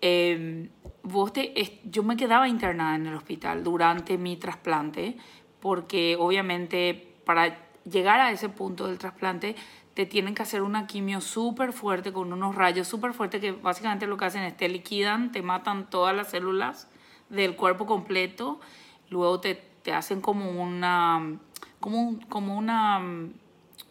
Eh, 0.00 0.70
vos 1.02 1.32
te, 1.32 1.80
yo 1.84 2.02
me 2.02 2.16
quedaba 2.16 2.48
internada 2.48 2.96
en 2.96 3.06
el 3.06 3.14
hospital 3.14 3.62
durante 3.62 4.16
mi 4.18 4.36
trasplante 4.36 5.16
porque 5.60 6.16
obviamente 6.18 7.16
para 7.24 7.58
llegar 7.84 8.20
a 8.20 8.32
ese 8.32 8.48
punto 8.48 8.86
del 8.86 8.98
trasplante 8.98 9.56
te 9.94 10.06
tienen 10.06 10.34
que 10.34 10.42
hacer 10.42 10.62
una 10.62 10.86
quimio 10.86 11.20
súper 11.20 11.72
fuerte 11.72 12.12
con 12.12 12.32
unos 12.32 12.54
rayos 12.54 12.88
súper 12.88 13.12
fuertes 13.12 13.40
que 13.40 13.52
básicamente 13.52 14.06
lo 14.06 14.16
que 14.16 14.24
hacen 14.24 14.42
es 14.42 14.56
te 14.56 14.68
liquidan, 14.68 15.32
te 15.32 15.42
matan 15.42 15.90
todas 15.90 16.16
las 16.16 16.30
células 16.30 16.88
del 17.28 17.56
cuerpo 17.56 17.86
completo, 17.86 18.60
luego 19.08 19.40
te, 19.40 19.54
te 19.54 19.92
hacen 19.92 20.20
como 20.20 20.50
una, 20.50 21.38
como, 21.80 22.18
como 22.28 22.56
una 22.56 23.00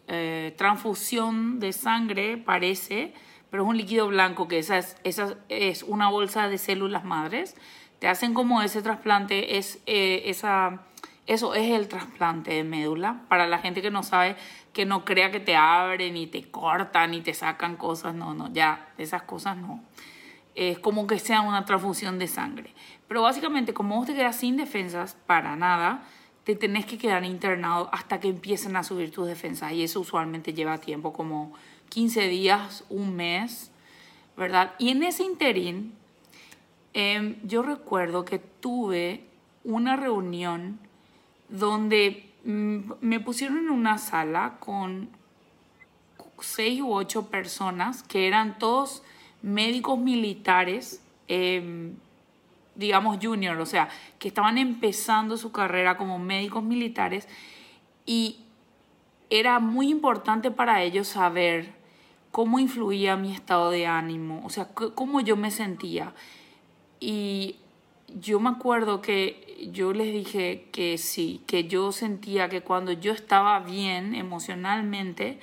eh, 0.08 0.54
transfusión 0.56 1.60
de 1.60 1.72
sangre, 1.72 2.36
parece, 2.36 3.12
pero 3.50 3.64
es 3.64 3.68
un 3.68 3.76
líquido 3.76 4.08
blanco 4.08 4.48
que 4.48 4.58
esa 4.58 4.78
es, 4.78 4.96
esa 5.04 5.36
es 5.48 5.82
una 5.82 6.08
bolsa 6.08 6.48
de 6.48 6.58
células 6.58 7.04
madres. 7.04 7.56
Te 7.98 8.08
hacen 8.08 8.32
como 8.32 8.62
ese 8.62 8.80
trasplante, 8.80 9.58
es 9.58 9.82
eh, 9.86 10.22
esa 10.26 10.86
eso 11.30 11.54
es 11.54 11.70
el 11.70 11.86
trasplante 11.86 12.52
de 12.52 12.64
médula. 12.64 13.22
Para 13.28 13.46
la 13.46 13.58
gente 13.58 13.82
que 13.82 13.92
no 13.92 14.02
sabe, 14.02 14.34
que 14.72 14.84
no 14.84 15.04
crea 15.04 15.30
que 15.30 15.38
te 15.38 15.54
abren 15.54 16.16
y 16.16 16.26
te 16.26 16.50
cortan 16.50 17.14
y 17.14 17.20
te 17.20 17.34
sacan 17.34 17.76
cosas, 17.76 18.16
no, 18.16 18.34
no, 18.34 18.52
ya, 18.52 18.88
esas 18.98 19.22
cosas 19.22 19.56
no. 19.56 19.80
Es 20.56 20.80
como 20.80 21.06
que 21.06 21.20
sea 21.20 21.42
una 21.42 21.64
transfusión 21.64 22.18
de 22.18 22.26
sangre. 22.26 22.74
Pero 23.06 23.22
básicamente, 23.22 23.72
como 23.72 23.94
vos 23.94 24.06
te 24.06 24.14
quedas 24.14 24.34
sin 24.34 24.56
defensas 24.56 25.16
para 25.26 25.54
nada, 25.54 26.02
te 26.44 26.56
tenés 26.56 26.86
que 26.86 26.98
quedar 26.98 27.24
internado 27.24 27.88
hasta 27.92 28.20
que 28.20 28.28
empiecen 28.28 28.76
a 28.76 28.82
subir 28.82 29.10
tus 29.10 29.26
defensas. 29.26 29.72
Y 29.72 29.82
eso 29.82 30.00
usualmente 30.00 30.54
lleva 30.54 30.78
tiempo, 30.78 31.12
como 31.12 31.52
15 31.90 32.28
días, 32.28 32.84
un 32.88 33.14
mes, 33.16 33.70
¿verdad? 34.36 34.74
Y 34.78 34.90
en 34.90 35.02
ese 35.02 35.24
interín, 35.24 35.94
em, 36.94 37.36
yo 37.44 37.62
recuerdo 37.62 38.24
que 38.24 38.38
tuve 38.38 39.24
una 39.64 39.96
reunión 39.96 40.78
donde 41.48 42.26
mm, 42.44 42.92
me 43.00 43.20
pusieron 43.20 43.58
en 43.58 43.70
una 43.70 43.98
sala 43.98 44.56
con 44.60 45.10
seis 46.40 46.80
u 46.80 46.92
ocho 46.92 47.26
personas 47.28 48.02
que 48.02 48.26
eran 48.26 48.58
todos 48.58 49.02
médicos 49.42 49.98
militares, 49.98 51.02
em, 51.28 51.96
digamos 52.74 53.18
junior, 53.20 53.58
o 53.60 53.66
sea, 53.66 53.88
que 54.18 54.28
estaban 54.28 54.58
empezando 54.58 55.36
su 55.36 55.52
carrera 55.52 55.96
como 55.96 56.18
médicos 56.18 56.62
militares 56.62 57.28
y 58.06 58.40
era 59.28 59.60
muy 59.60 59.90
importante 59.90 60.50
para 60.50 60.82
ellos 60.82 61.08
saber 61.08 61.72
cómo 62.32 62.58
influía 62.58 63.16
mi 63.16 63.32
estado 63.32 63.70
de 63.70 63.86
ánimo, 63.86 64.42
o 64.44 64.50
sea, 64.50 64.68
cómo 64.68 65.20
yo 65.20 65.36
me 65.36 65.50
sentía. 65.50 66.14
Y 67.00 67.56
yo 68.20 68.40
me 68.40 68.50
acuerdo 68.50 69.00
que 69.00 69.68
yo 69.72 69.92
les 69.92 70.12
dije 70.12 70.68
que 70.72 70.98
sí, 70.98 71.42
que 71.46 71.68
yo 71.68 71.92
sentía 71.92 72.48
que 72.48 72.62
cuando 72.62 72.92
yo 72.92 73.12
estaba 73.12 73.60
bien 73.60 74.14
emocionalmente, 74.14 75.38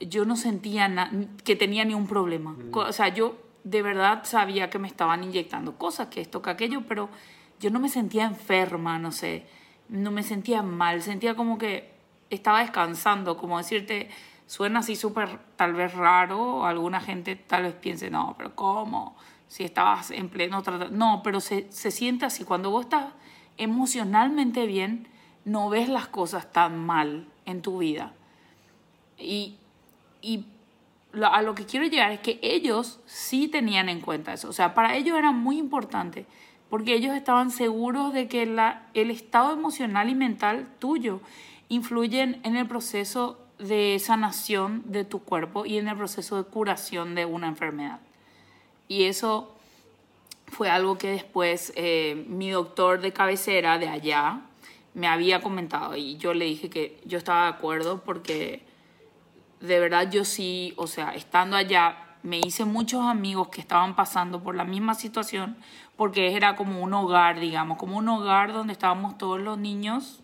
yo 0.00 0.24
no 0.24 0.36
sentía 0.36 1.10
que 1.44 1.56
tenía 1.56 1.84
ni 1.84 1.94
un 1.94 2.06
problema. 2.06 2.52
Mm. 2.52 2.76
O 2.76 2.92
sea, 2.92 3.08
yo 3.08 3.36
de 3.64 3.82
verdad 3.82 4.22
sabía 4.24 4.70
que 4.70 4.78
me 4.78 4.88
estaban 4.88 5.24
inyectando 5.24 5.76
cosas, 5.76 6.08
que 6.08 6.20
esto, 6.20 6.42
que 6.42 6.50
aquello, 6.50 6.82
pero 6.86 7.08
yo 7.58 7.70
no 7.70 7.80
me 7.80 7.88
sentía 7.88 8.24
enferma, 8.24 8.98
no 8.98 9.10
sé, 9.10 9.46
no 9.88 10.10
me 10.10 10.22
sentía 10.22 10.62
mal, 10.62 11.02
sentía 11.02 11.34
como 11.34 11.58
que 11.58 11.92
estaba 12.30 12.60
descansando, 12.60 13.36
como 13.36 13.58
decirte, 13.58 14.10
suena 14.46 14.80
así 14.80 14.96
súper 14.96 15.38
tal 15.56 15.72
vez 15.72 15.94
raro, 15.94 16.66
alguna 16.66 17.00
gente 17.00 17.36
tal 17.36 17.64
vez 17.64 17.74
piense, 17.74 18.10
no, 18.10 18.34
pero 18.36 18.54
¿cómo? 18.54 19.16
si 19.54 19.62
estabas 19.62 20.10
en 20.10 20.28
pleno 20.28 20.62
tratamiento. 20.62 20.96
No, 20.96 21.22
pero 21.22 21.40
se, 21.40 21.70
se 21.70 21.92
siente 21.92 22.24
así. 22.24 22.44
Cuando 22.44 22.70
vos 22.70 22.86
estás 22.86 23.06
emocionalmente 23.56 24.66
bien, 24.66 25.06
no 25.44 25.68
ves 25.68 25.88
las 25.88 26.08
cosas 26.08 26.50
tan 26.50 26.84
mal 26.84 27.28
en 27.46 27.62
tu 27.62 27.78
vida. 27.78 28.12
Y, 29.16 29.56
y 30.22 30.46
a 31.22 31.42
lo 31.42 31.54
que 31.54 31.66
quiero 31.66 31.86
llegar 31.86 32.12
es 32.12 32.20
que 32.20 32.38
ellos 32.42 33.00
sí 33.06 33.48
tenían 33.48 33.88
en 33.88 34.00
cuenta 34.00 34.32
eso. 34.32 34.48
O 34.48 34.52
sea, 34.52 34.74
para 34.74 34.96
ellos 34.96 35.16
era 35.18 35.32
muy 35.32 35.58
importante 35.58 36.26
porque 36.70 36.94
ellos 36.94 37.14
estaban 37.14 37.50
seguros 37.50 38.12
de 38.12 38.26
que 38.26 38.42
el 38.42 39.10
estado 39.10 39.52
emocional 39.52 40.08
y 40.08 40.14
mental 40.14 40.66
tuyo 40.78 41.20
influyen 41.68 42.40
en 42.42 42.56
el 42.56 42.66
proceso 42.66 43.38
de 43.58 43.98
sanación 44.00 44.82
de 44.86 45.04
tu 45.04 45.20
cuerpo 45.20 45.66
y 45.66 45.78
en 45.78 45.88
el 45.88 45.96
proceso 45.96 46.36
de 46.36 46.44
curación 46.44 47.14
de 47.14 47.26
una 47.26 47.46
enfermedad. 47.46 48.00
Y 48.88 49.04
eso 49.04 49.54
fue 50.46 50.68
algo 50.68 50.98
que 50.98 51.08
después 51.08 51.72
eh, 51.76 52.24
mi 52.28 52.50
doctor 52.50 53.00
de 53.00 53.12
cabecera 53.12 53.78
de 53.78 53.88
allá 53.88 54.40
me 54.94 55.06
había 55.06 55.40
comentado 55.42 55.96
y 55.96 56.16
yo 56.16 56.34
le 56.34 56.44
dije 56.44 56.70
que 56.70 57.00
yo 57.04 57.18
estaba 57.18 57.44
de 57.44 57.50
acuerdo 57.50 58.02
porque 58.04 58.62
de 59.66 59.80
verdad 59.80 60.10
yo 60.10 60.24
sí, 60.24 60.74
o 60.76 60.86
sea, 60.86 61.14
estando 61.14 61.56
allá 61.56 61.96
me 62.22 62.38
hice 62.38 62.64
muchos 62.64 63.02
amigos 63.02 63.48
que 63.48 63.60
estaban 63.60 63.96
pasando 63.96 64.42
por 64.42 64.54
la 64.54 64.64
misma 64.64 64.94
situación 64.94 65.56
porque 65.96 66.34
era 66.36 66.56
como 66.56 66.80
un 66.80 66.92
hogar, 66.94 67.38
digamos, 67.38 67.78
como 67.78 67.98
un 67.98 68.08
hogar 68.08 68.52
donde 68.52 68.72
estábamos 68.72 69.18
todos 69.18 69.40
los 69.40 69.58
niños 69.58 70.20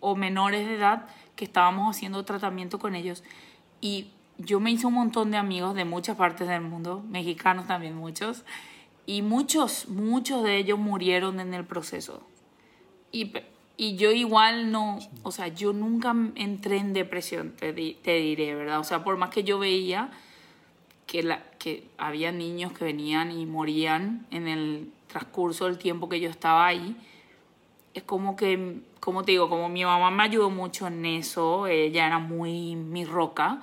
o 0.00 0.16
menores 0.16 0.66
de 0.66 0.76
edad 0.76 1.06
que 1.36 1.44
estábamos 1.44 1.96
haciendo 1.96 2.24
tratamiento 2.24 2.78
con 2.78 2.94
ellos 2.94 3.22
y 3.80 4.10
yo 4.38 4.60
me 4.60 4.70
hice 4.70 4.86
un 4.86 4.94
montón 4.94 5.30
de 5.30 5.36
amigos 5.36 5.74
de 5.74 5.84
muchas 5.84 6.16
partes 6.16 6.48
del 6.48 6.62
mundo, 6.62 7.04
mexicanos 7.08 7.66
también 7.66 7.94
muchos, 7.94 8.44
y 9.04 9.22
muchos, 9.22 9.88
muchos 9.88 10.42
de 10.42 10.56
ellos 10.56 10.78
murieron 10.78 11.40
en 11.40 11.52
el 11.52 11.64
proceso. 11.64 12.22
Y, 13.12 13.32
y 13.80 13.96
yo 13.96 14.10
igual 14.10 14.70
no, 14.70 14.98
o 15.22 15.32
sea, 15.32 15.48
yo 15.48 15.72
nunca 15.72 16.14
entré 16.34 16.76
en 16.76 16.92
depresión, 16.92 17.52
te, 17.52 17.72
te 17.72 18.16
diré, 18.16 18.54
¿verdad? 18.54 18.78
O 18.78 18.84
sea, 18.84 19.02
por 19.02 19.16
más 19.16 19.30
que 19.30 19.42
yo 19.42 19.58
veía 19.58 20.10
que, 21.06 21.22
la, 21.22 21.42
que 21.58 21.88
había 21.96 22.30
niños 22.30 22.72
que 22.72 22.84
venían 22.84 23.32
y 23.32 23.46
morían 23.46 24.26
en 24.30 24.48
el 24.48 24.92
transcurso 25.06 25.64
del 25.64 25.78
tiempo 25.78 26.10
que 26.10 26.20
yo 26.20 26.28
estaba 26.28 26.66
ahí, 26.66 26.94
es 27.94 28.02
como 28.02 28.36
que, 28.36 28.82
como 29.00 29.22
te 29.22 29.32
digo, 29.32 29.48
como 29.48 29.70
mi 29.70 29.82
mamá 29.82 30.10
me 30.10 30.24
ayudó 30.24 30.50
mucho 30.50 30.86
en 30.86 31.06
eso, 31.06 31.66
ella 31.66 32.06
era 32.06 32.18
muy 32.18 32.76
mi 32.76 33.06
roca, 33.06 33.62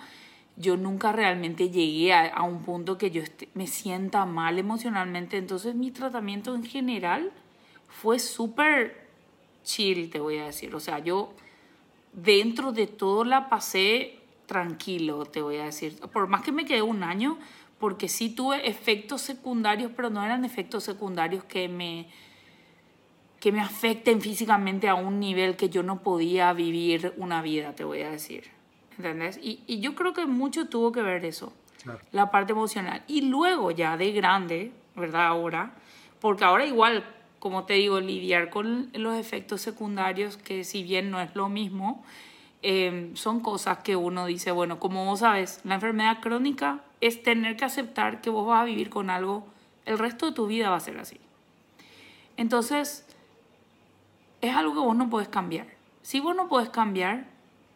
yo 0.56 0.78
nunca 0.78 1.12
realmente 1.12 1.70
llegué 1.70 2.12
a, 2.16 2.42
un 2.42 2.64
punto 2.64 2.98
que 2.98 3.12
yo 3.12 3.22
me 3.54 3.68
sienta 3.68 4.26
mal 4.26 4.58
emocionalmente. 4.58 5.38
Entonces 5.38 5.76
mi 5.76 5.92
tratamiento 5.92 6.56
en 6.56 6.64
general 6.64 7.32
fue 7.88 8.18
súper 8.18 9.07
chill, 9.68 10.10
te 10.10 10.20
voy 10.20 10.38
a 10.38 10.46
decir. 10.46 10.74
O 10.74 10.80
sea, 10.80 11.00
yo 11.00 11.34
dentro 12.14 12.72
de 12.72 12.88
todo 12.88 13.26
la 13.26 13.50
pasé 13.50 14.20
tranquilo, 14.48 15.26
te 15.26 15.42
voy 15.42 15.58
a 15.58 15.66
decir. 15.66 16.00
Por 16.12 16.28
más 16.28 16.42
que 16.42 16.52
me 16.52 16.66
quedé 16.66 16.82
un 16.82 17.04
año, 17.04 17.38
porque 17.78 18.08
sí 18.08 18.30
tuve 18.30 18.68
efectos 18.68 19.22
secundarios, 19.22 19.92
pero 19.96 20.10
no 20.10 20.24
eran 20.24 20.46
efectos 20.46 20.84
secundarios 20.86 21.44
que 21.44 21.68
me, 21.68 22.08
que 23.40 23.52
me 23.52 23.60
afecten 23.60 24.22
físicamente 24.22 24.88
a 24.88 24.96
un 24.96 25.20
nivel 25.20 25.58
que 25.58 25.70
yo 25.70 25.84
no 25.84 26.02
podía 26.02 26.54
vivir 26.54 27.14
una 27.18 27.42
vida, 27.42 27.76
te 27.76 27.84
voy 27.84 28.02
a 28.02 28.10
decir. 28.10 28.46
¿entendés? 28.98 29.38
Y, 29.44 29.62
y, 29.68 29.80
yo 29.80 29.94
creo 29.94 30.14
que 30.14 30.26
mucho 30.26 30.70
tuvo 30.70 30.92
que 30.92 31.02
ver 31.02 31.24
eso, 31.26 31.54
la 32.12 32.32
parte 32.32 32.54
emocional. 32.54 33.04
Y 33.08 33.22
luego 33.22 33.72
ya 33.72 33.98
de 33.98 34.12
grande, 34.12 34.72
¿verdad? 34.96 35.28
Ahora, 35.28 35.74
porque 36.20 36.44
ahora 36.44 36.66
igual, 36.66 37.04
como 37.48 37.64
te 37.64 37.76
digo, 37.76 38.02
lidiar 38.02 38.50
con 38.50 38.90
los 38.94 39.16
efectos 39.18 39.62
secundarios, 39.62 40.36
que 40.36 40.66
si 40.66 40.84
bien 40.84 41.10
no 41.10 41.22
es 41.22 41.34
lo 41.34 41.48
mismo, 41.48 42.04
em, 42.62 43.16
son 43.16 43.40
cosas 43.40 43.78
que 43.80 43.96
uno 43.96 44.26
dice, 44.26 44.52
bueno, 44.52 44.80
como 44.80 45.06
vos 45.06 45.22
sabes, 45.22 45.62
la 45.64 45.76
enfermedad 45.76 46.20
crónica 46.20 46.82
es 47.00 47.24
tener 47.24 47.56
que 47.56 47.66
aceptar 47.66 48.20
que 48.20 48.30
vos 48.30 48.46
vas 48.46 48.62
a 48.62 48.66
vivir 48.66 48.90
con 48.90 49.10
algo, 49.10 49.48
el 49.86 49.98
resto 49.98 50.26
de 50.26 50.32
tu 50.34 50.48
vida 50.48 50.70
va 50.70 50.76
a 50.76 50.82
ser 50.82 50.98
así. 51.00 51.18
Entonces, 52.36 53.06
es 54.42 54.54
algo 54.54 54.74
que 54.74 54.80
vos 54.80 54.96
no 54.96 55.10
puedes 55.10 55.30
cambiar. 55.30 55.68
Si 56.02 56.20
vos 56.20 56.36
no 56.36 56.50
puedes 56.50 56.70
cambiar, 56.70 57.26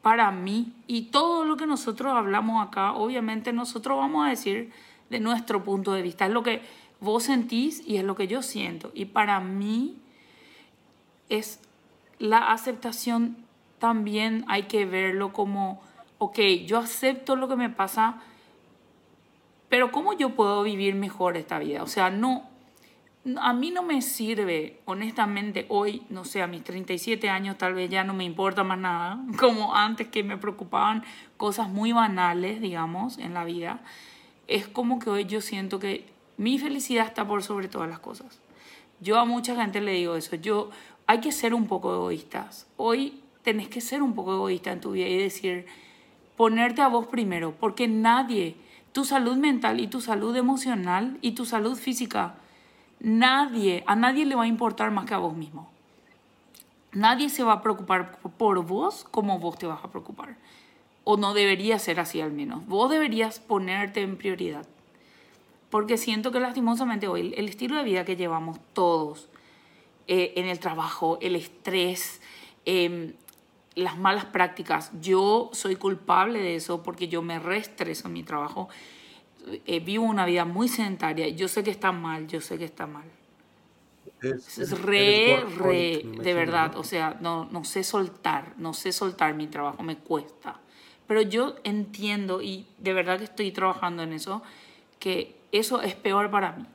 para 0.01 0.31
mí 0.31 0.73
y 0.87 1.03
todo 1.03 1.45
lo 1.45 1.57
que 1.57 1.67
nosotros 1.67 2.13
hablamos 2.13 2.65
acá, 2.67 2.93
obviamente 2.93 3.53
nosotros 3.53 3.97
vamos 3.97 4.25
a 4.25 4.29
decir 4.29 4.71
de 5.09 5.19
nuestro 5.19 5.63
punto 5.63 5.93
de 5.93 6.01
vista, 6.01 6.25
es 6.25 6.31
lo 6.31 6.43
que 6.43 6.61
vos 7.01 7.23
sentís 7.23 7.83
y 7.85 7.97
es 7.97 8.05
lo 8.05 8.15
que 8.15 8.27
yo 8.27 8.41
siento. 8.41 8.91
Y 8.93 9.05
para 9.05 9.41
mí 9.41 9.97
es 11.27 11.59
la 12.19 12.53
aceptación 12.53 13.37
también 13.79 14.45
hay 14.47 14.63
que 14.63 14.85
verlo 14.85 15.33
como, 15.33 15.81
ok, 16.19 16.39
yo 16.65 16.77
acepto 16.77 17.35
lo 17.35 17.47
que 17.47 17.55
me 17.55 17.69
pasa, 17.69 18.21
pero 19.69 19.91
¿cómo 19.91 20.13
yo 20.13 20.35
puedo 20.35 20.61
vivir 20.61 20.93
mejor 20.93 21.35
esta 21.35 21.57
vida? 21.57 21.81
O 21.81 21.87
sea, 21.87 22.11
no, 22.11 22.47
a 23.39 23.53
mí 23.53 23.71
no 23.71 23.81
me 23.81 24.03
sirve, 24.03 24.79
honestamente, 24.85 25.65
hoy, 25.69 26.03
no 26.09 26.25
sé, 26.25 26.43
a 26.43 26.47
mis 26.47 26.63
37 26.63 27.27
años 27.29 27.57
tal 27.57 27.73
vez 27.73 27.89
ya 27.89 28.03
no 28.03 28.13
me 28.13 28.23
importa 28.23 28.63
más 28.63 28.77
nada, 28.77 29.19
como 29.39 29.75
antes 29.75 30.07
que 30.09 30.23
me 30.23 30.37
preocupaban 30.37 31.03
cosas 31.37 31.67
muy 31.69 31.91
banales, 31.91 32.61
digamos, 32.61 33.17
en 33.17 33.33
la 33.33 33.43
vida. 33.43 33.79
Es 34.47 34.67
como 34.67 34.99
que 34.99 35.09
hoy 35.09 35.25
yo 35.25 35.41
siento 35.41 35.79
que 35.79 36.05
mi 36.41 36.57
felicidad 36.57 37.05
está 37.05 37.27
por 37.27 37.43
sobre 37.43 37.67
todas 37.67 37.87
las 37.87 37.99
cosas. 37.99 38.39
Yo 38.99 39.19
a 39.19 39.25
mucha 39.25 39.55
gente 39.55 39.79
le 39.79 39.91
digo 39.91 40.15
eso, 40.15 40.35
yo 40.37 40.71
hay 41.05 41.19
que 41.19 41.31
ser 41.31 41.53
un 41.53 41.67
poco 41.67 41.93
egoístas. 41.93 42.65
Hoy 42.77 43.21
tenés 43.43 43.67
que 43.67 43.79
ser 43.79 44.01
un 44.01 44.15
poco 44.15 44.33
egoísta 44.33 44.71
en 44.71 44.81
tu 44.81 44.93
vida 44.93 45.07
y 45.07 45.19
decir, 45.19 45.67
ponerte 46.37 46.81
a 46.81 46.87
vos 46.87 47.05
primero, 47.05 47.53
porque 47.59 47.87
nadie, 47.87 48.55
tu 48.91 49.05
salud 49.05 49.37
mental 49.37 49.79
y 49.79 49.85
tu 49.85 50.01
salud 50.01 50.35
emocional 50.35 51.19
y 51.21 51.33
tu 51.33 51.45
salud 51.45 51.77
física, 51.77 52.33
nadie, 52.99 53.83
a 53.85 53.95
nadie 53.95 54.25
le 54.25 54.33
va 54.33 54.45
a 54.45 54.47
importar 54.47 54.89
más 54.89 55.05
que 55.05 55.13
a 55.13 55.19
vos 55.19 55.35
mismo. 55.35 55.69
Nadie 56.91 57.29
se 57.29 57.43
va 57.43 57.53
a 57.53 57.61
preocupar 57.61 58.17
por 58.17 58.65
vos 58.65 59.05
como 59.11 59.37
vos 59.37 59.59
te 59.59 59.67
vas 59.67 59.85
a 59.85 59.91
preocupar. 59.91 60.37
O 61.03 61.17
no 61.17 61.35
debería 61.35 61.77
ser 61.77 61.99
así 61.99 62.19
al 62.19 62.31
menos. 62.31 62.65
Vos 62.65 62.89
deberías 62.89 63.39
ponerte 63.39 64.01
en 64.01 64.17
prioridad. 64.17 64.65
Porque 65.71 65.97
siento 65.97 66.31
que 66.31 66.39
lastimosamente 66.39 67.07
hoy 67.07 67.33
el 67.35 67.49
estilo 67.49 67.75
de 67.77 67.83
vida 67.83 68.05
que 68.05 68.15
llevamos 68.15 68.59
todos, 68.73 69.29
eh, 70.13 70.33
en 70.35 70.47
el 70.47 70.59
trabajo, 70.59 71.17
el 71.21 71.37
estrés, 71.37 72.21
em, 72.65 73.13
las 73.75 73.97
malas 73.97 74.25
prácticas, 74.25 74.91
yo 74.99 75.49
soy 75.53 75.77
culpable 75.77 76.39
de 76.39 76.55
eso 76.57 76.83
porque 76.83 77.07
yo 77.07 77.21
me 77.21 77.39
reestreso 77.39 78.07
en 78.07 78.13
mi 78.13 78.23
trabajo 78.23 78.67
eh, 79.65 79.79
vivo 79.79 80.03
una 80.03 80.25
vida 80.25 80.43
muy 80.43 80.67
sedentaria. 80.67 81.29
Yo 81.29 81.47
sé 81.47 81.63
que 81.63 81.71
está 81.71 81.93
mal, 81.93 82.27
yo 82.27 82.41
sé 82.41 82.57
que 82.57 82.65
está 82.65 82.87
mal. 82.87 83.05
Es, 84.21 84.81
re, 84.81 85.43
re, 85.57 86.03
de 86.03 86.33
verdad, 86.33 86.75
o 86.75 86.83
sea, 86.83 87.17
no, 87.21 87.45
no 87.45 87.63
sé 87.63 87.83
soltar, 87.83 88.53
no 88.57 88.73
sé 88.73 88.91
soltar 88.91 89.33
mi 89.33 89.47
trabajo, 89.47 89.81
me 89.81 89.97
cuesta. 89.97 90.59
Pero 91.07 91.21
yo 91.21 91.55
entiendo 91.63 92.41
y 92.41 92.67
de 92.77 92.93
verdad 92.93 93.17
que 93.17 93.23
estoy 93.23 93.51
trabajando 93.51 94.03
en 94.03 94.13
eso, 94.13 94.43
que 94.99 95.40
eso 95.51 95.81
es 95.81 95.95
peor 95.95 96.29
para 96.29 96.53
mí. 96.53 96.65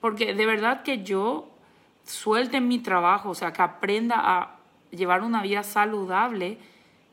Porque 0.00 0.34
de 0.34 0.46
verdad 0.46 0.82
que 0.82 1.02
yo 1.02 1.50
suelte 2.04 2.60
mi 2.60 2.78
trabajo, 2.78 3.30
o 3.30 3.34
sea, 3.34 3.52
que 3.52 3.62
aprenda 3.62 4.16
a 4.18 4.56
llevar 4.90 5.22
una 5.22 5.42
vida 5.42 5.62
saludable, 5.62 6.58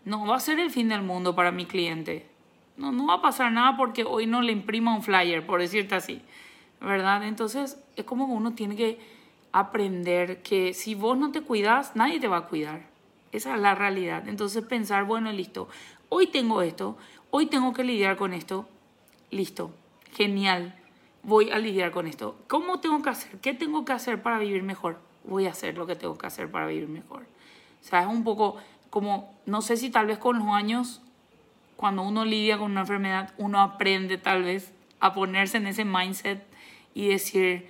no 0.05 0.25
va 0.25 0.35
a 0.35 0.39
ser 0.39 0.59
el 0.59 0.71
fin 0.71 0.89
del 0.89 1.01
mundo 1.01 1.35
para 1.35 1.51
mi 1.51 1.65
cliente. 1.65 2.27
No, 2.77 2.91
no 2.91 3.07
va 3.07 3.15
a 3.15 3.21
pasar 3.21 3.51
nada 3.51 3.77
porque 3.77 4.03
hoy 4.03 4.25
no 4.25 4.41
le 4.41 4.51
imprima 4.51 4.95
un 4.95 5.03
flyer, 5.03 5.45
por 5.45 5.59
decirte 5.59 5.95
así, 5.95 6.21
¿verdad? 6.79 7.23
Entonces 7.23 7.79
es 7.95 8.05
como 8.05 8.25
uno 8.25 8.53
tiene 8.53 8.75
que 8.75 8.99
aprender 9.51 10.41
que 10.41 10.73
si 10.73 10.95
vos 10.95 11.17
no 11.17 11.31
te 11.31 11.41
cuidas, 11.41 11.95
nadie 11.95 12.19
te 12.19 12.27
va 12.27 12.37
a 12.37 12.47
cuidar. 12.47 12.89
Esa 13.31 13.55
es 13.55 13.61
la 13.61 13.75
realidad. 13.75 14.27
Entonces 14.27 14.63
pensar, 14.63 15.05
bueno, 15.05 15.31
listo, 15.31 15.67
hoy 16.09 16.27
tengo 16.27 16.61
esto, 16.61 16.97
hoy 17.29 17.45
tengo 17.45 17.73
que 17.73 17.83
lidiar 17.83 18.17
con 18.17 18.33
esto, 18.33 18.67
listo, 19.29 19.71
genial, 20.11 20.75
voy 21.23 21.51
a 21.51 21.59
lidiar 21.59 21.91
con 21.91 22.07
esto. 22.07 22.37
¿Cómo 22.47 22.79
tengo 22.79 23.01
que 23.01 23.09
hacer? 23.09 23.39
¿Qué 23.39 23.53
tengo 23.53 23.85
que 23.85 23.93
hacer 23.93 24.21
para 24.21 24.39
vivir 24.39 24.63
mejor? 24.63 24.99
Voy 25.23 25.45
a 25.45 25.51
hacer 25.51 25.77
lo 25.77 25.85
que 25.85 25.95
tengo 25.95 26.17
que 26.17 26.27
hacer 26.27 26.49
para 26.49 26.67
vivir 26.67 26.87
mejor. 26.87 27.23
O 27.81 27.83
sea, 27.83 28.01
es 28.01 28.07
un 28.07 28.23
poco 28.23 28.57
como, 28.89 29.33
no 29.45 29.61
sé 29.61 29.77
si 29.77 29.89
tal 29.89 30.07
vez 30.07 30.17
con 30.17 30.39
los 30.39 30.47
años 30.47 31.01
cuando 31.81 32.03
uno 32.03 32.25
lidia 32.25 32.59
con 32.59 32.71
una 32.71 32.81
enfermedad, 32.81 33.33
uno 33.39 33.59
aprende 33.59 34.19
tal 34.19 34.43
vez 34.43 34.71
a 34.99 35.13
ponerse 35.13 35.57
en 35.57 35.65
ese 35.65 35.83
mindset 35.83 36.45
y 36.93 37.07
decir, 37.07 37.67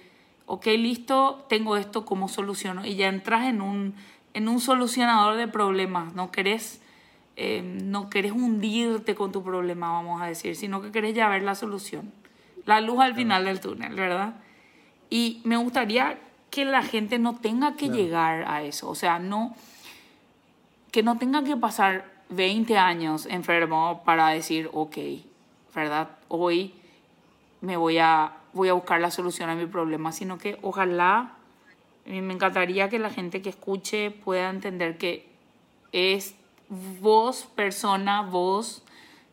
ok, 0.48 0.66
listo, 0.78 1.46
tengo 1.48 1.78
esto, 1.78 2.04
¿cómo 2.04 2.28
soluciono? 2.28 2.86
Y 2.86 2.96
ya 2.96 3.08
entras 3.08 3.46
en 3.46 3.62
un, 3.62 3.96
en 4.34 4.50
un 4.50 4.60
solucionador 4.60 5.38
de 5.38 5.48
problemas, 5.48 6.14
no 6.14 6.30
querés, 6.30 6.82
eh, 7.38 7.62
no 7.64 8.10
querés 8.10 8.34
hundirte 8.34 9.16
con 9.16 9.32
tu 9.32 9.44
problema, 9.44 9.94
vamos 9.94 10.22
a 10.22 10.26
decir, 10.26 10.58
sino 10.58 10.82
que 10.82 10.92
querés 10.92 11.16
ya 11.16 11.30
ver 11.30 11.44
la 11.44 11.56
solución, 11.56 12.12
la 12.66 12.82
luz 12.82 13.00
al 13.00 13.16
final 13.16 13.46
del 13.46 13.60
túnel, 13.60 13.96
¿verdad? 13.96 14.36
Y 15.10 15.42
me 15.44 15.58
gustaría 15.58 16.18
que 16.50 16.66
la 16.66 16.84
gente 16.84 17.18
no 17.18 17.36
tenga 17.38 17.76
que 17.76 17.90
llegar 17.90 18.44
a 18.48 18.62
eso, 18.64 18.90
o 18.90 18.96
sea, 18.96 19.20
no, 19.20 19.56
que 20.92 21.04
no 21.04 21.18
tenga 21.18 21.44
que 21.44 21.56
pasar 21.56 22.12
20 22.30 22.78
años 22.78 23.26
enfermo 23.26 24.04
para 24.06 24.30
decir, 24.30 24.70
ok, 24.74 24.98
¿verdad? 25.74 26.10
Hoy 26.28 26.74
me 27.62 27.78
voy 27.78 28.00
a, 28.00 28.34
voy 28.54 28.70
a 28.70 28.74
buscar 28.74 29.00
la 29.00 29.12
solución 29.12 29.50
a 29.50 29.56
mi 29.56 29.66
problema, 29.66 30.12
sino 30.12 30.38
que 30.38 30.58
ojalá, 30.62 31.34
me 32.06 32.34
encantaría 32.34 32.90
que 32.90 33.00
la 33.00 33.10
gente 33.10 33.42
que 33.42 33.50
escuche 33.50 34.12
pueda 34.12 34.50
entender 34.50 34.98
que 34.98 35.30
es 35.92 36.36
vos, 36.70 37.48
persona, 37.56 38.22
vos, 38.22 38.84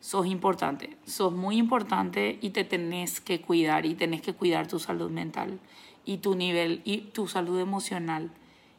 sos 0.00 0.26
importante, 0.26 0.96
sos 1.06 1.32
muy 1.32 1.56
importante 1.56 2.38
y 2.40 2.50
te 2.50 2.64
tenés 2.64 3.20
que 3.20 3.40
cuidar 3.40 3.86
y 3.86 3.94
tenés 3.94 4.22
que 4.22 4.34
cuidar 4.34 4.66
tu 4.66 4.78
salud 4.78 5.10
mental 5.10 5.58
y 6.04 6.18
tu 6.18 6.34
nivel 6.34 6.80
y 6.84 6.98
tu 6.98 7.26
salud 7.26 7.58
emocional 7.60 8.30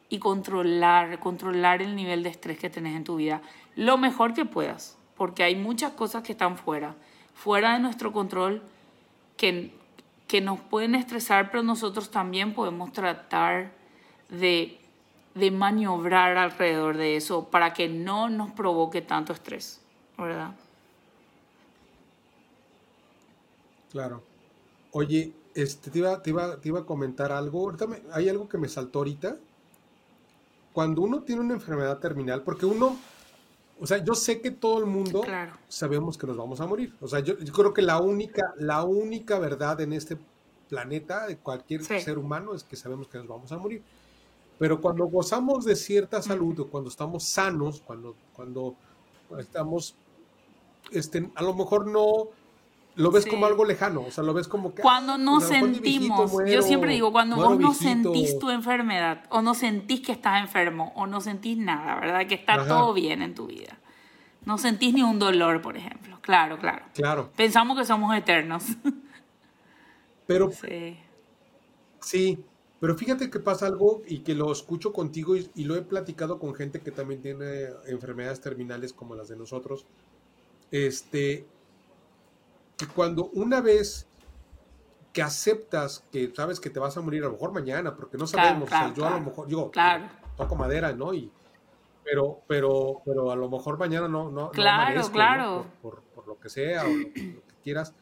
y 0.08 0.18
controlar, 0.18 1.20
controlar 1.20 1.82
el 1.82 1.94
nivel 1.94 2.22
de 2.22 2.30
estrés 2.30 2.58
que 2.58 2.70
tenés 2.70 2.96
en 2.96 3.04
tu 3.04 3.16
vida 3.16 3.42
lo 3.76 3.98
mejor 3.98 4.34
que 4.34 4.44
puedas, 4.44 4.98
porque 5.16 5.42
hay 5.42 5.54
muchas 5.54 5.92
cosas 5.92 6.22
que 6.22 6.32
están 6.32 6.56
fuera, 6.56 6.96
fuera 7.34 7.74
de 7.74 7.80
nuestro 7.80 8.12
control, 8.12 8.62
que, 9.36 9.72
que 10.26 10.40
nos 10.40 10.60
pueden 10.60 10.94
estresar, 10.94 11.50
pero 11.50 11.62
nosotros 11.62 12.10
también 12.10 12.52
podemos 12.52 12.92
tratar 12.92 13.72
de, 14.28 14.78
de 15.34 15.50
maniobrar 15.50 16.36
alrededor 16.36 16.96
de 16.96 17.16
eso 17.16 17.48
para 17.48 17.72
que 17.72 17.88
no 17.88 18.28
nos 18.28 18.50
provoque 18.50 19.02
tanto 19.02 19.32
estrés, 19.32 19.80
¿verdad? 20.18 20.52
Claro. 23.90 24.22
Oye, 24.92 25.32
este, 25.54 25.90
te, 25.90 25.98
iba, 25.98 26.22
te, 26.22 26.30
iba, 26.30 26.56
te 26.60 26.68
iba 26.68 26.80
a 26.80 26.86
comentar 26.86 27.32
algo. 27.32 27.60
Ahorita 27.60 27.86
hay 28.12 28.28
algo 28.28 28.48
que 28.48 28.58
me 28.58 28.68
saltó 28.68 29.00
ahorita 29.00 29.36
cuando 30.72 31.02
uno 31.02 31.22
tiene 31.22 31.42
una 31.42 31.54
enfermedad 31.54 31.98
terminal, 31.98 32.42
porque 32.42 32.66
uno, 32.66 32.96
o 33.80 33.86
sea, 33.86 34.02
yo 34.04 34.14
sé 34.14 34.40
que 34.40 34.50
todo 34.50 34.78
el 34.78 34.86
mundo 34.86 35.22
sabemos 35.68 36.16
que 36.16 36.26
nos 36.26 36.36
vamos 36.36 36.60
a 36.60 36.66
morir. 36.66 36.94
O 37.00 37.08
sea, 37.08 37.20
yo, 37.20 37.36
creo 37.36 37.74
que 37.74 37.82
la 37.82 38.00
única, 38.00 38.54
la 38.56 38.84
única 38.84 39.38
verdad 39.38 39.80
en 39.80 39.92
este 39.92 40.16
planeta 40.68 41.26
de 41.26 41.36
cualquier 41.38 41.82
ser 41.82 42.18
humano 42.18 42.54
es 42.54 42.62
que 42.62 42.76
sabemos 42.76 43.08
que 43.08 43.18
nos 43.18 43.26
vamos 43.26 43.50
a 43.50 43.58
morir. 43.58 43.82
Pero 44.58 44.80
cuando 44.80 45.06
gozamos 45.06 45.64
de 45.64 45.74
cierta 45.74 46.22
salud 46.22 46.60
o 46.60 46.68
cuando 46.68 46.90
estamos 46.90 47.24
sanos, 47.24 47.80
cuando, 47.80 48.14
cuando 48.34 48.76
estamos, 49.38 49.96
este, 50.92 51.30
a 51.34 51.42
lo 51.42 51.54
mejor 51.54 51.86
no, 51.86 52.28
lo 52.96 53.10
ves 53.10 53.26
como 53.26 53.46
algo 53.46 53.64
lejano, 53.64 54.02
o 54.02 54.10
sea, 54.10 54.24
lo 54.24 54.34
ves 54.34 54.48
como 54.48 54.74
que... 54.74 54.82
Cuando 54.82 55.16
no 55.16 55.40
sentimos, 55.40 56.32
yo 56.46 56.62
siempre 56.62 56.92
digo, 56.92 57.12
cuando 57.12 57.36
vos 57.36 57.58
no 57.58 57.72
sentís 57.74 58.38
tu 58.38 58.50
enfermedad, 58.50 59.24
o 59.30 59.42
no 59.42 59.54
sentís 59.54 60.00
que 60.00 60.12
estás 60.12 60.40
enfermo, 60.40 60.92
o 60.96 61.06
no 61.06 61.20
sentís 61.20 61.56
nada, 61.56 61.98
¿verdad? 62.00 62.26
Que 62.26 62.34
está 62.34 62.66
todo 62.66 62.92
bien 62.92 63.22
en 63.22 63.34
tu 63.34 63.46
vida. 63.46 63.78
No 64.44 64.58
sentís 64.58 64.94
ni 64.94 65.02
un 65.02 65.18
dolor, 65.18 65.60
por 65.60 65.76
ejemplo. 65.76 66.18
Claro, 66.22 66.58
claro. 66.58 66.84
Claro. 66.94 67.30
Pensamos 67.36 67.78
que 67.78 67.84
somos 67.84 68.14
eternos. 68.16 68.64
Pero... 70.26 70.50
Sí. 70.50 70.98
Sí, 72.00 72.42
pero 72.80 72.96
fíjate 72.96 73.28
que 73.28 73.40
pasa 73.40 73.66
algo 73.66 74.00
y 74.06 74.20
que 74.20 74.34
lo 74.34 74.50
escucho 74.50 74.92
contigo 74.94 75.36
y, 75.36 75.50
y 75.54 75.64
lo 75.64 75.76
he 75.76 75.82
platicado 75.82 76.38
con 76.38 76.54
gente 76.54 76.80
que 76.80 76.90
también 76.90 77.20
tiene 77.20 77.68
enfermedades 77.86 78.40
terminales 78.40 78.94
como 78.94 79.14
las 79.14 79.28
de 79.28 79.36
nosotros. 79.36 79.84
Este, 80.70 81.46
que 82.80 82.86
cuando 82.86 83.26
una 83.34 83.60
vez 83.60 84.08
que 85.12 85.20
aceptas 85.20 86.02
que 86.10 86.32
sabes 86.34 86.58
que 86.60 86.70
te 86.70 86.80
vas 86.80 86.96
a 86.96 87.02
morir 87.02 87.22
a 87.22 87.26
lo 87.26 87.32
mejor 87.32 87.52
mañana, 87.52 87.94
porque 87.94 88.16
no 88.16 88.26
sabemos, 88.26 88.70
yo 88.96 89.06
a 89.06 89.10
lo 89.10 89.20
mejor, 89.20 89.46
digo, 89.46 89.70
toco 90.34 90.56
madera, 90.56 90.90
¿no? 90.92 91.12
Y, 91.12 91.30
pero, 92.02 92.40
pero, 92.46 93.02
pero 93.04 93.30
a 93.30 93.36
lo 93.36 93.50
mejor 93.50 93.78
mañana 93.78 94.08
no, 94.08 94.30
no, 94.30 94.50
claro, 94.50 95.10
claro. 95.10 95.66
Por, 95.82 96.02
lo 96.26 96.38
que 96.38 96.48
sea 96.48 96.84
o 96.84 96.88
lo, 96.88 97.12
que 97.12 97.42
quieras. 97.62 97.94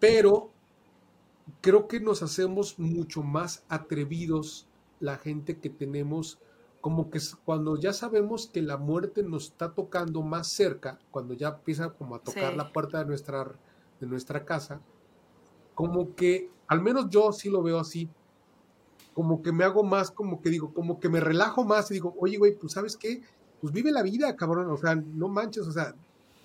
Pero 0.00 0.50
creo 1.60 1.86
que 1.86 2.00
nos 2.00 2.24
hacemos 2.24 2.80
mucho 2.80 3.22
más 3.22 3.64
atrevidos 3.68 4.66
la 4.98 5.18
gente 5.18 5.60
que 5.60 5.70
tenemos 5.70 6.40
como 6.84 7.08
que 7.08 7.18
cuando 7.46 7.80
ya 7.80 7.94
sabemos 7.94 8.46
que 8.46 8.60
la 8.60 8.76
muerte 8.76 9.22
nos 9.22 9.44
está 9.44 9.72
tocando 9.72 10.20
más 10.20 10.48
cerca, 10.48 10.98
cuando 11.10 11.32
ya 11.32 11.48
empieza 11.48 11.88
como 11.88 12.14
a 12.14 12.18
tocar 12.18 12.54
la 12.54 12.74
puerta 12.74 12.98
de 12.98 13.06
nuestra, 13.06 13.52
de 13.98 14.06
nuestra 14.06 14.44
casa, 14.44 14.82
como 15.74 16.14
que, 16.14 16.50
al 16.66 16.82
menos 16.82 17.08
yo 17.08 17.32
sí 17.32 17.48
lo 17.48 17.62
veo 17.62 17.78
así, 17.78 18.10
como 19.14 19.40
que 19.40 19.50
me 19.50 19.64
hago 19.64 19.82
más, 19.82 20.10
como 20.10 20.42
que 20.42 20.50
digo, 20.50 20.74
como 20.74 21.00
que 21.00 21.08
me 21.08 21.20
relajo 21.20 21.64
más 21.64 21.90
y 21.90 21.94
digo, 21.94 22.14
oye, 22.18 22.36
güey, 22.36 22.54
pues 22.54 22.74
sabes 22.74 22.98
qué, 22.98 23.22
pues 23.62 23.72
vive 23.72 23.90
la 23.90 24.02
vida, 24.02 24.36
cabrón, 24.36 24.70
o 24.70 24.76
sea, 24.76 24.94
no 24.94 25.28
manches, 25.28 25.66
o 25.66 25.72
sea, 25.72 25.94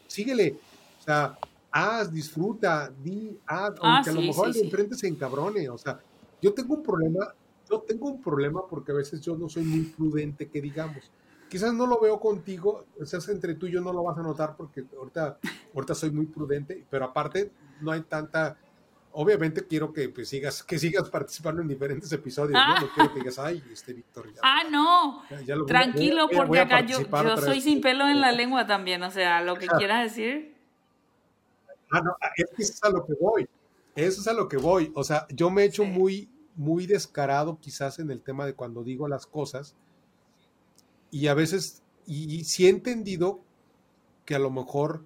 síguele, 0.07 0.57
o 1.01 1.03
sea, 1.03 1.37
haz, 1.69 2.13
disfruta, 2.13 2.93
di, 3.03 3.37
haz, 3.45 3.73
ah, 3.81 3.95
aunque 3.95 4.09
a 4.09 4.13
lo 4.13 4.21
mejor 4.21 4.47
el 4.47 4.53
de 4.53 4.61
enfrente 4.61 4.95
se 4.95 5.09
encabrone, 5.09 5.67
o 5.67 5.77
sea, 5.77 5.99
Yo 6.41 6.53
tengo 6.53 6.75
un 6.75 6.83
problema, 6.83 7.35
yo 7.69 7.81
tengo 7.81 8.07
un 8.09 8.21
problema 8.21 8.61
porque 8.67 8.91
a 8.91 8.95
veces 8.95 9.21
yo 9.21 9.35
no 9.37 9.49
soy 9.49 9.63
muy 9.63 9.81
prudente, 9.81 10.49
que 10.49 10.61
digamos. 10.61 11.11
Quizás 11.49 11.73
no 11.73 11.87
lo 11.87 11.99
veo 11.99 12.19
contigo, 12.19 12.85
quizás 12.97 13.27
entre 13.29 13.55
tú 13.55 13.67
y 13.67 13.71
yo 13.71 13.81
no 13.81 13.91
lo 13.91 14.03
vas 14.03 14.17
a 14.17 14.21
notar 14.21 14.55
porque 14.55 14.85
ahorita, 14.95 15.39
ahorita 15.73 15.95
soy 15.95 16.11
muy 16.11 16.27
prudente, 16.27 16.85
pero 16.89 17.05
aparte 17.05 17.51
no 17.81 17.91
hay 17.91 18.01
tanta 18.01 18.57
obviamente 19.11 19.65
quiero 19.65 19.91
que 19.91 20.09
pues, 20.09 20.29
sigas, 20.29 20.63
que 20.63 20.77
sigas 20.77 21.09
participando 21.09 21.61
en 21.61 21.67
diferentes 21.67 22.11
episodios, 22.11 22.53
¿no? 22.53 22.81
No 22.81 22.93
quiero 22.93 23.13
que 23.13 23.19
digas, 23.19 23.39
ay, 23.39 23.63
este 23.71 23.93
Víctor. 23.93 24.27
ah, 24.41 24.63
no. 24.69 25.23
Tranquilo, 25.65 26.29
porque 26.33 26.59
acá 26.59 26.85
yo, 26.85 27.01
yo 27.01 27.37
soy 27.37 27.61
sin 27.61 27.81
pelo 27.81 28.07
en 28.07 28.21
la 28.21 28.31
lengua 28.31 28.65
también, 28.67 29.01
o 29.03 29.11
sea, 29.11 29.41
lo 29.41 29.55
que 29.55 29.67
quieras 29.67 30.03
decir. 30.03 30.55
Ah, 31.91 32.01
no, 32.01 32.15
ah, 32.21 32.29
es 32.37 32.45
que 32.55 32.63
eso 32.63 32.73
es 32.73 32.83
a 32.83 32.89
lo 32.89 33.05
que 33.05 33.13
voy. 33.19 33.47
Eso 33.95 34.21
es 34.21 34.27
a 34.27 34.33
lo 34.33 34.47
que 34.47 34.57
voy. 34.57 34.91
O 34.95 35.03
sea, 35.03 35.25
yo 35.29 35.49
me 35.49 35.63
he 35.63 35.65
hecho 35.65 35.83
muy, 35.83 36.29
muy 36.59 36.85
descarado 36.85 37.57
quizás 37.59 37.99
en 37.99 38.11
el 38.11 38.21
tema 38.21 38.45
de 38.45 38.53
cuando 38.53 38.83
digo 38.83 39.07
las 39.07 39.25
cosas. 39.25 39.75
Y 41.09 41.27
a 41.27 41.33
veces, 41.33 41.83
y, 42.05 42.35
y 42.35 42.43
sí 42.43 42.67
he 42.67 42.69
entendido 42.69 43.39
que 44.25 44.35
a 44.35 44.39
lo 44.39 44.51
mejor 44.51 45.05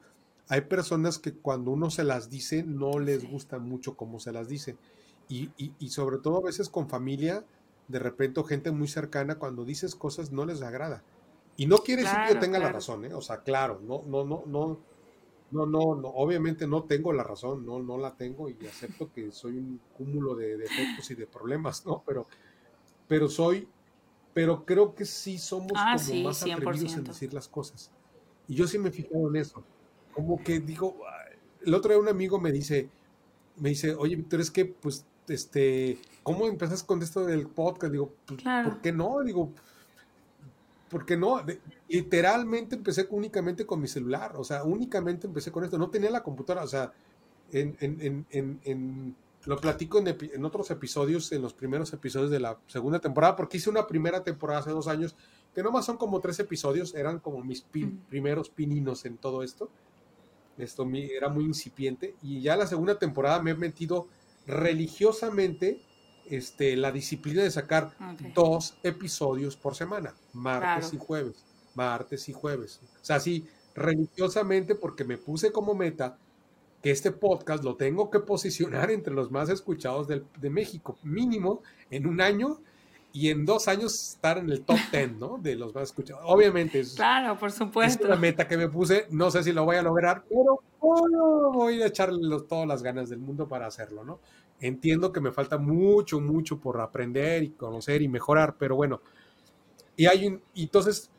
hay 0.49 0.61
personas 0.61 1.19
que 1.19 1.33
cuando 1.33 1.71
uno 1.71 1.91
se 1.91 2.03
las 2.03 2.29
dice 2.29 2.63
no 2.63 2.99
les 2.99 3.29
gusta 3.29 3.59
mucho 3.59 3.95
cómo 3.95 4.19
se 4.19 4.31
las 4.31 4.47
dice. 4.47 4.77
Y, 5.29 5.51
y, 5.57 5.89
sobre 5.89 6.17
todo 6.17 6.37
a 6.37 6.43
veces 6.43 6.69
con 6.69 6.89
familia, 6.89 7.45
de 7.87 7.99
repente 7.99 8.43
gente 8.43 8.71
muy 8.71 8.87
cercana, 8.87 9.35
cuando 9.35 9.63
dices 9.63 9.95
cosas 9.95 10.31
no 10.31 10.45
les 10.45 10.61
agrada. 10.61 11.03
Y 11.55 11.67
no 11.67 11.77
quiere 11.77 12.01
decir 12.01 12.17
que 12.27 12.33
yo 12.33 12.39
tenga 12.39 12.59
la 12.59 12.71
razón, 12.71 13.05
¿eh? 13.05 13.13
O 13.13 13.21
sea, 13.21 13.41
claro, 13.43 13.79
no, 13.83 14.01
no, 14.05 14.25
no, 14.25 14.43
no, 14.45 14.79
no, 15.53 15.65
no, 15.65 15.95
no, 15.95 16.07
obviamente 16.09 16.67
no 16.67 16.83
tengo 16.83 17.13
la 17.13 17.23
razón, 17.23 17.65
no, 17.65 17.81
no 17.81 17.97
la 17.97 18.15
tengo 18.15 18.49
y 18.49 18.57
acepto 18.67 19.11
que 19.11 19.31
soy 19.31 19.57
un 19.57 19.79
cúmulo 19.97 20.35
de 20.35 20.57
defectos 20.57 21.09
y 21.11 21.15
de 21.15 21.27
problemas, 21.27 21.85
¿no? 21.85 22.03
Pero, 22.05 22.27
pero 23.07 23.29
soy, 23.29 23.67
pero 24.33 24.65
creo 24.65 24.95
que 24.95 25.05
sí 25.05 25.37
somos 25.37 25.71
ah, 25.75 25.95
como 25.97 26.23
más 26.23 26.43
atrevidos 26.43 26.93
en 26.95 27.03
decir 27.03 27.33
las 27.33 27.47
cosas. 27.47 27.91
Y 28.47 28.55
yo 28.55 28.67
sí 28.67 28.77
me 28.77 28.89
he 28.89 28.91
fijado 28.91 29.29
en 29.29 29.37
eso 29.37 29.63
como 30.13 30.41
que 30.41 30.59
digo, 30.59 30.97
el 31.65 31.73
otro 31.73 31.91
día 31.91 31.99
un 31.99 32.07
amigo 32.07 32.39
me 32.39 32.51
dice, 32.51 32.89
me 33.57 33.69
dice, 33.69 33.95
oye, 33.95 34.15
Víctor, 34.15 34.41
es 34.41 34.51
que, 34.51 34.65
pues, 34.65 35.05
este, 35.27 35.97
¿cómo 36.21 36.47
empezas 36.47 36.83
con 36.83 37.01
esto 37.01 37.25
del 37.25 37.47
podcast? 37.47 37.91
Digo, 37.91 38.13
pues, 38.25 38.41
¿por 38.43 38.81
qué 38.81 38.91
no? 38.91 39.21
Digo, 39.23 39.51
¿por 40.93 41.07
qué 41.07 41.17
no? 41.17 41.43
literalmente 41.87 42.75
empecé 42.75 43.07
únicamente 43.09 43.65
con 43.65 43.81
mi 43.81 43.87
celular, 43.87 44.35
o 44.37 44.43
sea, 44.43 44.63
únicamente 44.63 45.25
empecé 45.25 45.51
con 45.51 45.63
esto, 45.63 45.79
no 45.79 45.89
tenía 45.89 46.11
la 46.11 46.21
computadora, 46.21 46.63
o 46.63 46.67
sea, 46.67 46.93
en, 47.51 47.75
en, 47.79 48.27
en, 48.29 48.59
en 48.63 49.15
lo 49.45 49.57
platico 49.57 49.97
en, 49.97 50.45
otros 50.45 50.69
episodios, 50.69 51.31
en 51.31 51.41
los 51.41 51.55
primeros 51.55 51.91
episodios 51.93 52.29
de 52.29 52.39
la 52.39 52.59
segunda 52.67 52.99
temporada, 52.99 53.35
porque 53.35 53.57
hice 53.57 53.71
una 53.71 53.87
primera 53.87 54.23
temporada 54.23 54.59
hace 54.59 54.69
dos 54.69 54.87
años, 54.87 55.15
que 55.55 55.63
nomás 55.63 55.83
son 55.85 55.97
como 55.97 56.19
tres 56.19 56.39
episodios, 56.39 56.93
eran 56.93 57.19
como 57.19 57.43
mis 57.43 57.65
primeros 58.09 58.49
pininos 58.49 59.03
en 59.05 59.17
todo 59.17 59.41
esto. 59.41 59.71
Esto 60.59 60.87
era 60.93 61.29
muy 61.29 61.45
incipiente 61.45 62.15
y 62.21 62.41
ya 62.41 62.55
la 62.55 62.67
segunda 62.67 62.99
temporada 62.99 63.41
me 63.41 63.51
he 63.51 63.55
metido 63.55 64.07
religiosamente 64.45 65.81
este, 66.29 66.75
la 66.75 66.91
disciplina 66.91 67.43
de 67.43 67.51
sacar 67.51 67.91
dos 68.33 68.75
episodios 68.83 69.55
por 69.55 69.75
semana, 69.75 70.13
martes 70.33 70.93
y 70.93 70.97
jueves, 70.97 71.43
martes 71.75 72.29
y 72.29 72.33
jueves. 72.33 72.79
O 73.01 73.05
sea, 73.05 73.19
sí, 73.19 73.47
religiosamente 73.75 74.75
porque 74.75 75.03
me 75.03 75.17
puse 75.17 75.51
como 75.51 75.73
meta 75.73 76.17
que 76.81 76.91
este 76.91 77.11
podcast 77.11 77.63
lo 77.63 77.75
tengo 77.75 78.09
que 78.09 78.19
posicionar 78.19 78.91
entre 78.91 79.13
los 79.13 79.31
más 79.31 79.49
escuchados 79.49 80.07
de 80.07 80.49
México, 80.49 80.97
mínimo 81.03 81.61
en 81.89 82.07
un 82.07 82.21
año 82.21 82.59
y 83.15 83.29
en 83.29 83.45
dos 83.45 83.67
años 83.67 83.93
estar 83.93 84.39
en 84.39 84.49
el 84.49 84.65
top 84.65 84.77
ten, 84.91 85.19
¿no? 85.19 85.37
De 85.37 85.55
los 85.55 85.73
más 85.73 85.83
escuchados. 85.83 86.23
Obviamente. 86.25 86.79
Es, 86.79 86.95
claro, 86.95 87.37
por 87.37 87.51
supuesto. 87.51 88.03
Es 88.03 88.09
una 88.09 88.15
meta 88.15 88.47
que 88.47 88.57
me 88.57 88.67
puse. 88.67 89.05
No 89.11 89.29
sé 89.29 89.43
si 89.43 89.53
lo 89.53 89.63
voy 89.63 89.77
a 89.77 89.83
lograr, 89.83 90.23
pero 90.27 90.61
voy 90.81 91.81
a 91.81 91.85
echarle 91.85 92.19
todas 92.49 92.67
las 92.67 92.81
ganas 92.81 93.09
del 93.09 93.19
mundo 93.19 93.47
para 93.47 93.67
hacerlo, 93.67 94.03
¿no? 94.03 94.19
Entiendo 94.63 95.11
que 95.11 95.19
me 95.19 95.33
falta 95.33 95.57
mucho, 95.57 96.21
mucho 96.21 96.57
por 96.57 96.79
aprender 96.79 97.43
y 97.43 97.49
conocer 97.49 98.01
y 98.01 98.07
mejorar, 98.07 98.55
pero 98.57 98.77
bueno. 98.77 99.01
Y 99.97 100.05
hay 100.05 100.25
un, 100.25 100.41
y 100.53 100.63
entonces 100.63 101.11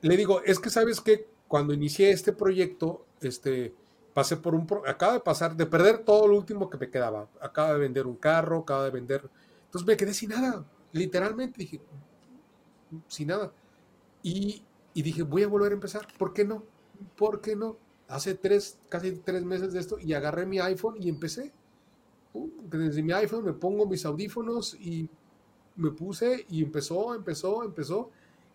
le 0.00 0.16
digo, 0.16 0.42
es 0.42 0.58
que 0.58 0.68
sabes 0.68 1.00
que 1.00 1.28
cuando 1.46 1.72
inicié 1.72 2.10
este 2.10 2.32
proyecto, 2.32 3.06
este, 3.20 3.72
pasé 4.14 4.36
por 4.36 4.56
un, 4.56 4.66
acaba 4.84 5.12
de 5.12 5.20
pasar, 5.20 5.56
de 5.56 5.66
perder 5.66 5.98
todo 5.98 6.26
lo 6.26 6.36
último 6.36 6.68
que 6.68 6.76
me 6.76 6.90
quedaba. 6.90 7.28
Acaba 7.40 7.72
de 7.74 7.78
vender 7.78 8.04
un 8.04 8.16
carro, 8.16 8.58
acaba 8.58 8.82
de 8.82 8.90
vender, 8.90 9.30
entonces 9.66 9.86
me 9.86 9.96
quedé 9.96 10.12
sin 10.12 10.30
nada 10.30 10.66
Literalmente 10.90 11.58
dije, 11.58 11.80
sin 13.06 13.28
nada. 13.28 13.52
Y, 14.24 14.64
dije, 14.92 15.22
voy 15.22 15.44
a 15.44 15.48
volver 15.48 15.70
a 15.70 15.74
empezar. 15.74 16.08
¿Por 16.18 16.32
qué 16.32 16.44
no? 16.44 16.64
¿Por 17.16 17.40
qué 17.40 17.54
no? 17.54 17.76
Hace 18.08 18.34
tres, 18.34 18.80
casi 18.88 19.12
tres 19.12 19.44
meses 19.44 19.72
de 19.72 19.78
esto 19.78 19.98
y 20.00 20.14
agarré 20.14 20.46
mi 20.46 20.58
iPhone 20.58 20.96
y 20.98 21.08
empecé. 21.08 21.52
Desde 22.34 23.02
mi 23.02 23.12
iPhone 23.12 23.44
me 23.44 23.52
pongo 23.52 23.86
mis 23.86 24.04
audífonos 24.04 24.74
y 24.74 25.08
me 25.76 25.90
puse 25.92 26.44
y 26.50 26.62
empezó, 26.62 27.14
empezó, 27.14 27.64
empezó. 27.64 28.10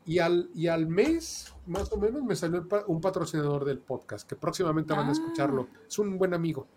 Y 0.06 0.20
al, 0.20 0.50
y 0.54 0.68
al 0.68 0.88
mes, 0.88 1.54
más 1.66 1.92
o 1.94 1.98
menos, 1.98 2.22
me 2.24 2.36
salió 2.36 2.68
un 2.88 3.00
patrocinador 3.00 3.64
del 3.64 3.80
podcast, 3.80 4.28
que 4.28 4.36
próximamente 4.36 4.94
van 4.94 5.08
a 5.08 5.14
escucharlo. 5.14 5.70
Ah. 5.72 5.78
Es 5.88 5.98
un 5.98 6.18
buen 6.18 6.34
amigo. 6.34 6.68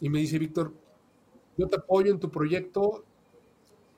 Y 0.00 0.08
me 0.08 0.20
dice, 0.20 0.38
Víctor, 0.38 0.72
yo 1.56 1.66
te 1.66 1.76
apoyo 1.76 2.12
en 2.12 2.20
tu 2.20 2.30
proyecto, 2.30 3.04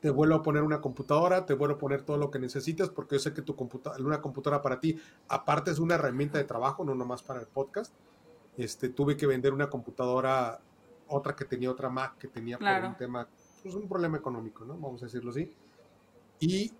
te 0.00 0.08
vuelvo 0.08 0.36
a 0.36 0.42
poner 0.42 0.62
una 0.62 0.80
computadora, 0.80 1.44
te 1.44 1.52
vuelvo 1.52 1.74
a 1.74 1.78
poner 1.78 2.02
todo 2.02 2.16
lo 2.16 2.30
que 2.30 2.38
necesitas, 2.38 2.88
porque 2.88 3.16
yo 3.16 3.20
sé 3.20 3.34
que 3.34 3.42
tu 3.42 3.54
computadora, 3.54 4.02
una 4.02 4.22
computadora 4.22 4.62
para 4.62 4.80
ti, 4.80 4.98
aparte 5.28 5.70
es 5.70 5.78
una 5.78 5.96
herramienta 5.96 6.38
de 6.38 6.44
trabajo, 6.44 6.82
no 6.84 6.94
nomás 6.94 7.22
para 7.22 7.40
el 7.40 7.46
podcast. 7.46 7.92
Este, 8.56 8.88
tuve 8.88 9.16
que 9.16 9.26
vender 9.26 9.52
una 9.52 9.68
computadora, 9.68 10.60
otra 11.10 11.36
que 11.36 11.44
tenía 11.44 11.70
otra 11.70 11.88
Mac, 11.88 12.18
que 12.18 12.28
tenía 12.28 12.58
por 12.58 12.68
un 12.68 12.96
tema, 12.96 13.28
pues 13.62 13.74
un 13.74 13.88
problema 13.88 14.16
económico, 14.16 14.64
¿no? 14.64 14.74
Vamos 14.74 15.02
a 15.02 15.06
decirlo 15.06 15.30
así. 15.30 15.52
Y, 16.38 16.72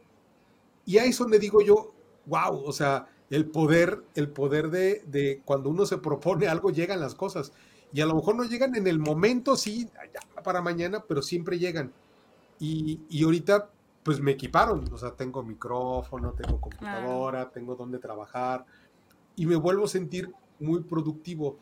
y 0.87 0.99
ahí 0.99 1.11
es 1.11 1.19
donde 1.19 1.39
digo 1.39 1.61
yo, 1.61 1.93
wow, 2.27 2.63
o 2.65 2.73
sea, 2.73 3.07
el 3.29 3.47
poder, 3.47 4.03
el 4.15 4.31
poder 4.31 4.71
de, 4.71 5.03
de 5.07 5.43
cuando 5.45 5.69
uno 5.69 5.87
se 5.87 5.99
propone 5.99 6.49
algo, 6.49 6.71
llegan 6.71 7.01
las 7.01 7.15
cosas. 7.15 7.53
Y 7.93 8.01
a 8.01 8.07
lo 8.07 8.15
mejor 8.15 8.37
no 8.37 8.45
llegan 8.45 8.77
en 8.77 8.87
el 8.87 8.99
momento, 8.99 9.57
sí, 9.57 9.89
para 10.45 10.63
mañana, 10.63 11.05
pero 11.07 11.23
siempre 11.23 11.59
llegan. 11.59 11.93
Y, 12.59 13.25
ahorita, 13.25 13.71
pues 14.03 14.21
me 14.21 14.33
equiparon, 14.33 14.85
o 14.93 14.99
sea, 14.99 15.13
tengo 15.13 15.43
micrófono, 15.43 16.33
tengo 16.33 16.61
computadora, 16.61 17.51
tengo 17.51 17.75
donde 17.75 17.99
trabajar 17.99 18.65
y 19.35 19.47
me 19.47 19.57
vuelvo 19.57 19.85
a 19.85 19.89
sentir 19.89 20.31
muy 20.59 20.83
productivo. 20.83 21.59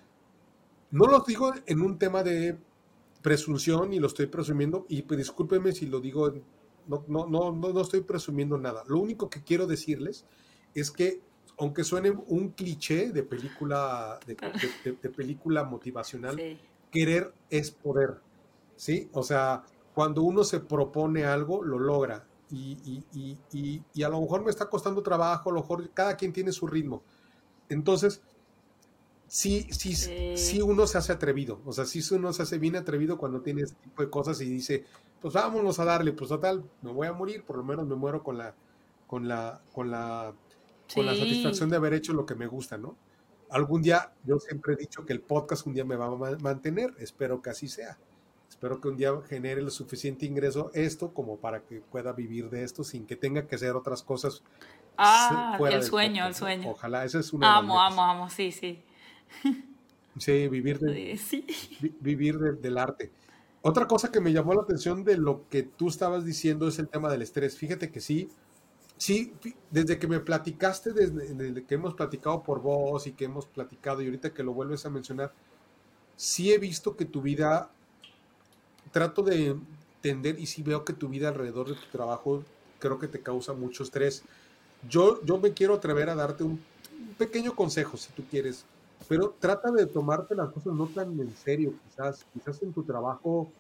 No 0.91 1.07
lo 1.07 1.21
digo 1.21 1.53
en 1.67 1.83
un 1.83 1.99
tema 1.99 2.23
de 2.23 2.59
presunción 3.23 3.93
y 3.93 3.99
lo 3.99 4.07
estoy 4.07 4.27
presumiendo, 4.27 4.87
y 4.89 5.03
pues 5.03 5.19
discúlpenme 5.19 5.73
si 5.73 5.87
lo 5.87 6.01
digo, 6.01 6.33
no, 6.87 7.05
no, 7.07 7.27
no, 7.27 7.53
no, 7.53 7.81
estoy 7.81 8.01
presumiendo 8.01 8.57
nada. 8.57 8.85
Lo 8.87 8.99
único 8.99 9.29
que 9.29 9.43
quiero 9.43 9.67
decirles 9.67 10.25
es 10.75 10.91
que, 10.91 11.21
aunque 11.59 11.85
suene 11.85 12.11
un 12.11 12.51
cliché 12.51 13.11
de 13.11 13.23
película, 13.23 14.19
de, 14.27 15.11
película 15.11 15.65
motivacional, 15.65 16.41
querer 16.91 17.35
es 17.51 17.71
poder, 17.71 18.21
¿sí? 18.77 19.11
O 19.13 19.23
sea, 19.23 19.65
cuando 19.95 20.23
uno 20.23 20.45
se 20.45 20.61
propone 20.61 21.25
algo, 21.25 21.63
lo 21.63 21.79
logra. 21.79 22.25
Y, 22.51 23.03
a 24.03 24.09
lo 24.09 24.21
mejor 24.21 24.43
me 24.43 24.51
está 24.51 24.71
costando 24.71 25.03
trabajo, 25.03 25.51
a 25.51 25.53
lo 25.53 25.61
mejor 25.61 25.91
cada 25.91 26.17
quien 26.17 26.33
tiene 26.33 26.53
su 26.53 26.67
ritmo. 26.67 27.03
Entonces, 27.69 28.23
sí, 29.29 29.67
sí, 29.71 29.95
sí, 30.37 30.61
uno 30.63 30.87
se 30.87 30.99
hace 30.99 31.13
atrevido. 31.13 31.61
O 31.65 31.73
sea, 31.73 31.85
sí 31.85 32.03
uno 32.13 32.33
se 32.33 32.43
hace 32.43 32.59
bien 32.59 32.77
atrevido 32.77 33.19
cuando 33.19 33.41
tiene 33.41 33.63
este 33.63 33.77
tipo 33.83 34.03
de 34.03 34.11
cosas 34.11 34.41
y 34.41 34.47
dice, 34.47 34.85
pues 35.21 35.35
vámonos 35.35 35.79
a 35.79 35.85
darle, 35.85 36.13
pues 36.13 36.29
total, 36.29 36.65
me 36.83 36.93
voy 36.93 37.07
a 37.07 37.13
morir, 37.13 37.45
por 37.45 37.57
lo 37.57 37.65
menos 37.65 37.87
me 37.87 37.95
muero 37.95 38.23
con 38.23 38.39
la, 38.39 38.55
con 39.07 39.29
la, 39.29 39.61
con 39.73 39.91
la, 39.91 40.33
con 40.95 41.07
la 41.07 41.15
satisfacción 41.15 41.71
de 41.71 41.77
haber 41.77 41.95
hecho 41.95 42.13
lo 42.13 42.27
que 42.27 42.35
me 42.35 42.47
gusta, 42.47 42.79
¿no? 42.79 42.97
Algún 43.51 43.83
día, 43.83 44.13
yo 44.25 44.39
siempre 44.39 44.75
he 44.75 44.77
dicho 44.77 45.07
que 45.07 45.13
el 45.13 45.21
podcast 45.21 45.67
un 45.67 45.75
día 45.75 45.85
me 45.85 45.97
va 45.97 46.07
a 46.07 46.37
mantener, 46.39 46.95
espero 46.99 47.41
que 47.41 47.51
así 47.51 47.69
sea. 47.69 47.99
Espero 48.49 48.81
que 48.81 48.89
un 48.89 48.97
día 48.97 49.13
genere 49.29 49.61
el 49.61 49.71
suficiente 49.71 50.27
ingreso 50.27 50.71
esto 50.75 51.13
como 51.15 51.37
para 51.37 51.61
que 51.61 51.81
pueda 51.81 52.13
vivir 52.13 52.51
de 52.51 52.65
esto 52.65 52.83
sin 52.83 53.07
que 53.07 53.15
tenga 53.15 53.47
que 53.47 53.55
hacer 53.55 53.77
otras 53.77 54.03
cosas. 54.03 54.43
Ah, 54.97 55.57
el 55.71 55.83
sueño, 55.83 56.27
el 56.27 56.35
sueño. 56.35 56.71
Ojalá, 56.71 57.05
ese 57.05 57.21
es 57.21 57.33
una. 57.33 57.57
Amo, 57.57 57.81
amo, 57.81 58.03
amo, 58.03 58.31
sí, 58.31 58.51
sí. 58.51 58.83
Sí, 60.19 60.49
vivir, 60.49 60.81
vivir 62.01 62.39
del 62.39 62.79
arte. 62.79 63.13
Otra 63.63 63.87
cosa 63.87 64.11
que 64.11 64.21
me 64.21 64.33
llamó 64.33 64.53
la 64.55 64.63
atención 64.63 65.05
de 65.05 65.17
lo 65.17 65.49
que 65.49 65.63
tú 65.63 65.89
estabas 65.89 66.25
diciendo 66.25 66.67
es 66.67 66.81
el 66.81 66.89
tema 66.89 67.09
del 67.09 67.23
estrés. 67.23 67.57
Fíjate 67.57 67.91
que 67.91 68.01
sí, 68.01 68.29
sí, 68.97 69.33
desde 69.71 69.99
que 69.99 70.09
me 70.09 70.19
platicaste, 70.19 70.93
desde, 70.93 71.35
desde, 71.35 71.65
que 71.65 71.77
hemos 71.77 71.95
platicado 71.95 72.43
por 72.43 72.61
voz 72.61 73.07
y 73.07 73.13
que 73.13 73.27
hemos 73.27 73.47
platicado 73.47 74.03
y 74.03 74.07
ahorita 74.07 74.35
que 74.35 74.43
lo 74.43 74.53
vuelves 74.53 74.87
a 74.87 74.91
mencionar, 74.91 75.33
sí 76.17 76.53
he 76.53 76.59
visto 76.59 76.97
que 76.97 77.05
tu 77.05 77.23
vida 77.23 77.71
trato 78.91 79.23
de, 79.23 79.57
entender 79.99 80.39
y 80.39 80.47
si 80.47 80.63
veo 80.63 80.85
que 80.85 80.93
tu 80.93 81.09
vida 81.09 81.29
alrededor 81.29 81.69
de 81.69 81.75
tu 81.75 81.87
trabajo 81.91 82.45
creo 82.79 82.99
que 82.99 83.09
te 83.09 83.21
causa 83.21 83.53
mucho 83.53 83.83
estrés. 83.83 84.23
Yo, 84.89 85.21
yo 85.25 85.39
me 85.39 85.53
quiero 85.53 85.75
atrever 85.75 86.09
a 86.09 86.15
darte 86.15 86.45
un, 86.45 86.61
pequeño 87.17 87.55
consejo, 87.55 87.97
si 87.97 88.13
tú 88.13 88.25
quieres, 88.31 88.65
pero 89.09 89.35
trata 89.39 89.71
de 89.73 89.87
tomarte 89.87 90.35
las 90.35 90.51
cosas 90.51 90.75
no 90.75 90.87
tan 90.87 91.19
en 91.19 91.35
serio, 91.35 91.73
quizás, 91.89 92.27
quizás 92.35 92.63
en 92.63 92.73
tu 92.73 92.83
trabajo, 92.83 93.51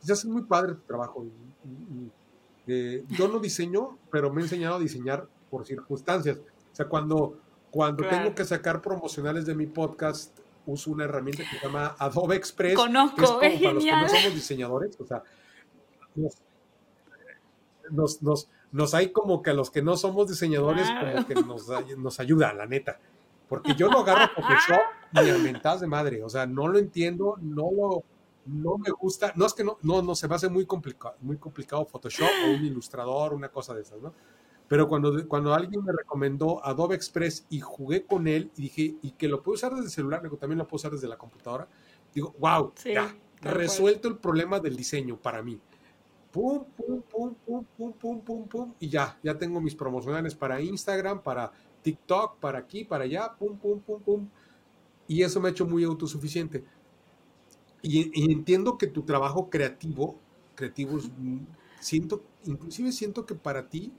quizás 0.00 0.20
es 0.20 0.26
muy 0.26 0.42
padre 0.42 0.74
tu 0.74 0.82
trabajo. 0.82 1.26
Eh, 2.68 3.04
yo 3.08 3.26
no 3.26 3.40
diseño, 3.40 3.98
pero 4.10 4.32
me 4.32 4.40
he 4.40 4.44
enseñado 4.44 4.76
a 4.76 4.78
diseñar 4.78 5.26
por 5.50 5.66
circunstancias. 5.66 6.38
O 6.38 6.76
sea, 6.76 6.86
cuando, 6.86 7.36
cuando 7.72 8.06
tengo 8.08 8.32
que 8.32 8.44
sacar 8.44 8.80
promocionales 8.80 9.44
de 9.44 9.56
mi 9.56 9.66
podcast, 9.66 10.38
uso 10.66 10.92
una 10.92 11.04
herramienta 11.04 11.42
que 11.42 11.58
se 11.58 11.66
llama 11.66 11.96
Adobe 11.98 12.36
Express. 12.36 12.76
Conozco, 12.76 13.42
es 13.42 13.60
para 13.60 13.74
los 13.74 13.84
que 13.84 13.90
no 13.90 14.08
somos 14.08 14.34
diseñadores, 14.34 15.00
o 15.00 15.06
sea, 15.06 15.22
nos, 17.90 18.22
nos, 18.22 18.48
nos, 18.70 18.94
hay 18.94 19.10
como 19.10 19.42
que 19.42 19.50
a 19.50 19.54
los 19.54 19.70
que 19.70 19.82
no 19.82 19.96
somos 19.96 20.28
diseñadores, 20.28 20.88
como 20.88 21.26
que 21.26 21.34
nos, 21.34 21.66
nos 21.98 22.20
ayuda, 22.20 22.52
la 22.52 22.66
neta. 22.66 23.00
Porque 23.50 23.74
yo 23.74 23.88
no 23.88 23.98
agarro 23.98 24.32
Photoshop 24.32 24.80
ni 25.12 25.28
a 25.28 25.38
mentadas 25.38 25.80
de 25.80 25.88
madre, 25.88 26.22
o 26.22 26.28
sea, 26.28 26.46
no 26.46 26.68
lo 26.68 26.78
entiendo, 26.78 27.36
no 27.40 27.68
lo, 27.72 28.04
no 28.46 28.78
me 28.78 28.90
gusta, 28.90 29.32
no 29.34 29.44
es 29.44 29.54
que 29.54 29.64
no, 29.64 29.76
no, 29.82 30.02
no 30.02 30.14
se 30.14 30.28
me 30.28 30.36
hace 30.36 30.48
muy 30.48 30.66
complicado, 30.66 31.16
muy 31.20 31.36
complicado 31.36 31.84
Photoshop 31.84 32.28
o 32.46 32.50
un 32.52 32.64
ilustrador, 32.64 33.34
una 33.34 33.48
cosa 33.48 33.74
de 33.74 33.82
esas, 33.82 34.00
¿no? 34.00 34.14
Pero 34.68 34.86
cuando, 34.86 35.26
cuando 35.26 35.52
alguien 35.52 35.84
me 35.84 35.90
recomendó 35.90 36.64
Adobe 36.64 36.94
Express 36.94 37.44
y 37.50 37.58
jugué 37.58 38.06
con 38.06 38.28
él 38.28 38.52
y 38.56 38.62
dije, 38.62 38.94
y 39.02 39.10
que 39.10 39.26
lo 39.26 39.42
puedo 39.42 39.56
usar 39.56 39.72
desde 39.72 39.86
el 39.86 39.90
celular, 39.90 40.22
también 40.38 40.58
lo 40.58 40.68
puedo 40.68 40.76
usar 40.76 40.92
desde 40.92 41.08
la 41.08 41.18
computadora, 41.18 41.66
digo, 42.14 42.36
wow, 42.38 42.72
ya, 42.84 43.12
resuelto 43.40 44.06
el 44.06 44.18
problema 44.18 44.60
del 44.60 44.76
diseño 44.76 45.16
para 45.16 45.42
mí. 45.42 45.60
Pum, 46.30 46.64
pum, 46.76 47.02
pum, 47.02 47.34
pum, 47.44 47.64
pum, 47.76 47.92
pum, 47.94 48.20
pum, 48.20 48.48
pum, 48.48 48.74
y 48.78 48.88
ya, 48.88 49.18
ya 49.24 49.36
tengo 49.36 49.60
mis 49.60 49.74
promocionales 49.74 50.36
para 50.36 50.60
Instagram, 50.60 51.20
para 51.20 51.50
TikTok, 51.82 52.38
para 52.38 52.58
aquí, 52.58 52.84
para 52.84 53.04
allá, 53.04 53.34
pum, 53.38 53.56
pum, 53.56 53.80
pum, 53.80 54.00
pum. 54.00 54.28
Y 55.08 55.22
eso 55.22 55.40
me 55.40 55.48
ha 55.48 55.50
hecho 55.50 55.66
muy 55.66 55.84
autosuficiente. 55.84 56.64
Y, 57.82 58.10
y 58.14 58.32
entiendo 58.32 58.78
que 58.78 58.86
tu 58.86 59.02
trabajo 59.02 59.50
creativo, 59.50 60.16
creativo, 60.54 60.98
es, 60.98 61.10
siento, 61.80 62.22
inclusive 62.44 62.92
siento 62.92 63.26
que 63.26 63.34
para 63.34 63.68
ti 63.68 63.92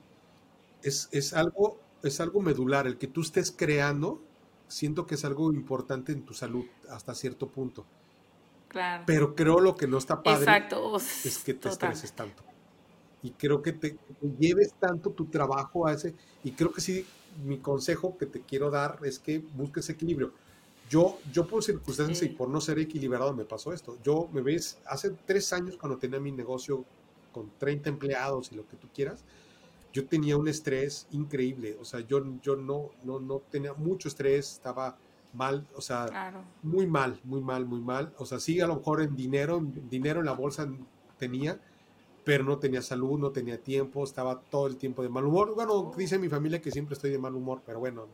es, 0.83 1.33
algo, 1.33 1.79
es 2.03 2.19
algo 2.21 2.41
medular. 2.41 2.87
El 2.87 2.97
que 2.97 3.07
tú 3.07 3.21
estés 3.21 3.51
creando, 3.51 4.21
siento 4.67 5.05
que 5.05 5.15
es 5.15 5.25
algo 5.25 5.51
importante 5.53 6.11
en 6.11 6.23
tu 6.23 6.33
salud 6.33 6.65
hasta 6.89 7.13
cierto 7.15 7.47
punto. 7.47 7.85
Claro. 8.67 9.03
Pero 9.05 9.35
creo 9.35 9.59
lo 9.59 9.75
que 9.75 9.87
no 9.87 9.97
está 9.97 10.23
padre 10.23 10.67
es 11.25 11.39
que 11.39 11.53
te 11.53 11.69
estreses 11.69 12.13
tanto. 12.13 12.43
Y 13.23 13.31
creo 13.31 13.61
que 13.61 13.73
te, 13.73 13.97
lleves 14.39 14.73
tanto 14.79 15.11
tu 15.11 15.25
trabajo 15.25 15.87
a 15.87 15.93
ese. 15.93 16.15
Y 16.43 16.51
creo 16.51 16.71
que 16.71 16.81
sí, 16.81 17.05
mi 17.43 17.59
consejo 17.59 18.17
que 18.17 18.25
te 18.25 18.41
quiero 18.41 18.69
dar 18.69 18.99
es 19.03 19.19
que 19.19 19.39
busques 19.39 19.89
equilibrio. 19.89 20.33
Yo, 20.89 21.19
yo 21.31 21.47
por 21.47 21.63
circunstancias 21.63 22.21
y 22.23 22.29
por 22.29 22.49
no 22.49 22.59
ser 22.59 22.77
equilibrado 22.79 23.33
me 23.33 23.45
pasó 23.45 23.71
esto. 23.71 23.97
Yo 24.03 24.29
me 24.33 24.41
ves, 24.41 24.77
hace 24.85 25.11
tres 25.25 25.53
años 25.53 25.77
cuando 25.77 25.97
tenía 25.97 26.19
mi 26.19 26.31
negocio 26.31 26.85
con 27.31 27.49
30 27.57 27.89
empleados 27.89 28.51
y 28.51 28.55
lo 28.55 28.67
que 28.67 28.75
tú 28.75 28.87
quieras, 28.93 29.23
yo 29.93 30.05
tenía 30.05 30.37
un 30.37 30.47
estrés 30.47 31.07
increíble, 31.11 31.77
o 31.79 31.85
sea, 31.85 31.99
yo, 32.01 32.23
yo 32.41 32.55
no, 32.55 32.91
no, 33.03 33.19
no 33.19 33.41
tenía 33.49 33.73
mucho 33.73 34.07
estrés, 34.07 34.53
estaba 34.53 34.97
mal, 35.33 35.67
o 35.75 35.81
sea, 35.81 36.33
muy 36.61 36.87
mal, 36.87 37.19
muy 37.23 37.41
mal, 37.41 37.65
muy 37.65 37.81
mal, 37.81 38.13
o 38.17 38.25
sea, 38.25 38.39
sí, 38.39 38.59
a 38.61 38.67
lo 38.67 38.77
mejor 38.77 39.01
en 39.01 39.15
dinero, 39.15 39.61
dinero 39.89 40.19
en 40.19 40.25
la 40.25 40.33
bolsa 40.33 40.69
tenía, 41.17 41.59
pero 42.23 42.43
no 42.43 42.57
tenía 42.59 42.81
salud, 42.81 43.19
no 43.19 43.31
tenía 43.31 43.57
tiempo, 43.57 44.03
estaba 44.03 44.39
todo 44.39 44.67
el 44.67 44.77
tiempo 44.77 45.01
de 45.01 45.09
mal 45.09 45.25
humor. 45.25 45.55
Bueno, 45.55 45.91
dice 45.97 46.19
mi 46.19 46.29
familia 46.29 46.61
que 46.61 46.71
siempre 46.71 46.93
estoy 46.93 47.11
de 47.11 47.17
mal 47.17 47.35
humor, 47.35 47.61
pero 47.65 47.79
bueno, 47.79 48.07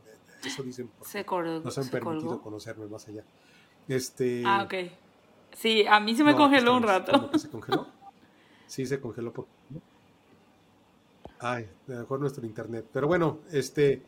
eso 0.44 0.62
dicen. 0.62 0.90
Se 1.02 1.24
colgó, 1.24 1.60
no 1.60 1.70
se 1.70 1.80
han 1.80 1.88
permitido 1.88 2.40
conocerme 2.40 2.86
más 2.86 3.06
allá. 3.08 3.24
Este, 3.86 4.42
ah, 4.46 4.62
ok. 4.64 4.74
Sí, 5.52 5.84
a 5.86 5.98
mí 6.00 6.14
se 6.14 6.24
me 6.24 6.34
congeló 6.34 6.76
un 6.76 6.82
rato. 6.82 7.30
¿Se 7.38 7.48
congeló? 7.48 7.86
Sí, 8.66 8.84
se 8.84 9.00
congeló. 9.00 9.32
Por... 9.32 9.46
Ay, 11.38 11.70
mejor 11.86 12.20
nuestro 12.20 12.44
internet. 12.44 12.84
Pero 12.92 13.08
bueno, 13.08 13.38
este, 13.50 14.02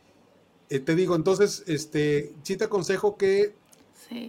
eh, 0.69 0.79
te 0.79 0.93
digo, 0.93 1.15
entonces, 1.15 1.63
este, 1.65 2.35
sí 2.43 2.57
te 2.57 2.65
aconsejo 2.65 3.17
que 3.17 3.55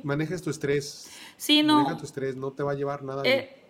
manejes 0.05 0.41
tu 0.41 0.49
estrés. 0.49 1.11
Sí, 1.37 1.63
no. 1.63 1.83
Maneja 1.83 1.99
tu 1.99 2.05
estrés, 2.07 2.35
no 2.35 2.53
te 2.53 2.63
va 2.63 2.73
a 2.73 2.75
llevar 2.75 3.03
nada 3.03 3.23
eh, 3.27 3.62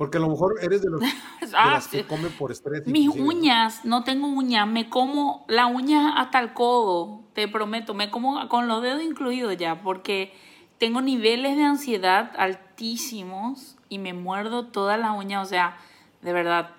Porque 0.00 0.16
a 0.16 0.20
lo 0.22 0.30
mejor 0.30 0.54
eres 0.62 0.80
de 0.80 0.88
los 0.88 1.02
ah, 1.54 1.78
que 1.90 2.06
come 2.06 2.30
por 2.30 2.50
estrés. 2.50 2.86
Mis 2.86 3.10
uñas, 3.10 3.84
¿no? 3.84 4.02
tengo 4.02 4.28
uñas, 4.28 4.66
me 4.66 4.88
como 4.88 5.44
la 5.46 5.66
uña 5.66 6.18
hasta 6.18 6.40
el 6.40 6.54
codo, 6.54 7.20
te 7.34 7.48
prometo, 7.48 7.92
me 7.92 8.10
como 8.10 8.48
con 8.48 8.66
los 8.66 8.80
dedos 8.80 9.02
incluidos 9.02 9.58
ya, 9.58 9.82
porque 9.82 10.32
tengo 10.78 11.02
niveles 11.02 11.54
de 11.58 11.64
ansiedad 11.64 12.32
altísimos 12.38 13.76
y 13.90 13.98
me 13.98 14.14
muerdo 14.14 14.68
toda 14.68 14.96
la 14.96 15.12
uña, 15.12 15.42
o 15.42 15.44
sea, 15.44 15.76
de 16.22 16.32
verdad. 16.32 16.70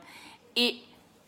Y 0.56 0.86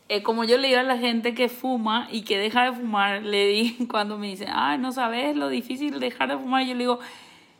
eh, 0.09 0.23
como 0.23 0.45
yo 0.45 0.57
le 0.57 0.69
digo 0.69 0.79
a 0.79 0.83
la 0.83 0.97
gente 0.97 1.35
que 1.35 1.47
fuma 1.47 2.07
y 2.11 2.23
que 2.23 2.39
deja 2.39 2.63
de 2.63 2.73
fumar, 2.73 3.21
le 3.21 3.45
di 3.45 3.85
cuando 3.85 4.17
me 4.17 4.29
dicen, 4.29 4.49
ay, 4.51 4.79
no 4.79 4.93
sabes 4.93 5.35
lo 5.35 5.47
difícil 5.47 5.99
dejar 5.99 6.29
de 6.29 6.39
fumar, 6.39 6.65
yo 6.65 6.73
le 6.73 6.79
digo, 6.79 6.99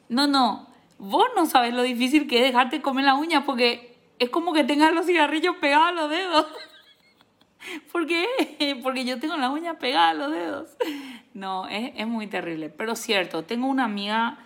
no, 0.10 0.26
no, 0.26 0.66
vos 0.98 1.28
no 1.36 1.46
sabes 1.46 1.76
lo 1.76 1.84
difícil 1.84 2.26
que 2.26 2.40
es 2.40 2.46
dejarte 2.46 2.82
comer 2.82 3.06
la 3.06 3.14
uña 3.14 3.46
porque 3.46 3.93
es 4.20 4.30
como 4.30 4.54
que 4.54 4.64
tengas 4.64 4.94
los 4.94 5.06
cigarrillos 5.06 5.56
pegados 5.58 5.90
a 5.90 5.92
los 5.92 6.10
dedos. 6.10 6.46
¿Por 7.92 8.08
qué? 8.08 8.26
Porque 8.84 9.06
yo 9.06 9.20
tengo 9.20 9.38
la 9.38 9.50
uña 9.50 9.80
pegada 9.80 10.10
a 10.10 10.14
los 10.14 10.32
dedos. 10.32 10.70
No, 11.34 11.68
es, 11.68 11.92
es 11.96 12.08
muy 12.08 12.28
terrible. 12.28 12.70
Pero 12.70 12.96
cierto, 12.96 13.44
tengo 13.44 13.68
una 13.68 13.86
amiga 13.86 14.40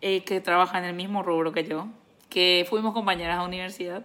eh, 0.00 0.24
que 0.24 0.40
trabaja 0.40 0.78
en 0.78 0.84
el 0.84 0.94
mismo 0.94 1.22
rubro 1.22 1.52
que 1.52 1.64
yo, 1.64 1.86
que 2.28 2.66
fuimos 2.68 2.92
compañeras 2.92 3.38
de 3.38 3.44
universidad. 3.44 4.04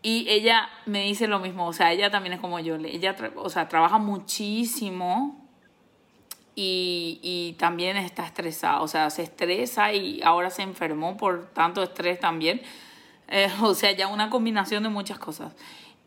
Y 0.00 0.26
ella 0.28 0.68
me 0.84 1.02
dice 1.02 1.26
lo 1.26 1.40
mismo, 1.40 1.66
o 1.66 1.72
sea, 1.72 1.92
ella 1.92 2.08
también 2.08 2.34
es 2.34 2.40
como 2.40 2.60
yo, 2.60 2.76
ella, 2.76 3.16
o 3.34 3.50
sea, 3.50 3.66
trabaja 3.66 3.98
muchísimo 3.98 5.44
y, 6.54 7.18
y, 7.24 7.54
también 7.54 7.96
está 7.96 8.24
estresada, 8.24 8.82
o 8.82 8.86
sea, 8.86 9.10
se 9.10 9.24
estresa 9.24 9.92
y 9.92 10.22
ahora 10.22 10.50
se 10.50 10.62
enfermó 10.62 11.16
por 11.16 11.48
tanto 11.52 11.82
estrés 11.82 12.20
también, 12.20 12.62
eh, 13.28 13.50
o 13.62 13.74
sea, 13.74 13.92
ya 13.92 14.08
una 14.08 14.30
combinación 14.30 14.82
de 14.82 14.88
muchas 14.88 15.18
cosas. 15.18 15.54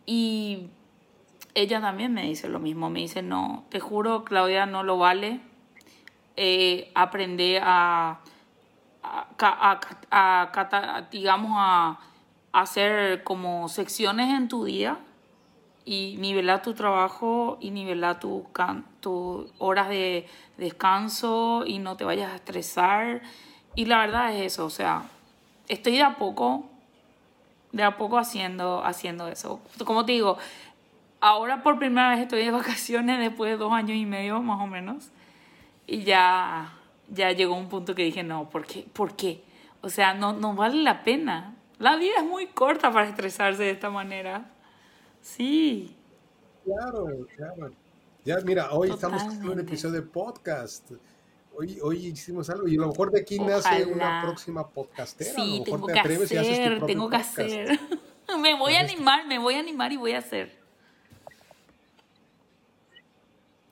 Y 0.05 0.67
ella 1.53 1.81
también 1.81 2.13
me 2.13 2.23
dice 2.23 2.47
lo 2.49 2.59
mismo, 2.59 2.89
me 2.89 2.99
dice, 2.99 3.21
no, 3.21 3.65
te 3.69 3.79
juro, 3.79 4.23
Claudia, 4.23 4.65
no 4.65 4.83
lo 4.83 4.97
vale, 4.97 5.41
eh, 6.35 6.91
aprender 6.95 7.61
a, 7.63 8.19
a, 9.03 9.79
a, 10.11 10.51
a 10.51 11.07
digamos, 11.11 11.51
a 11.55 11.99
hacer 12.51 13.23
como 13.23 13.67
secciones 13.67 14.29
en 14.29 14.47
tu 14.47 14.65
día 14.65 14.99
y 15.85 16.17
nivelar 16.19 16.61
tu 16.61 16.73
trabajo 16.73 17.57
y 17.59 17.71
nivelar 17.71 18.19
tus 18.19 18.43
tu 18.99 19.51
horas 19.57 19.89
de 19.89 20.27
descanso 20.57 21.63
y 21.65 21.79
no 21.79 21.97
te 21.97 22.03
vayas 22.03 22.31
a 22.31 22.35
estresar. 22.35 23.21
Y 23.75 23.85
la 23.85 23.99
verdad 23.99 24.35
es 24.35 24.53
eso, 24.53 24.65
o 24.65 24.69
sea, 24.69 25.03
estoy 25.67 25.93
de 25.93 26.03
a 26.03 26.15
poco, 26.17 26.69
de 27.71 27.83
a 27.83 27.97
poco 27.97 28.17
haciendo, 28.17 28.83
haciendo 28.83 29.27
eso. 29.27 29.61
Como 29.85 30.05
te 30.05 30.13
digo, 30.13 30.37
ahora 31.19 31.63
por 31.63 31.77
primera 31.77 32.09
vez 32.09 32.19
estoy 32.19 32.43
de 32.45 32.51
vacaciones 32.61 33.19
después 33.19 33.51
de 33.51 33.57
dos 33.57 33.71
años 33.71 33.97
y 33.97 34.05
medio 34.05 34.41
más 34.41 34.61
o 34.61 34.67
menos. 34.67 35.11
Y 35.87 36.03
ya, 36.03 36.73
ya 37.09 37.31
llegó 37.31 37.55
un 37.55 37.69
punto 37.69 37.95
que 37.95 38.03
dije, 38.03 38.23
no, 38.23 38.49
¿por 38.49 38.65
qué? 38.65 38.85
¿Por 38.93 39.15
qué? 39.15 39.43
O 39.81 39.89
sea, 39.89 40.13
no, 40.13 40.33
no 40.33 40.53
vale 40.53 40.83
la 40.83 41.03
pena. 41.03 41.55
La 41.79 41.95
vida 41.95 42.15
es 42.17 42.25
muy 42.25 42.47
corta 42.47 42.91
para 42.91 43.07
estresarse 43.07 43.63
de 43.63 43.71
esta 43.71 43.89
manera. 43.89 44.51
Sí. 45.21 45.95
Claro, 46.65 47.07
claro. 47.35 47.71
Ya, 48.25 48.37
mira, 48.41 48.71
hoy 48.71 48.89
estamos 48.89 49.23
haciendo 49.23 49.53
un 49.53 49.59
episodio 49.59 50.01
de 50.01 50.07
podcast. 50.07 50.91
Hoy, 51.59 51.77
hoy 51.81 52.05
hicimos 52.05 52.49
algo 52.49 52.69
y 52.69 52.77
a 52.77 52.79
lo 52.79 52.87
mejor 52.87 53.11
de 53.11 53.19
aquí 53.19 53.37
nace 53.37 53.85
una 53.85 54.21
próxima 54.23 54.65
podcastera. 54.69 55.33
Sí, 55.35 55.61
tengo 55.65 55.87
que 55.87 55.99
hacer, 55.99 56.85
tengo 56.85 57.09
que 57.09 57.15
hacer. 57.17 57.79
me 58.41 58.57
voy 58.57 58.75
a 58.75 58.79
animar, 58.79 59.27
me 59.27 59.39
voy 59.39 59.55
a 59.55 59.59
animar 59.59 59.91
y 59.91 59.97
voy 59.97 60.13
a 60.13 60.19
hacer. 60.19 60.57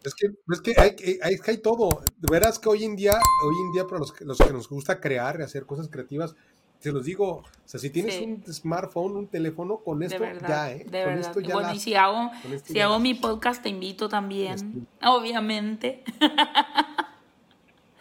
Es 0.04 0.14
que, 0.16 0.28
es 0.52 0.62
que 0.62 0.74
hay, 0.78 0.96
hay, 1.22 1.36
hay 1.46 1.58
todo. 1.60 2.04
Verás 2.30 2.60
que 2.60 2.68
hoy 2.68 2.84
en 2.84 2.98
día, 2.98 3.14
hoy 3.46 3.56
en 3.68 3.72
día 3.72 3.86
para 3.86 4.00
los, 4.00 4.20
los 4.20 4.38
que 4.38 4.52
nos 4.52 4.68
gusta 4.68 5.00
crear 5.00 5.40
y 5.40 5.44
hacer 5.44 5.66
cosas 5.66 5.88
creativas, 5.88 6.36
se 6.80 6.92
los 6.92 7.06
digo, 7.06 7.38
o 7.38 7.46
sea, 7.64 7.80
si 7.80 7.90
tienes 7.90 8.22
un 8.22 8.44
smartphone, 8.54 9.16
un 9.16 9.28
teléfono, 9.28 9.78
con 9.78 10.04
esto 10.04 10.26
ya, 10.46 10.74
¿eh? 10.74 10.86
De 10.90 11.06
con 11.06 11.14
esto 11.14 11.40
ya 11.40 11.54
bueno, 11.54 11.74
y 11.74 11.80
si 11.80 11.96
hago, 11.96 12.32
si 12.66 12.82
hago 12.82 13.00
mi 13.00 13.14
podcast, 13.14 13.64
te 13.64 13.70
invito 13.70 14.10
también, 14.10 14.86
obviamente. 15.02 16.04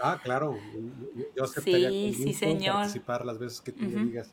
Ah, 0.01 0.21
claro. 0.23 0.59
Yo 1.37 1.45
aceptaría 1.45 1.89
sí, 1.91 2.15
sí, 2.15 2.33
señor. 2.35 2.75
participar 2.77 3.25
las 3.25 3.39
veces 3.39 3.61
que 3.61 3.73
tú 3.73 3.85
me 3.85 4.05
digas. 4.05 4.31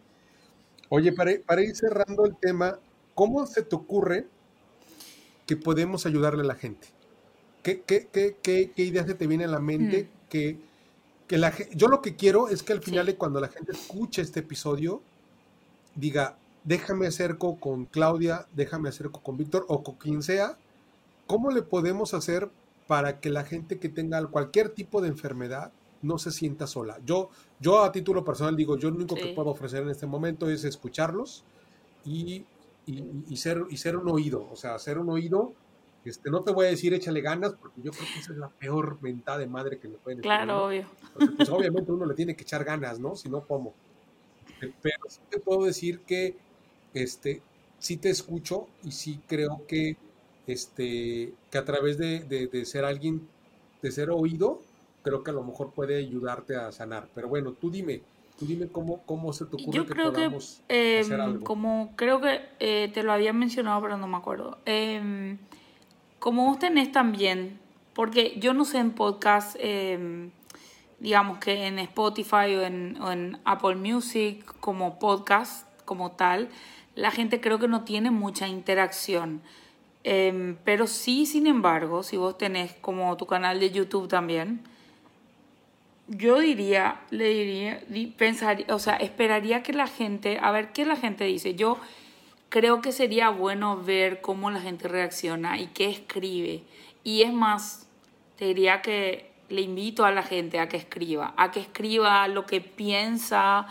Oye, 0.90 1.14
para, 1.14 1.32
para 1.46 1.62
ir 1.64 1.76
cerrando 1.76 2.26
el 2.26 2.36
tema, 2.38 2.80
¿cómo 3.16 3.46
se 3.48 3.64
te 3.64 3.76
ocurre 3.76 4.28
que 5.46 5.56
podemos 5.58 6.06
ayudarle 6.06 6.42
a 6.42 6.46
la 6.46 6.56
gente? 6.56 6.88
¿Qué, 7.64 7.82
qué, 7.82 8.08
qué, 8.12 8.38
qué, 8.42 8.72
qué 8.76 8.84
idea 8.84 9.06
se 9.06 9.14
te 9.14 9.26
viene 9.28 9.46
a 9.46 9.48
la 9.48 9.60
mente? 9.60 10.04
Mm. 10.04 10.30
Que, 10.30 10.58
que 11.28 11.38
la, 11.38 11.54
yo 11.74 11.88
lo 11.88 12.02
que 12.02 12.16
quiero 12.16 12.50
es 12.50 12.62
que 12.64 12.74
al 12.74 12.82
final 12.82 13.06
Sí. 13.06 13.14
de 13.14 13.18
cuando 13.18 13.40
la 13.40 13.48
gente 13.48 13.72
escuche 13.72 14.22
este 14.22 14.42
episodio, 14.42 15.02
diga, 15.96 16.38
déjame 16.66 17.08
acerco 17.08 17.58
con 17.60 17.86
Claudia, 17.86 18.46
déjame 18.54 18.90
acerco 18.90 19.22
con 19.22 19.38
Víctor 19.38 19.66
o 19.70 19.82
con 19.84 19.96
quien 19.96 20.22
sea, 20.22 20.58
¿cómo 21.26 21.52
le 21.52 21.62
podemos 21.62 22.14
hacer 22.14 22.50
para 22.86 23.20
que 23.20 23.30
la 23.30 23.46
gente 23.46 23.80
que 23.80 23.90
tenga 23.90 24.26
cualquier 24.30 24.74
tipo 24.74 25.02
de 25.02 25.10
enfermedad 25.10 25.74
no 26.02 26.18
se 26.18 26.32
sienta 26.32 26.68
sola? 26.68 27.00
Yo, 27.04 27.30
yo 27.60 27.84
a 27.84 27.92
título 27.92 28.24
personal 28.24 28.56
digo, 28.56 28.78
yo 28.78 28.90
lo 28.90 28.98
único 28.98 29.20
que 29.20 29.30
Sí. 29.30 29.34
puedo 29.34 29.50
ofrecer 29.52 29.84
en 29.84 29.90
este 29.90 30.08
momento 30.08 30.50
es 30.50 30.64
escucharlos 30.66 31.48
y, 32.04 32.50
y- 32.86 33.24
y 33.34 33.38
ser, 33.38 33.64
y 33.70 33.78
ser 33.78 33.98
un 33.98 34.10
oído, 34.10 34.48
o 34.50 34.56
sea, 34.56 34.78
ser 34.80 35.00
un 35.00 35.10
oído. 35.12 35.58
Este, 36.04 36.30
no 36.32 36.44
te 36.44 36.52
voy 36.54 36.66
a 36.68 36.70
decir 36.70 36.94
échale 36.94 37.22
ganas, 37.22 37.56
porque 37.60 37.82
yo 37.82 37.96
creo 37.96 38.10
que 38.12 38.20
esa 38.20 38.34
es 38.34 38.40
la 38.40 38.52
peor 38.60 39.00
mentada 39.02 39.40
de 39.40 39.48
madre 39.48 39.80
que 39.80 39.88
le 39.90 40.00
pueden 40.00 40.20
a 40.22 40.24
Claro, 40.24 40.66
obvio. 40.66 40.88
Porque, 41.14 41.32
pues 41.36 41.50
obviamente 41.50 41.92
uno 41.92 42.06
le 42.06 42.16
tiene 42.16 42.36
que 42.36 42.44
echar 42.44 42.64
ganas, 42.66 43.00
¿no? 43.00 43.16
Si 43.16 43.30
no, 43.30 43.46
¿cómo? 43.48 43.78
Pero 44.60 44.98
sí 45.10 45.20
te 45.30 45.40
puedo 45.40 45.66
decir 45.66 46.04
que 46.06 46.38
este, 46.94 47.46
sí 47.78 47.98
te 48.00 48.10
escucho 48.10 48.76
y 48.82 48.92
sí 48.94 49.24
creo 49.28 49.66
que, 49.68 49.96
este, 50.48 51.34
que 51.52 51.58
a 51.58 51.66
través 51.66 51.98
de, 51.98 52.20
de- 52.22 52.48
de 52.48 52.66
ser 52.66 52.86
alguien, 52.86 53.28
de 53.82 53.92
ser 53.92 54.10
oído, 54.12 54.62
creo 55.04 55.24
que 55.24 55.32
a 55.32 55.34
lo 55.34 55.44
mejor 55.44 55.72
puede 55.72 55.98
ayudarte 55.98 56.56
a 56.56 56.72
sanar. 56.72 57.08
Pero 57.14 57.28
bueno, 57.28 57.52
tú 57.54 57.70
dime, 57.70 58.02
tú 58.40 58.46
dime 58.46 58.68
cómo, 58.68 59.02
cómo 59.06 59.34
se 59.34 59.46
te 59.46 59.56
ocurre 59.56 59.72
Yo 59.78 59.86
que 59.86 59.94
creo 59.94 60.12
que, 60.12 60.16
podamos 60.18 60.62
hacer 60.66 61.14
em, 61.14 61.22
algo. 61.22 61.44
como 61.46 61.94
creo 61.96 62.22
que 62.22 62.42
eh, 62.60 62.90
te 62.94 63.04
lo 63.04 63.12
había 63.12 63.34
mencionado, 63.34 63.82
pero 63.82 63.98
no 63.98 64.08
me 64.08 64.18
acuerdo. 64.18 64.58
Em, 64.66 65.38
como 66.20 66.46
vos 66.46 66.60
tenés 66.60 66.92
también, 66.92 67.60
porque 67.94 68.36
yo 68.40 68.54
no 68.54 68.64
sé 68.66 68.80
en 68.80 68.92
podcast, 68.92 69.56
em, 69.60 70.32
digamos 71.00 71.40
que 71.40 71.68
en 71.68 71.80
Spotify 71.80 72.56
o 72.56 72.62
en, 72.64 72.98
o 73.02 73.12
en 73.12 73.40
Apple 73.44 73.76
Music 73.76 74.44
como 74.62 75.00
podcast, 75.00 75.68
como 75.84 76.12
tal, 76.14 76.48
la 76.96 77.12
gente 77.12 77.42
creo 77.42 77.60
que 77.60 77.68
no 77.68 77.84
tiene 77.84 78.10
mucha 78.12 78.48
interacción. 78.48 79.42
Em, 80.04 80.58
pero 80.66 80.88
sí, 80.88 81.26
sin 81.26 81.48
embargo, 81.48 82.04
si 82.04 82.18
vos 82.18 82.38
tenés 82.38 82.74
como 82.74 83.16
tu 83.18 83.26
canal 83.26 83.60
de 83.60 83.72
YouTube 83.72 84.08
también, 84.08 84.62
yo 86.08 86.40
diría, 86.40 87.00
le 87.10 87.30
diría, 87.30 87.84
di- 87.88 88.08
pensaría, 88.08 88.66
o 88.70 88.80
sea, 88.80 88.98
esperaría 88.98 89.64
que 89.64 89.74
la 89.74 89.88
gente, 89.88 90.38
a 90.42 90.52
ver 90.52 90.74
qué 90.74 90.86
la 90.86 90.98
gente 90.98 91.24
dice. 91.24 91.56
Yo 91.56 91.78
creo 92.50 92.82
que 92.82 92.92
sería 92.92 93.30
bueno 93.30 93.78
ver 93.82 94.20
cómo 94.22 94.52
la 94.52 94.60
gente 94.60 94.88
reacciona 94.88 95.58
y 95.60 95.68
qué 95.68 95.90
escribe. 95.90 96.64
Y 97.04 97.22
es 97.22 97.32
más, 97.34 97.88
te 98.38 98.46
diría 98.46 98.82
que 98.82 99.32
le 99.50 99.62
invito 99.62 100.04
a 100.06 100.12
la 100.12 100.24
gente 100.24 100.60
a 100.60 100.68
que 100.68 100.78
escriba, 100.78 101.34
a 101.38 101.52
que 101.52 101.62
escriba 101.62 102.28
lo 102.28 102.46
que 102.46 102.60
piensa 102.62 103.68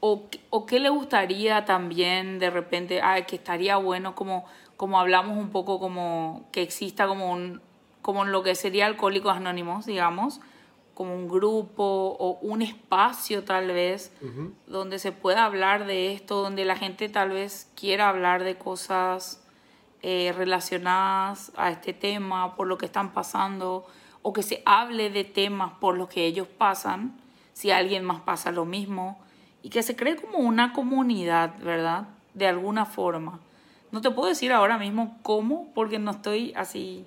o, 0.00 0.24
o 0.50 0.66
qué 0.66 0.80
le 0.80 0.88
gustaría 0.88 1.64
también 1.64 2.38
de 2.38 2.50
repente, 2.50 3.00
ah, 3.02 3.24
que 3.26 3.36
estaría 3.36 3.76
bueno 3.76 4.14
como, 4.14 4.46
como 4.84 5.00
hablamos 5.00 5.38
un 5.38 5.48
poco 5.48 5.80
como 5.80 6.46
que 6.52 6.60
exista 6.60 7.06
como 7.06 7.32
un, 7.32 7.62
como 8.02 8.26
lo 8.26 8.42
que 8.42 8.54
sería 8.54 8.84
Alcohólicos 8.84 9.34
Anónimos, 9.34 9.86
digamos, 9.86 10.42
como 10.92 11.14
un 11.14 11.26
grupo 11.26 11.82
o 12.18 12.38
un 12.42 12.60
espacio 12.60 13.44
tal 13.44 13.68
vez 13.68 14.12
Ujú. 14.20 14.52
donde 14.66 14.98
se 14.98 15.10
pueda 15.10 15.46
hablar 15.46 15.86
de 15.86 16.12
esto, 16.12 16.42
donde 16.42 16.66
la 16.66 16.76
gente 16.76 17.08
tal 17.08 17.30
vez 17.30 17.72
quiera 17.74 18.10
hablar 18.10 18.44
de 18.44 18.58
cosas 18.58 19.42
eh, 20.02 20.34
relacionadas 20.36 21.50
a 21.56 21.70
este 21.70 21.94
tema, 21.94 22.54
por 22.54 22.66
lo 22.66 22.76
que 22.76 22.84
están 22.84 23.14
pasando, 23.14 23.86
o 24.20 24.34
que 24.34 24.42
se 24.42 24.62
hable 24.66 25.08
de 25.08 25.24
temas 25.24 25.72
por 25.80 25.96
los 25.96 26.10
que 26.10 26.26
ellos 26.26 26.46
pasan, 26.46 27.18
si 27.54 27.70
alguien 27.70 28.04
más 28.04 28.20
pasa 28.20 28.52
lo 28.52 28.66
mismo, 28.66 29.18
y 29.62 29.70
que 29.70 29.82
se 29.82 29.96
cree 29.96 30.16
como 30.16 30.40
una 30.40 30.74
comunidad, 30.74 31.54
¿verdad? 31.62 32.08
De 32.34 32.46
alguna 32.46 32.84
forma. 32.84 33.40
No 33.94 34.00
te 34.00 34.10
puedo 34.10 34.28
decir 34.28 34.50
ahora 34.50 34.76
mismo 34.76 35.20
cómo, 35.22 35.72
porque 35.72 36.00
no 36.00 36.10
estoy 36.10 36.52
así, 36.56 37.06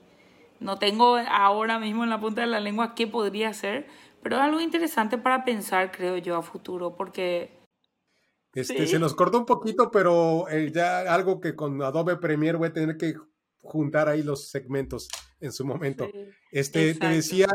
no 0.61 0.79
tengo 0.79 1.17
ahora 1.17 1.79
mismo 1.79 2.05
en 2.05 2.09
la 2.09 2.21
punta 2.21 2.39
de 2.39 2.47
la 2.47 2.61
lengua 2.61 2.95
qué 2.95 3.07
podría 3.07 3.53
ser, 3.53 3.87
pero 4.23 4.37
es 4.37 4.43
algo 4.43 4.61
interesante 4.61 5.17
para 5.17 5.43
pensar, 5.43 5.91
creo 5.91 6.15
yo, 6.15 6.37
a 6.37 6.41
futuro, 6.41 6.95
porque 6.95 7.51
Este, 8.53 8.77
Sí. 8.77 8.87
Se 8.87 8.99
nos 8.99 9.15
cortó 9.15 9.37
un 9.37 9.45
poquito, 9.45 9.91
pero 9.91 10.47
eh, 10.47 10.71
ya 10.73 11.13
algo 11.13 11.41
que 11.41 11.57
con 11.57 11.81
Adobe 11.81 12.15
Premiere 12.15 12.57
voy 12.57 12.69
a 12.69 12.73
tener 12.73 12.95
que 12.95 13.15
juntar 13.61 14.07
ahí 14.07 14.23
los 14.23 14.47
segmentos 14.47 15.09
en 15.41 15.51
su 15.51 15.65
momento. 15.65 16.05
Sí, 16.09 16.29
Este, 16.53 16.93
te 16.95 17.07
decía, 17.09 17.47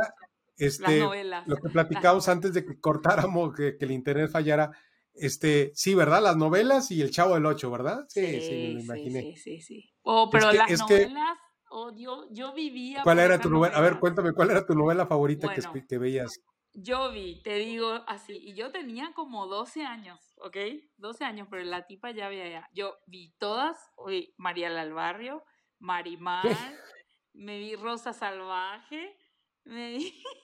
este, 0.58 1.00
lo 1.46 1.56
que 1.56 1.70
platicamos 1.70 2.28
antes 2.28 2.52
de 2.52 2.66
que 2.66 2.78
cortáramos, 2.78 3.54
que, 3.56 3.78
que 3.78 3.86
el 3.86 3.92
internet 3.92 4.30
fallara, 4.30 4.72
este, 5.14 5.72
sí, 5.74 5.94
¿verdad? 5.94 6.22
Las 6.22 6.36
novelas 6.36 6.90
y 6.90 7.02
el 7.02 7.10
Chavo 7.10 7.34
del 7.34 7.46
Ocho, 7.46 7.70
¿verdad? 7.70 8.04
Sí, 8.08 8.40
sí, 8.40 8.54
me 8.54 8.68
Sí, 8.68 8.74
lo 8.74 8.80
imaginé. 8.80 9.22
sí, 9.22 9.36
sí, 9.36 9.60
sí. 9.60 9.90
Oh, 10.02 10.28
pero 10.30 10.50
que- 10.50 10.56
las 10.58 10.70
es 10.70 10.82
que- 10.84 11.00
novelas, 11.06 11.38
oh, 11.70 11.92
yo, 11.96 12.26
yo 12.32 12.52
vivía 12.54 13.02
¿Cuál 13.02 13.18
era 13.20 13.40
tu 13.40 13.50
novela? 13.50 13.76
A 13.76 13.80
ver, 13.80 13.92
novelas. 13.92 14.00
cuéntame, 14.00 14.32
¿cuál 14.32 14.50
era 14.50 14.64
tu 14.66 14.74
novela 14.74 15.06
favorita 15.06 15.52
que, 15.54 15.60
Bueno. 15.60 15.86
que 15.88 15.98
veías? 15.98 16.40
Yo 16.74 17.12
vi, 17.12 17.42
te 17.42 17.56
digo 17.56 18.02
así, 18.06 18.32
y 18.34 18.54
yo 18.54 18.72
tenía 18.72 19.12
como 19.14 19.46
12 19.46 19.84
años, 19.84 20.18
¿ok? 20.38 20.56
12 20.96 21.22
años, 21.24 21.46
pero 21.50 21.62
la 21.64 21.86
tipa 21.86 22.10
ya 22.12 22.26
había 22.28 22.48
ya. 22.48 22.68
Yo 22.72 22.96
vi 23.06 23.34
todas, 23.38 23.76
oí 23.96 24.32
María 24.38 24.70
del 24.72 24.94
Barrio, 24.94 25.44
Marimar, 25.78 26.42
me 27.34 27.58
vi 27.58 27.76
Rosa 27.76 28.14
Salvaje, 28.14 29.14
me 29.64 29.90
vi, 29.98 30.22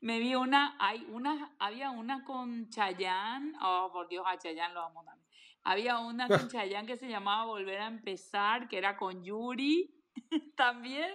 me 0.00 0.18
vi 0.18 0.34
una, 0.34 0.76
hay 0.80 1.06
una, 1.10 1.54
había 1.58 1.90
una 1.90 2.24
con 2.24 2.68
Chayanne, 2.70 3.52
oh 3.62 3.90
por 3.92 4.08
Dios, 4.08 4.24
a 4.26 4.38
Chayanne 4.38 4.74
lo 4.74 4.82
amo 4.82 5.04
también. 5.04 5.28
Había 5.64 5.98
una 5.98 6.26
con 6.28 6.48
Chayanne 6.50 6.86
que 6.86 6.96
se 6.96 7.08
llamaba 7.08 7.44
Volver 7.44 7.80
a 7.80 7.86
Empezar, 7.86 8.68
que 8.68 8.78
era 8.78 8.96
con 8.96 9.22
Yuri, 9.24 9.94
también. 10.56 11.14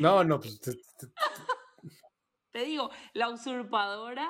No, 0.00 0.24
no, 0.24 0.38
pues 0.40 0.60
te- 0.60 0.72
te- 0.74 1.12
Te 2.50 2.64
digo, 2.64 2.90
la 3.12 3.28
usurpadora, 3.28 4.28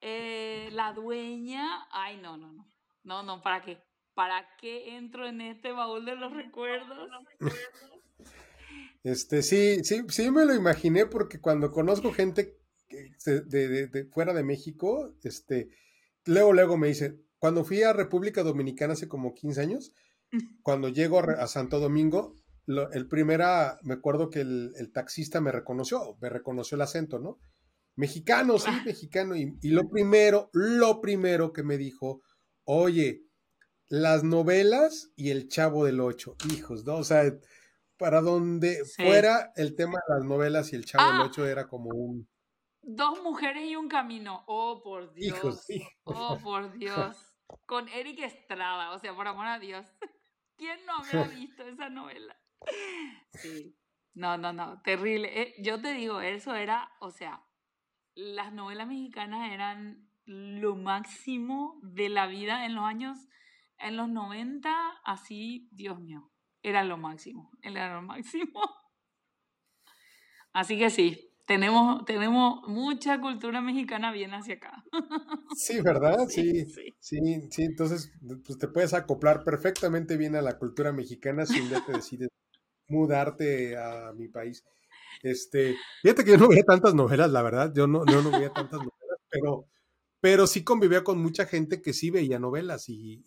eh, 0.00 0.68
la 0.72 0.92
dueña. 0.92 1.86
Ay, 1.90 2.16
no, 2.18 2.36
no, 2.36 2.52
no. 2.52 2.66
No, 3.04 3.22
no, 3.22 3.42
¿para 3.42 3.62
qué? 3.62 3.82
¿Para 4.14 4.56
qué 4.56 4.96
entro 4.96 5.26
en 5.26 5.40
este 5.40 5.72
baúl 5.72 6.04
de 6.04 6.16
los 6.16 6.32
recuerdos? 6.32 7.08
Este, 9.04 9.42
sí, 9.42 9.84
sí, 9.84 10.02
sí 10.08 10.30
me 10.30 10.44
lo 10.44 10.54
imaginé 10.54 11.06
porque 11.06 11.40
cuando 11.40 11.70
conozco 11.70 12.12
gente 12.12 12.57
de, 12.90 13.40
de- 13.68 13.86
de 13.88 14.04
fuera 14.06 14.32
de 14.34 14.42
México, 14.42 15.14
este, 15.22 15.68
luego, 16.24 16.52
luego 16.52 16.76
me 16.76 16.88
dicen, 16.88 17.22
cuando 17.38 17.64
fui 17.64 17.82
a 17.82 17.92
República 17.92 18.42
Dominicana 18.42 18.94
hace 18.94 19.08
como 19.08 19.34
15 19.34 19.60
años, 19.60 19.92
cuando 20.62 20.88
llego 20.88 21.20
a, 21.20 21.46
Santo 21.46 21.78
Domingo, 21.80 22.34
lo- 22.66 22.90
el 22.92 23.06
primera, 23.08 23.78
me 23.82 23.94
acuerdo 23.94 24.30
que 24.30 24.40
el, 24.40 24.72
el 24.76 24.92
taxista 24.92 25.40
me 25.40 25.52
reconoció, 25.52 26.16
me 26.20 26.28
reconoció 26.28 26.74
el 26.76 26.82
acento, 26.82 27.18
¿no? 27.18 27.38
Mexicano, 27.96 28.58
sí, 28.58 28.70
mexicano. 28.86 29.34
Y, 29.34 29.56
y 29.60 29.70
lo 29.70 29.88
primero, 29.88 30.50
lo 30.52 31.00
primero 31.00 31.52
que 31.52 31.64
me 31.64 31.76
dijo, 31.78 32.22
oye, 32.64 33.24
las 33.88 34.22
novelas 34.22 35.10
y 35.16 35.30
el 35.30 35.48
Chavo 35.48 35.84
del 35.84 36.00
Ocho, 36.00 36.36
hijos, 36.52 36.84
¿no? 36.84 36.96
O 36.96 37.04
sea, 37.04 37.34
para 37.96 38.20
donde 38.20 38.84
Sí. 38.84 39.02
fuera 39.02 39.50
el 39.56 39.74
tema 39.74 39.94
de 40.06 40.14
las 40.14 40.24
novelas 40.24 40.72
y 40.72 40.76
el 40.76 40.84
Chavo 40.84 41.10
del 41.10 41.22
Ah. 41.22 41.26
Ocho 41.26 41.46
era 41.46 41.66
como 41.66 41.90
un, 41.90 42.28
Dos 42.90 43.22
mujeres 43.22 43.68
y 43.68 43.76
un 43.76 43.86
camino. 43.86 44.44
Oh, 44.46 44.80
por 44.82 45.12
Dios. 45.14 45.36
hijos, 45.36 45.62
sí. 45.64 45.86
Oh, 46.04 46.38
por 46.42 46.72
Dios. 46.78 47.16
Con 47.66 47.86
Eric 47.88 48.20
Estrada, 48.20 48.92
o 48.92 48.98
sea, 48.98 49.14
por 49.14 49.28
amor 49.28 49.46
a 49.46 49.58
Dios. 49.58 49.86
¿Quién 50.56 50.84
no 50.86 50.96
había 50.96 51.28
visto 51.28 51.62
esa 51.64 51.90
novela? 51.90 52.34
Sí. 53.34 53.76
No, 54.14 54.38
no, 54.38 54.52
no, 54.54 54.80
terrible. 54.82 55.40
Eh, 55.40 55.54
yo 55.62 55.80
te 55.80 55.92
digo, 55.92 56.20
eso 56.20 56.54
era, 56.54 56.90
o 57.00 57.10
sea, 57.10 57.44
las 58.14 58.52
novelas 58.52 58.88
mexicanas 58.88 59.52
eran 59.52 60.10
lo 60.24 60.74
máximo 60.74 61.78
de 61.82 62.08
la 62.08 62.26
vida 62.26 62.64
en 62.64 62.74
los 62.74 62.84
años, 62.84 63.18
en 63.76 63.96
los 63.96 64.08
90, 64.08 64.90
así, 65.04 65.68
Dios 65.70 66.00
mío, 66.00 66.32
era 66.62 66.82
lo 66.82 66.96
máximo, 66.96 67.52
era 67.62 67.94
lo 67.94 68.02
máximo. 68.02 68.60
Así 70.52 70.76
que 70.76 70.90
sí, 70.90 71.27
tenemos, 71.48 72.04
tenemos 72.04 72.68
mucha 72.68 73.20
cultura 73.20 73.62
mexicana 73.62 74.12
bien 74.12 74.34
hacia 74.34 74.54
acá. 74.56 74.84
Sí, 75.56 75.80
¿verdad? 75.80 76.28
Sí, 76.28 76.66
sí. 76.66 76.94
sí, 77.00 77.18
sí. 77.50 77.62
Entonces, 77.62 78.12
pues 78.44 78.58
te 78.58 78.68
puedes 78.68 78.92
acoplar 78.92 79.42
perfectamente 79.44 80.16
bien 80.18 80.36
a 80.36 80.42
la 80.42 80.58
cultura 80.58 80.92
mexicana 80.92 81.46
si 81.46 81.58
un 81.58 81.70
día 81.70 81.82
te 81.84 81.92
decides 81.92 82.28
mudarte 82.86 83.76
a 83.78 84.12
mi 84.12 84.28
país. 84.28 84.62
Este, 85.22 85.74
fíjate 86.02 86.24
que 86.24 86.32
yo 86.32 86.36
no 86.36 86.48
veía 86.48 86.62
tantas 86.64 86.94
novelas, 86.94 87.30
la 87.30 87.42
verdad, 87.42 87.72
yo 87.74 87.86
no, 87.86 88.04
yo 88.06 88.22
no 88.22 88.30
veía 88.30 88.52
tantas 88.52 88.78
novelas, 88.78 89.18
pero, 89.30 89.64
pero 90.20 90.46
sí 90.46 90.62
convivía 90.62 91.02
con 91.02 91.20
mucha 91.20 91.46
gente 91.46 91.80
que 91.80 91.94
sí 91.94 92.10
veía 92.10 92.38
novelas 92.38 92.88
y, 92.88 93.24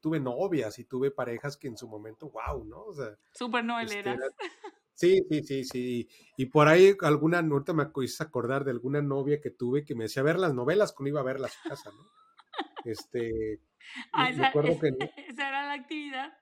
tuve 0.00 0.20
novias 0.20 0.78
y 0.78 0.84
tuve 0.84 1.10
parejas 1.10 1.56
que 1.56 1.66
en 1.66 1.76
su 1.76 1.88
momento, 1.88 2.30
wow, 2.30 2.64
¿no? 2.64 2.82
O 2.82 2.94
sea, 2.94 3.16
Súper 3.32 3.64
noveleras. 3.64 4.14
Este, 4.14 4.65
sí, 4.96 5.22
sí, 5.30 5.42
sí, 5.42 5.64
sí. 5.64 6.08
Y 6.36 6.46
por 6.46 6.68
ahí 6.68 6.96
alguna, 7.02 7.38
ahorita 7.38 7.72
me 7.72 7.88
hice 8.02 8.22
acordar 8.22 8.64
de 8.64 8.72
alguna 8.72 9.02
novia 9.02 9.40
que 9.40 9.50
tuve 9.50 9.84
que 9.84 9.94
me 9.94 10.04
decía 10.04 10.22
ver 10.22 10.38
las 10.38 10.54
novelas 10.54 10.92
cuando 10.92 11.10
iba 11.10 11.20
a 11.20 11.24
verlas 11.24 11.52
a 11.52 11.62
su 11.62 11.68
casa, 11.68 11.90
¿no? 11.92 12.10
Este, 12.84 13.60
ah, 14.12 14.30
esa, 14.30 14.52
que, 14.52 14.58
esa 15.28 15.48
era 15.48 15.66
la 15.66 15.72
actividad. 15.74 16.32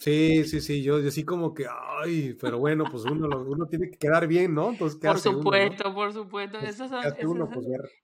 Sí, 0.00 0.44
sí, 0.44 0.60
sí, 0.60 0.82
yo, 0.82 0.96
así 0.96 1.24
como 1.24 1.54
que, 1.54 1.66
ay, 1.68 2.36
pero 2.40 2.58
bueno, 2.58 2.84
pues 2.90 3.04
uno, 3.04 3.28
uno 3.42 3.66
tiene 3.66 3.90
que 3.90 3.98
quedar 3.98 4.28
bien, 4.28 4.54
¿no? 4.54 4.70
Entonces, 4.70 4.98
¿qué 5.00 5.08
por 5.08 5.18
supuesto, 5.18 5.94
por 5.94 6.12
supuesto, 6.12 6.58
eso, 6.58 6.84
es 6.84 6.92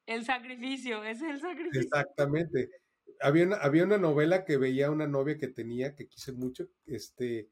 el 0.07 0.24
sacrificio, 0.24 1.05
ese 1.05 1.26
es 1.26 1.34
el 1.34 1.40
sacrificio. 1.40 1.80
Exactamente. 1.80 2.70
Había 3.20 3.46
una, 3.46 3.57
había 3.57 3.84
una 3.84 3.98
novela 3.98 4.44
que 4.44 4.57
veía 4.57 4.90
una 4.90 5.07
novia 5.07 5.38
que 5.38 5.48
tenía, 5.48 5.94
que 5.94 6.09
quise 6.09 6.32
mucho, 6.32 6.66
este, 6.86 7.48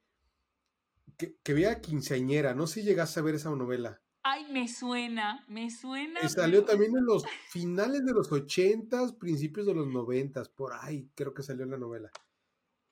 que, 1.22 1.36
que 1.42 1.54
veía 1.54 1.80
quinceañera, 1.80 2.54
no 2.54 2.66
sé 2.66 2.80
si 2.80 2.86
llegaste 2.86 3.20
a 3.20 3.22
ver 3.22 3.36
esa 3.36 3.50
novela. 3.50 4.00
Ay, 4.24 4.46
me 4.50 4.68
suena, 4.68 5.44
me 5.48 5.70
suena. 5.70 6.20
Y 6.22 6.28
salió 6.28 6.64
también 6.64 6.96
en 6.96 7.04
los 7.04 7.24
finales 7.50 8.04
de 8.04 8.12
los 8.12 8.30
ochentas, 8.30 9.12
principios 9.12 9.66
de 9.66 9.74
los 9.74 9.86
noventas, 9.86 10.48
por 10.48 10.72
ahí 10.74 11.10
creo 11.14 11.34
que 11.34 11.42
salió 11.42 11.64
la 11.66 11.78
novela. 11.78 12.10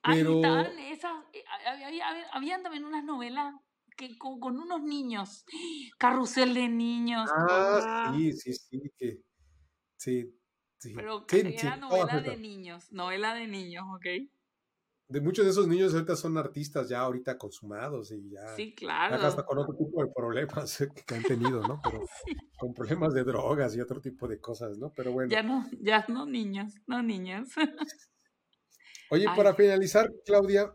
Pero... 0.03 0.41
esas, 0.89 1.13
eh, 1.33 1.43
había, 1.85 2.05
habían 2.33 2.63
también 2.63 2.85
unas 2.85 3.03
novelas 3.03 3.53
que 3.95 4.17
con, 4.17 4.59
unos 4.59 4.81
niños, 4.81 5.45
carrusel 5.97 6.53
de 6.53 6.69
niños. 6.69 7.29
Ah, 7.33 8.13
sí, 8.15 8.33
sí, 8.33 8.53
sí, 8.53 8.81
que, 8.97 9.21
sí, 9.97 10.33
sí. 10.79 10.93
Pero 10.95 11.25
era 11.29 11.77
novela 11.77 12.19
de 12.19 12.37
niños, 12.37 12.91
novela 12.91 13.33
de 13.35 13.47
niños, 13.47 13.85
¿ok? 13.93 14.05
De 15.11 15.19
muchos 15.19 15.43
de 15.43 15.51
esos 15.51 15.67
niños 15.67 15.93
ahorita 15.93 16.15
son 16.15 16.37
artistas 16.37 16.87
ya 16.87 17.01
ahorita 17.01 17.37
consumados 17.37 18.11
y 18.11 18.29
ya. 18.29 18.55
Sí, 18.55 18.73
claro. 18.73 19.15
hasta 19.15 19.43
con 19.43 19.57
otro 19.57 19.75
tipo 19.75 20.01
de 20.01 20.09
problemas 20.15 20.77
que 21.05 21.15
han 21.15 21.23
tenido, 21.23 21.61
¿no? 21.67 21.81
Pero 21.83 22.01
con 22.57 22.73
problemas 22.73 23.13
de 23.13 23.25
drogas 23.25 23.75
y 23.75 23.81
otro 23.81 23.99
tipo 23.99 24.27
de 24.27 24.39
cosas, 24.39 24.77
¿no? 24.77 24.93
Pero 24.95 25.11
bueno. 25.11 25.29
Ya 25.29 25.43
no, 25.43 25.69
ya 25.81 26.05
no 26.07 26.25
niños, 26.25 26.73
no 26.87 27.03
niños. 27.03 27.49
Oye, 29.09 29.25
para 29.35 29.53
finalizar, 29.53 30.09
Claudia, 30.25 30.73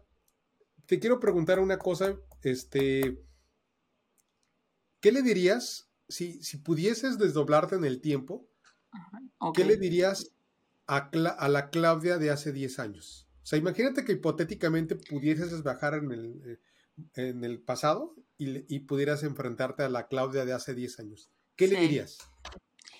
te 0.85 1.01
quiero 1.01 1.19
preguntar 1.19 1.59
una 1.59 1.79
cosa, 1.79 2.17
este, 2.43 3.19
¿qué 5.01 5.13
le 5.13 5.23
dirías 5.23 5.89
si, 6.09 6.43
si 6.43 6.59
pudieses 6.59 7.17
desdoblarte 7.17 7.77
en 7.77 7.87
el 7.87 8.03
tiempo? 8.03 8.47
¿Qué 9.55 9.65
le 9.65 9.79
dirías 9.79 10.33
a, 10.87 11.09
la 11.49 11.71
Claudia 11.71 12.19
de 12.19 12.31
hace 12.31 12.53
10 12.53 12.79
años? 12.79 13.26
O 13.47 13.49
sea, 13.49 13.61
imagínate 13.61 14.05
que 14.05 14.11
hipotéticamente 14.11 14.97
pudieses 14.97 15.63
bajar 15.63 15.95
en 15.95 16.11
el, 16.11 16.43
eh, 16.45 16.59
en 17.15 17.45
el 17.45 17.63
pasado 17.63 18.17
y, 18.37 18.81
pudieras 18.81 19.23
enfrentarte 19.23 19.85
a 19.85 19.89
la 19.89 20.09
Claudia 20.09 20.45
de 20.45 20.53
hace 20.53 20.75
10 20.75 20.99
años. 20.99 21.31
¿Qué 21.55 21.69
le 21.69 21.79
dirías? 21.79 22.19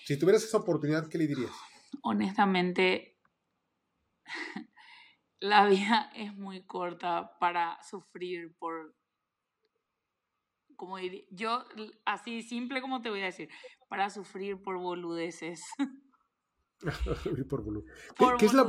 Si 0.05 0.17
tuvieras 0.17 0.45
esa 0.45 0.59
oportunidad, 0.59 1.09
¿qué 1.09 1.17
le 1.17 1.27
dirías? 1.27 1.51
Honestamente, 2.01 3.19
la 5.41 5.67
vida 5.67 6.13
es 6.15 6.33
muy 6.33 6.65
corta 6.65 7.37
para 7.41 7.77
sufrir 7.83 8.55
por, 8.57 8.95
como 10.77 10.95
diría, 10.95 11.25
yo 11.29 11.65
así 12.05 12.41
simple 12.41 12.79
como 12.79 13.01
te 13.01 13.09
voy 13.09 13.19
a 13.19 13.25
decir, 13.25 13.49
para 13.89 14.09
sufrir 14.09 14.61
por 14.61 14.77
boludeces. 14.77 15.61
por 17.49 18.37
¿Qué, 18.37 18.45
es 18.45 18.53
la, 18.53 18.63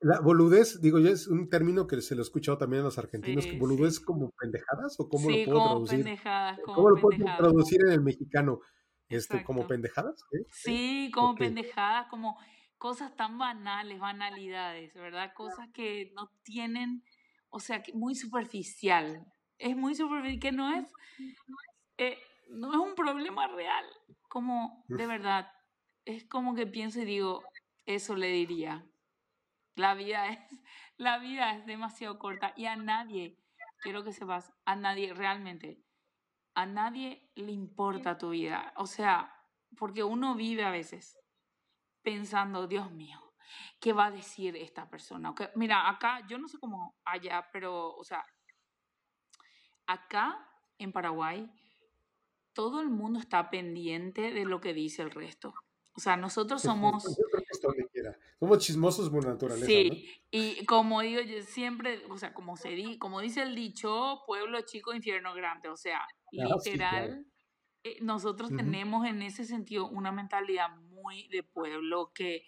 la, 0.00 0.20
boludez? 0.20 0.80
Digo, 0.80 0.98
ya 0.98 1.10
es 1.10 1.26
un 1.26 1.48
término 1.48 1.86
que 1.86 2.00
se 2.00 2.14
lo 2.14 2.22
he 2.22 2.24
escuchado 2.24 2.58
también 2.58 2.82
a 2.82 2.84
los 2.86 2.98
argentinos. 2.98 3.46
¿Boludez 3.58 4.00
como 4.00 4.30
pendejadas 4.30 4.98
o 4.98 5.08
cómo 5.08 5.30
lo 5.30 5.44
puedo 5.44 5.58
como 5.58 5.66
traducir? 5.66 6.04
Pendejadas, 6.04 6.60
como 6.64 6.76
¿Cómo 6.76 6.90
lo 6.90 7.00
puedo 7.00 7.24
traducir 7.36 7.80
en 7.84 7.92
el 7.92 8.00
mexicano? 8.02 8.60
Este, 9.08 9.42
¿Como 9.42 9.66
pendejadas? 9.66 10.22
Sí, 10.50 11.10
como 11.14 11.34
pendejadas, 11.34 12.08
como 12.08 12.38
cosas 12.76 13.16
tan 13.16 13.38
banales, 13.38 13.98
banalidades, 13.98 14.94
¿verdad? 14.94 15.32
Cosas 15.34 15.68
que 15.72 16.12
no 16.14 16.30
tienen, 16.42 17.02
o 17.50 17.58
sea, 17.58 17.82
muy 17.94 18.14
superficial. 18.14 19.26
Es 19.58 19.76
muy 19.76 19.94
superficial, 19.94 20.40
que 20.40 20.52
no 20.52 20.72
es, 20.72 20.92
eh, 21.96 22.18
no 22.50 22.72
es 22.72 22.78
un 22.78 22.94
problema 22.94 23.48
real. 23.48 23.84
Como, 24.28 24.84
de 24.88 25.06
verdad, 25.06 25.48
es 26.04 26.24
como 26.26 26.54
que 26.54 26.66
pienso 26.66 27.00
y 27.00 27.06
digo, 27.06 27.42
eso 27.86 28.14
le 28.14 28.28
diría. 28.28 28.86
La 29.78 29.94
vida 29.94 30.28
es, 30.28 30.38
la 30.96 31.18
vida 31.18 31.56
es 31.56 31.64
demasiado 31.64 32.18
corta 32.18 32.52
y 32.56 32.66
a 32.66 32.74
nadie, 32.74 33.38
quiero 33.80 34.02
que 34.02 34.12
sepas, 34.12 34.52
a 34.64 34.74
nadie 34.74 35.14
realmente, 35.14 35.84
a 36.54 36.66
nadie 36.66 37.30
le 37.36 37.52
importa 37.52 38.18
tu 38.18 38.30
vida. 38.30 38.72
O 38.76 38.86
sea, 38.86 39.32
porque 39.78 40.02
uno 40.02 40.34
vive 40.34 40.64
a 40.64 40.70
veces 40.70 41.16
pensando, 42.02 42.66
Dios 42.66 42.90
mío, 42.90 43.20
¿qué 43.80 43.92
va 43.92 44.06
a 44.06 44.10
decir 44.10 44.56
esta 44.56 44.90
persona? 44.90 45.32
mira, 45.54 45.88
acá, 45.88 46.26
yo 46.26 46.38
no 46.38 46.48
sé 46.48 46.58
cómo 46.58 46.96
allá, 47.04 47.48
pero, 47.52 47.94
o 47.94 48.02
sea, 48.02 48.24
acá 49.86 50.44
en 50.78 50.90
Paraguay, 50.90 51.48
todo 52.52 52.80
el 52.80 52.88
mundo 52.88 53.20
está 53.20 53.48
pendiente 53.48 54.32
de 54.32 54.44
lo 54.44 54.60
que 54.60 54.74
dice 54.74 55.02
el 55.02 55.12
resto. 55.12 55.54
O 55.92 56.00
sea, 56.00 56.16
nosotros 56.16 56.62
somos... 56.62 57.04
Somos 58.38 58.58
chismosos 58.58 59.10
por 59.10 59.26
naturaleza. 59.26 59.66
Sí, 59.66 60.08
y 60.30 60.64
como 60.64 61.00
digo 61.00 61.20
yo 61.20 61.42
siempre, 61.42 62.04
o 62.08 62.16
sea, 62.18 62.32
como, 62.32 62.56
se 62.56 62.70
di, 62.70 62.98
como 62.98 63.20
dice 63.20 63.42
el 63.42 63.54
dicho, 63.54 64.22
pueblo 64.26 64.60
chico, 64.60 64.94
infierno 64.94 65.34
grande. 65.34 65.68
O 65.68 65.76
sea, 65.76 65.98
ah, 66.00 66.56
literal, 66.64 67.26
eh, 67.82 67.98
nosotros 68.00 68.50
tenemos 68.54 69.06
en 69.06 69.22
ese 69.22 69.44
sentido 69.44 69.88
una 69.88 70.12
mentalidad 70.12 70.70
muy 70.76 71.26
de 71.28 71.42
pueblo 71.42 72.12
que, 72.14 72.44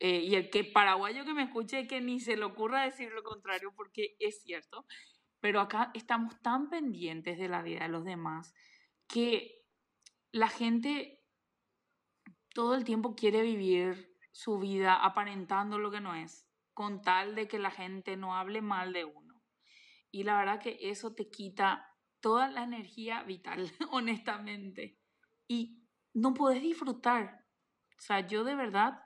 eh, 0.00 0.22
y 0.22 0.34
el 0.34 0.50
que 0.50 0.64
paraguayo 0.64 1.24
que 1.24 1.34
me 1.34 1.44
escuche 1.44 1.86
que 1.86 2.00
ni 2.00 2.18
se 2.18 2.36
le 2.36 2.44
ocurra 2.44 2.84
decir 2.84 3.12
lo 3.12 3.22
contrario 3.22 3.72
porque 3.76 4.16
es 4.18 4.42
cierto, 4.42 4.86
pero 5.38 5.60
acá 5.60 5.92
estamos 5.94 6.40
tan 6.42 6.68
pendientes 6.68 7.38
de 7.38 7.48
la 7.48 7.62
vida 7.62 7.84
de 7.84 7.88
los 7.88 8.04
demás 8.04 8.54
que 9.06 9.64
la 10.32 10.48
gente 10.48 11.22
todo 12.52 12.74
el 12.74 12.84
tiempo 12.84 13.14
quiere 13.14 13.42
vivir 13.42 14.15
su 14.36 14.58
vida 14.58 15.02
aparentando 15.02 15.78
lo 15.78 15.90
que 15.90 16.02
no 16.02 16.14
es, 16.14 16.46
con 16.74 17.00
tal 17.00 17.34
de 17.34 17.48
que 17.48 17.58
la 17.58 17.70
gente 17.70 18.18
no 18.18 18.36
hable 18.36 18.60
mal 18.60 18.92
de 18.92 19.06
uno. 19.06 19.42
Y 20.10 20.24
la 20.24 20.36
verdad 20.36 20.60
que 20.60 20.76
eso 20.78 21.14
te 21.14 21.30
quita 21.30 21.90
toda 22.20 22.50
la 22.50 22.62
energía 22.62 23.22
vital, 23.22 23.72
honestamente. 23.90 24.98
Y 25.48 25.82
no 26.12 26.34
puedes 26.34 26.60
disfrutar. 26.60 27.46
O 27.98 28.02
sea, 28.02 28.26
yo 28.26 28.44
de 28.44 28.54
verdad 28.54 29.00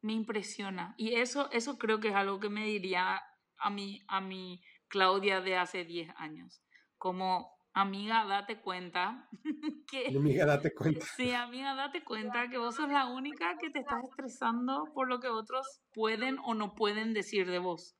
me 0.00 0.14
impresiona. 0.14 0.96
Y 0.98 1.14
eso, 1.14 1.48
eso 1.52 1.78
creo 1.78 2.00
que 2.00 2.08
es 2.08 2.16
algo 2.16 2.40
que 2.40 2.48
me 2.48 2.66
diría 2.66 3.22
a 3.56 3.70
mí, 3.70 4.02
a 4.08 4.20
mi 4.20 4.64
Claudia 4.88 5.40
de 5.40 5.58
hace 5.58 5.84
10 5.84 6.12
años. 6.16 6.60
Como, 6.98 7.56
amiga, 7.72 8.24
date 8.26 8.60
cuenta 8.60 9.28
que... 9.90 10.08
Amiga, 10.08 10.46
date 10.46 10.74
cuenta. 10.74 11.06
Sí, 11.16 11.32
amiga, 11.32 11.74
date 11.74 12.04
cuenta 12.04 12.48
que 12.48 12.58
vos 12.58 12.74
sos 12.74 12.88
la 12.88 13.06
única 13.06 13.56
que 13.58 13.70
te 13.70 13.80
estás 13.80 14.02
estresando 14.08 14.84
por 14.94 15.08
lo 15.08 15.20
que 15.20 15.28
otros 15.28 15.80
pueden 15.92 16.38
o 16.44 16.54
no 16.54 16.74
pueden 16.74 17.14
decir 17.14 17.50
de 17.50 17.58
vos. 17.58 17.96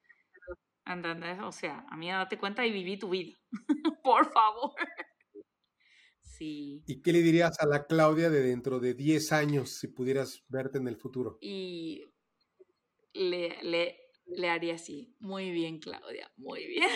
¿Entendés? 0.86 1.38
O 1.40 1.52
sea, 1.52 1.84
amiga, 1.90 2.18
date 2.18 2.38
cuenta 2.38 2.66
y 2.66 2.72
viví 2.72 2.98
tu 2.98 3.10
vida. 3.10 3.36
por 4.02 4.32
favor. 4.32 4.72
Sí. 6.22 6.82
¿Y 6.86 7.02
qué 7.02 7.12
le 7.12 7.20
dirías 7.20 7.60
a 7.60 7.66
la 7.66 7.86
Claudia 7.86 8.30
de 8.30 8.40
dentro 8.40 8.80
de 8.80 8.94
10 8.94 9.32
años 9.32 9.78
si 9.78 9.88
pudieras 9.88 10.42
verte 10.48 10.78
en 10.78 10.88
el 10.88 10.96
futuro? 10.96 11.38
Y 11.40 12.12
le, 13.12 13.62
le, 13.62 13.98
le 14.26 14.48
haría 14.48 14.74
así. 14.74 15.14
Muy 15.20 15.50
bien, 15.50 15.78
Claudia, 15.78 16.32
muy 16.36 16.66
bien. 16.66 16.88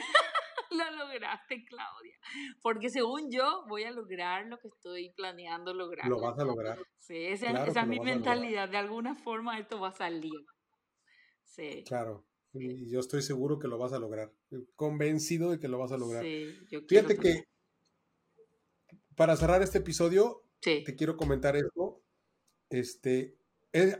lo 0.96 1.06
lograste, 1.06 1.64
Claudia. 1.64 2.16
Porque 2.62 2.90
según 2.90 3.30
yo, 3.30 3.64
voy 3.68 3.84
a 3.84 3.90
lograr 3.90 4.46
lo 4.46 4.58
que 4.58 4.68
estoy 4.68 5.10
planeando 5.10 5.74
lograr. 5.74 6.08
Lo 6.08 6.20
vas 6.20 6.38
a 6.38 6.44
lograr. 6.44 6.78
Sí, 6.98 7.16
esa, 7.16 7.66
esa 7.66 7.82
es 7.82 7.86
mi 7.86 8.00
mentalidad. 8.00 8.68
De 8.68 8.76
alguna 8.76 9.14
forma 9.14 9.58
esto 9.58 9.80
va 9.80 9.88
a 9.88 9.92
salir. 9.92 10.44
Sí. 11.42 11.84
Claro. 11.86 12.26
Y 12.52 12.88
yo 12.88 13.00
estoy 13.00 13.22
seguro 13.22 13.58
que 13.58 13.68
lo 13.68 13.78
vas 13.78 13.92
a 13.92 13.98
lograr. 13.98 14.32
Convencido 14.76 15.50
de 15.50 15.58
que 15.58 15.68
lo 15.68 15.78
vas 15.78 15.92
a 15.92 15.98
lograr. 15.98 16.22
Sí, 16.22 16.56
yo 16.70 16.80
Fíjate 16.88 17.16
que 17.18 17.44
para 19.16 19.36
cerrar 19.36 19.62
este 19.62 19.78
episodio, 19.78 20.44
te 20.60 20.96
quiero 20.96 21.16
comentar 21.16 21.56
esto. 21.56 22.00
Este, 22.70 23.36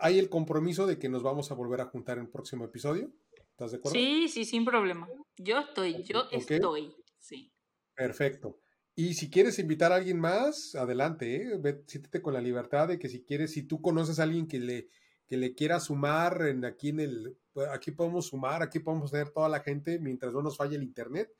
hay 0.00 0.18
el 0.18 0.28
compromiso 0.28 0.86
de 0.86 0.98
que 0.98 1.08
nos 1.08 1.22
vamos 1.22 1.50
a 1.50 1.54
volver 1.54 1.80
a 1.80 1.86
juntar 1.86 2.18
en 2.18 2.24
el 2.24 2.30
próximo 2.30 2.64
episodio. 2.64 3.12
¿Estás 3.54 3.70
de 3.70 3.76
acuerdo? 3.76 3.96
Sí, 3.96 4.28
sí, 4.28 4.44
sin 4.44 4.64
problema. 4.64 5.08
Yo 5.36 5.60
estoy, 5.60 6.02
yo 6.02 6.24
estoy, 6.32 6.92
sí. 7.18 7.52
Perfecto. 7.94 8.58
Y 8.96 9.14
si 9.14 9.30
quieres 9.30 9.60
invitar 9.60 9.92
a 9.92 9.96
alguien 9.96 10.18
más, 10.18 10.74
adelante, 10.74 11.36
¿eh? 11.36 11.82
siéntete 11.86 12.20
con 12.20 12.34
la 12.34 12.40
libertad 12.40 12.88
de 12.88 12.98
que 12.98 13.08
si 13.08 13.22
quieres, 13.22 13.52
si 13.52 13.62
tú 13.62 13.80
conoces 13.80 14.18
a 14.18 14.24
alguien 14.24 14.48
que 14.48 14.58
le, 14.58 14.88
que 15.28 15.36
le 15.36 15.54
quiera 15.54 15.78
sumar 15.78 16.48
en 16.48 16.64
aquí 16.64 16.88
en 16.88 16.98
el, 16.98 17.38
pues, 17.52 17.68
aquí 17.68 17.92
podemos 17.92 18.26
sumar, 18.26 18.60
aquí 18.60 18.80
podemos 18.80 19.12
tener 19.12 19.30
toda 19.30 19.48
la 19.48 19.60
gente, 19.60 20.00
mientras 20.00 20.32
no 20.32 20.42
nos 20.42 20.56
falle 20.56 20.74
el 20.74 20.82
internet, 20.82 21.32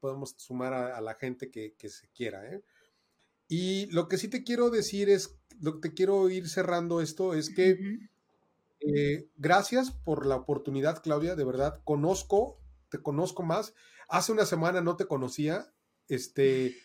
podemos 0.00 0.34
sumar 0.38 0.72
a, 0.72 0.98
la 1.02 1.16
gente 1.16 1.50
que, 1.50 1.74
se 1.86 2.08
quiera. 2.14 2.50
¿eh? 2.50 2.62
Y 3.46 3.90
lo 3.90 4.08
que 4.08 4.16
sí 4.16 4.28
te 4.28 4.42
quiero 4.42 4.70
decir 4.70 5.10
es, 5.10 5.38
lo 5.60 5.74
que 5.74 5.90
te 5.90 5.94
quiero 5.94 6.30
ir 6.30 6.48
cerrando 6.48 7.02
esto 7.02 7.34
es 7.34 7.54
que 7.54 7.76
eh, 8.84 9.28
gracias 9.36 9.90
por 9.90 10.26
la 10.26 10.36
oportunidad, 10.36 11.02
Claudia, 11.02 11.36
de 11.36 11.44
verdad, 11.44 11.80
conozco, 11.84 12.58
te 12.88 13.02
conozco 13.02 13.42
más. 13.42 13.74
Hace 14.08 14.32
una 14.32 14.44
semana 14.46 14.80
no 14.80 14.96
te 14.96 15.06
conocía, 15.06 15.72
este, 16.08 16.76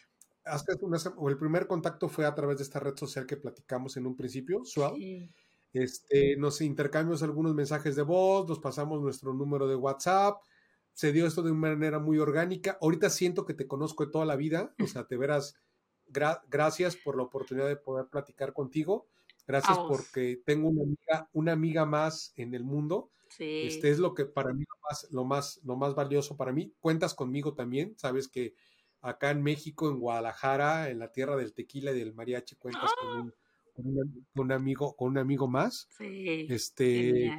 hace 0.45 0.73
una, 0.81 0.97
o 1.17 1.29
el 1.29 1.37
primer 1.37 1.67
contacto 1.67 2.09
fue 2.09 2.25
a 2.25 2.35
través 2.35 2.57
de 2.57 2.63
esta 2.63 2.79
red 2.79 2.95
social 2.95 3.25
que 3.25 3.37
platicamos 3.37 3.97
en 3.97 4.05
un 4.05 4.15
principio, 4.15 4.63
Swell. 4.63 5.31
Este, 5.73 6.37
nos 6.37 6.61
intercambiamos 6.61 7.23
algunos 7.23 7.53
mensajes 7.53 7.95
de 7.95 8.01
voz, 8.03 8.47
nos 8.47 8.59
pasamos 8.59 9.01
nuestro 9.01 9.33
número 9.33 9.67
de 9.67 9.75
WhatsApp, 9.75 10.41
se 10.93 11.11
dio 11.11 11.27
esto 11.27 11.43
de 11.43 11.51
una 11.51 11.75
manera 11.75 11.99
muy 11.99 12.17
orgánica. 12.17 12.77
Ahorita 12.81 13.09
siento 13.09 13.45
que 13.45 13.53
te 13.53 13.67
conozco 13.67 14.05
de 14.05 14.11
toda 14.11 14.25
la 14.25 14.35
vida, 14.35 14.73
o 14.81 14.87
sea, 14.87 15.05
te 15.05 15.17
verás, 15.17 15.55
gracias 16.49 16.95
por 16.95 17.17
la 17.17 17.23
oportunidad 17.23 17.67
de 17.67 17.75
poder 17.75 18.07
platicar 18.07 18.53
contigo. 18.53 19.07
Gracias 19.47 19.77
porque 19.87 20.41
tengo 20.45 20.69
una 20.69 20.83
amiga, 20.83 21.29
una 21.33 21.51
amiga 21.53 21.85
más 21.85 22.33
en 22.35 22.53
el 22.53 22.63
mundo. 22.63 23.11
Este 23.39 23.89
es 23.89 23.99
lo 23.99 24.13
que 24.13 24.25
para 24.25 24.53
mí 24.53 24.63
lo 24.63 24.79
más, 24.83 25.07
lo 25.11 25.25
más, 25.25 25.59
lo 25.63 25.75
más 25.75 25.95
valioso 25.95 26.35
para 26.35 26.51
mí. 26.51 26.73
Cuentas 26.79 27.13
conmigo 27.13 27.53
también. 27.53 27.95
Sabes 27.97 28.27
que 28.27 28.55
acá 29.01 29.31
en 29.31 29.41
México, 29.41 29.89
en 29.89 29.99
Guadalajara, 29.99 30.89
en 30.89 30.99
la 30.99 31.11
tierra 31.11 31.35
del 31.35 31.53
tequila 31.53 31.91
y 31.91 31.99
del 31.99 32.13
mariachi, 32.13 32.55
cuentas 32.57 32.91
con 32.99 33.09
¡Ah! 33.09 33.21
un 33.21 33.33
con 33.77 34.45
un, 34.45 34.51
amigo, 34.51 34.95
con 34.95 35.09
un 35.09 35.17
amigo 35.17 35.47
más. 35.47 35.87
Sí. 35.97 36.47
Este, 36.49 37.31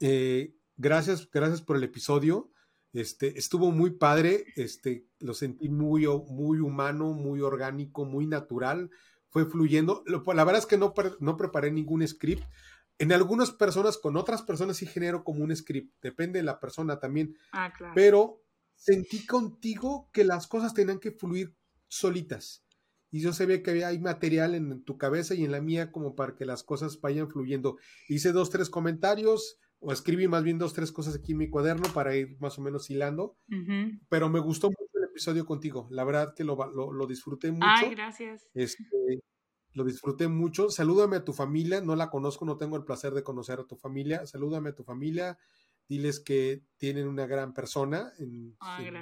eh, 0.00 0.54
gracias, 0.76 1.28
gracias 1.30 1.62
por 1.62 1.76
el 1.76 1.84
episodio. 1.84 2.52
Este, 2.92 3.38
estuvo 3.38 3.70
muy 3.70 3.92
padre, 3.92 4.44
este, 4.56 5.06
lo 5.20 5.32
sentí 5.32 5.68
muy, 5.68 6.06
muy 6.06 6.58
humano, 6.58 7.12
muy 7.12 7.40
orgánico, 7.40 8.04
muy 8.04 8.26
natural, 8.26 8.90
fue 9.30 9.46
fluyendo. 9.46 10.04
La 10.06 10.44
verdad 10.44 10.58
es 10.58 10.66
que 10.66 10.78
no, 10.78 10.92
no 11.20 11.36
preparé 11.36 11.70
ningún 11.70 12.06
script. 12.06 12.44
En 12.98 13.12
algunas 13.12 13.50
personas, 13.50 13.96
con 13.96 14.16
otras 14.16 14.42
personas 14.42 14.76
sí 14.76 14.86
genero 14.86 15.24
como 15.24 15.42
un 15.42 15.56
script, 15.56 15.94
depende 16.02 16.38
de 16.40 16.44
la 16.44 16.60
persona 16.60 16.98
también. 16.98 17.34
Ah, 17.52 17.72
claro. 17.72 17.94
Pero 17.94 18.42
sentí 18.74 19.24
contigo 19.26 20.10
que 20.12 20.24
las 20.24 20.46
cosas 20.46 20.74
tenían 20.74 20.98
que 20.98 21.12
fluir 21.12 21.56
solitas 21.88 22.64
y 23.10 23.20
yo 23.20 23.32
sabía 23.32 23.62
que 23.62 23.70
había, 23.70 23.88
hay 23.88 23.98
material 23.98 24.54
en 24.54 24.84
tu 24.84 24.96
cabeza 24.96 25.34
y 25.34 25.44
en 25.44 25.50
la 25.50 25.60
mía 25.60 25.90
como 25.90 26.14
para 26.14 26.34
que 26.34 26.44
las 26.44 26.62
cosas 26.62 27.00
vayan 27.00 27.28
fluyendo. 27.28 27.76
Hice 28.08 28.32
dos, 28.32 28.50
tres 28.50 28.70
comentarios, 28.70 29.58
o 29.80 29.92
escribí 29.92 30.28
más 30.28 30.44
bien 30.44 30.58
dos, 30.58 30.74
tres 30.74 30.92
cosas 30.92 31.16
aquí 31.16 31.32
en 31.32 31.38
mi 31.38 31.50
cuaderno 31.50 31.92
para 31.92 32.14
ir 32.14 32.36
más 32.38 32.58
o 32.58 32.62
menos 32.62 32.88
hilando, 32.90 33.36
pero 34.08 34.28
me 34.28 34.38
gustó 34.38 34.70
episodio 35.10 35.44
contigo, 35.44 35.86
la 35.90 36.04
verdad 36.04 36.34
que 36.34 36.44
lo, 36.44 36.56
lo, 36.66 37.06
disfruté 37.06 37.52
mucho. 37.52 37.66
Ay, 37.66 37.90
gracias. 37.90 38.46
Este, 38.54 39.22
lo 39.72 39.84
disfruté 39.84 40.28
mucho. 40.28 40.70
Salúdame 40.70 41.16
a 41.16 41.24
tu 41.24 41.32
familia, 41.32 41.80
no 41.80 41.96
la 41.96 42.10
conozco, 42.10 42.44
no 42.44 42.56
tengo 42.56 42.76
el 42.76 42.84
placer 42.84 43.12
de 43.12 43.22
conocer 43.22 43.60
a 43.60 43.64
tu 43.64 43.76
familia. 43.76 44.26
Salúdame 44.26 44.70
a 44.70 44.74
tu 44.74 44.84
familia, 44.84 45.38
diles 45.88 46.20
que 46.20 46.62
tienen 46.76 47.06
una 47.06 47.26
gran 47.26 47.52
persona 47.52 48.12
en, 48.18 48.56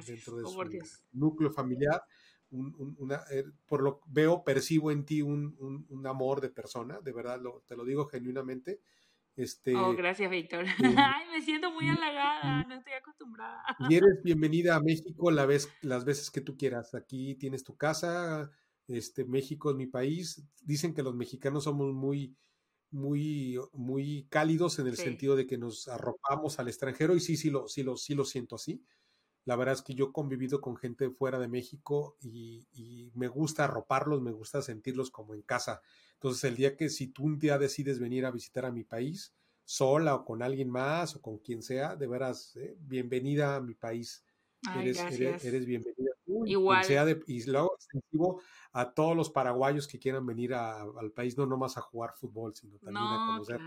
dentro 0.06 0.36
de 0.36 0.44
su 0.44 0.98
núcleo 1.12 1.52
familiar 1.52 2.02
una, 2.50 3.22
eh, 3.30 3.44
por 3.66 3.82
lo 3.82 4.00
veo, 4.06 4.42
percibo 4.42 4.90
en 4.90 5.04
ti 5.04 5.22
un, 5.22 5.86
un, 5.88 6.06
amor 6.06 6.40
de 6.40 6.48
persona, 6.48 6.98
de 7.00 7.12
verdad, 7.12 7.40
lo, 7.40 7.62
te 7.66 7.76
lo 7.76 7.84
digo 7.84 8.06
genuinamente. 8.06 8.80
Este, 9.38 9.76
oh, 9.76 9.94
gracias, 9.94 10.28
Víctor. 10.28 10.64
Ay, 10.82 11.24
me 11.32 11.40
siento 11.40 11.70
muy 11.70 11.88
halagada, 11.88 12.64
no 12.64 12.74
estoy 12.74 12.94
acostumbrada. 12.94 13.62
Y 13.88 13.94
eres 13.94 14.20
bienvenida 14.24 14.74
a 14.74 14.80
México 14.80 15.30
la 15.30 15.46
vez, 15.46 15.68
las 15.80 16.04
veces 16.04 16.32
que 16.32 16.40
tú 16.40 16.56
quieras. 16.56 16.92
Aquí 16.96 17.36
tienes 17.36 17.62
tu 17.62 17.76
casa, 17.76 18.50
este, 18.88 19.24
México 19.24 19.70
es 19.70 19.76
mi 19.76 19.86
país. 19.86 20.44
Dicen 20.62 20.92
que 20.92 21.04
los 21.04 21.14
mexicanos 21.14 21.64
somos 21.64 21.94
muy, 21.94 22.36
muy, 22.90 23.60
muy 23.72 24.26
cálidos 24.28 24.80
en 24.80 24.88
el 24.88 24.96
sentido 24.96 25.36
de 25.36 25.46
que 25.46 25.56
nos 25.56 25.86
arropamos 25.86 26.58
al 26.58 26.66
extranjero 26.66 27.14
y 27.14 27.20
sí, 27.20 27.36
sí 27.36 27.48
lo, 27.48 27.68
sí 27.68 27.84
lo, 27.84 27.96
sí 27.96 28.16
lo 28.16 28.24
siento 28.24 28.56
así. 28.56 28.82
La 29.48 29.56
verdad 29.56 29.76
es 29.76 29.80
que 29.80 29.94
yo 29.94 30.08
he 30.08 30.12
convivido 30.12 30.60
con 30.60 30.76
gente 30.76 31.08
fuera 31.08 31.38
de 31.38 31.48
México 31.48 32.18
y, 32.20 33.10
me 33.14 33.28
gusta 33.28 33.64
arroparlos, 33.64 34.20
me 34.20 34.30
gusta 34.30 34.60
sentirlos 34.60 35.10
como 35.10 35.32
en 35.32 35.40
casa. 35.40 35.80
Entonces, 36.12 36.44
el 36.44 36.54
día 36.54 36.76
que 36.76 36.90
si 36.90 37.06
tú 37.06 37.24
un 37.24 37.38
día 37.38 37.56
decides 37.56 37.98
venir 37.98 38.26
a 38.26 38.30
visitar 38.30 38.66
a 38.66 38.70
mi 38.70 38.84
país, 38.84 39.34
sola 39.64 40.16
o 40.16 40.26
con 40.26 40.42
alguien 40.42 40.68
más 40.68 41.16
o 41.16 41.22
con 41.22 41.38
quien 41.38 41.62
sea, 41.62 41.96
de 41.96 42.06
veras, 42.06 42.56
eh, 42.56 42.76
bienvenida 42.78 43.56
a 43.56 43.60
mi 43.62 43.72
país. 43.72 44.22
eres, 44.78 44.98
eres, 44.98 45.64
bienvenida. 45.64 46.10
Igual. 46.44 46.84
y 47.26 47.42
luego 47.46 47.74
extensivo 47.74 48.42
a 48.72 48.92
todos 48.92 49.16
los 49.16 49.30
paraguayos 49.30 49.88
que 49.88 49.98
quieran 49.98 50.26
venir 50.26 50.52
al 50.52 51.10
país, 51.12 51.38
no 51.38 51.46
nomás 51.46 51.78
a 51.78 51.80
jugar 51.80 52.12
fútbol, 52.14 52.54
sino 52.54 52.76
también 52.76 53.02
a 53.02 53.32
conocer 53.32 53.60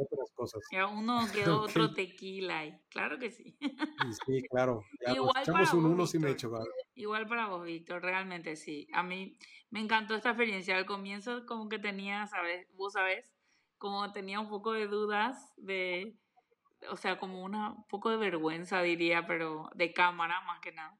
otras 0.00 0.30
cosas. 0.34 0.62
Ya 0.72 0.86
uno 0.86 1.20
quedó 1.34 1.62
otro 1.62 1.92
tequila 1.92 2.60
ahí, 2.60 2.80
claro 2.88 3.18
que 3.18 3.30
sí. 3.30 3.56
Sí, 4.26 4.42
claro. 4.50 4.82
Igual 5.06 5.44
para 5.44 5.72
un 5.74 5.84
uno 5.86 6.06
sí 6.06 6.18
me 6.18 6.30
hecho, 6.30 6.50
Igual 6.94 7.26
para 7.28 7.48
vos, 7.48 7.64
Víctor, 7.64 8.02
realmente 8.02 8.56
sí. 8.56 8.88
A 8.92 9.02
mí 9.02 9.36
me 9.70 9.80
encantó 9.80 10.14
esta 10.14 10.30
experiencia. 10.30 10.76
Al 10.76 10.86
comienzo 10.86 11.44
como 11.46 11.68
que 11.68 11.78
tenía, 11.78 12.26
sabes, 12.26 12.66
vos 12.74 12.94
sabes, 12.94 13.30
como 13.78 14.12
tenía 14.12 14.40
un 14.40 14.48
poco 14.48 14.72
de 14.72 14.86
dudas 14.86 15.52
de, 15.56 16.18
o 16.90 16.96
sea, 16.96 17.18
como 17.18 17.44
una, 17.44 17.72
un 17.72 17.86
poco 17.88 18.10
de 18.10 18.16
vergüenza 18.16 18.82
diría, 18.82 19.26
pero 19.26 19.70
de 19.74 19.92
cámara 19.92 20.40
más 20.42 20.60
que 20.60 20.72
nada. 20.72 20.98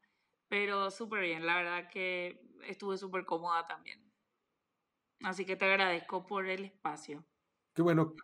Pero 0.49 0.91
súper 0.91 1.23
bien, 1.23 1.47
la 1.47 1.57
verdad 1.57 1.91
que 1.91 2.41
estuve 2.67 2.99
súper 2.99 3.25
cómoda 3.25 3.67
también. 3.67 4.11
Así 5.23 5.45
que 5.45 5.57
te 5.57 5.67
agradezco 5.67 6.27
por 6.27 6.47
el 6.47 6.65
espacio. 6.65 7.25
Qué 7.75 7.83
bueno, 7.83 8.15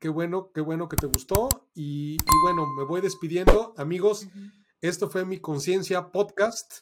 Qué 0.00 0.08
bueno, 0.08 0.50
qué 0.52 0.60
bueno 0.60 0.88
que 0.88 0.96
te 0.96 1.06
gustó. 1.06 1.48
Y, 1.74 2.16
bueno, 2.42 2.66
me 2.76 2.84
voy 2.84 3.00
despidiendo. 3.00 3.74
Amigos, 3.76 4.28
esto 4.80 5.08
fue 5.08 5.24
mi 5.24 5.38
Conciencia 5.38 6.10
Podcast. 6.10 6.80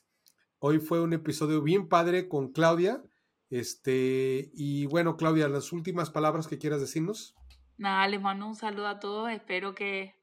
Hoy 0.58 0.78
fue 0.78 1.00
un 1.00 1.12
episodio 1.12 1.62
bien 1.62 1.88
padre 1.88 2.28
con 2.28 2.52
Claudia. 2.52 3.02
Este, 3.50 4.50
y 4.54 4.86
bueno, 4.86 5.16
Claudia, 5.16 5.48
las 5.48 5.72
últimas 5.72 6.10
palabras 6.10 6.48
que 6.48 6.58
quieras 6.58 6.80
decirnos. 6.80 7.34
Nada, 7.76 8.06
les 8.08 8.20
mando 8.20 8.46
un 8.46 8.56
saludo 8.56 8.88
a 8.88 8.98
todos. 8.98 9.30
Espero 9.30 9.74
que 9.74 10.14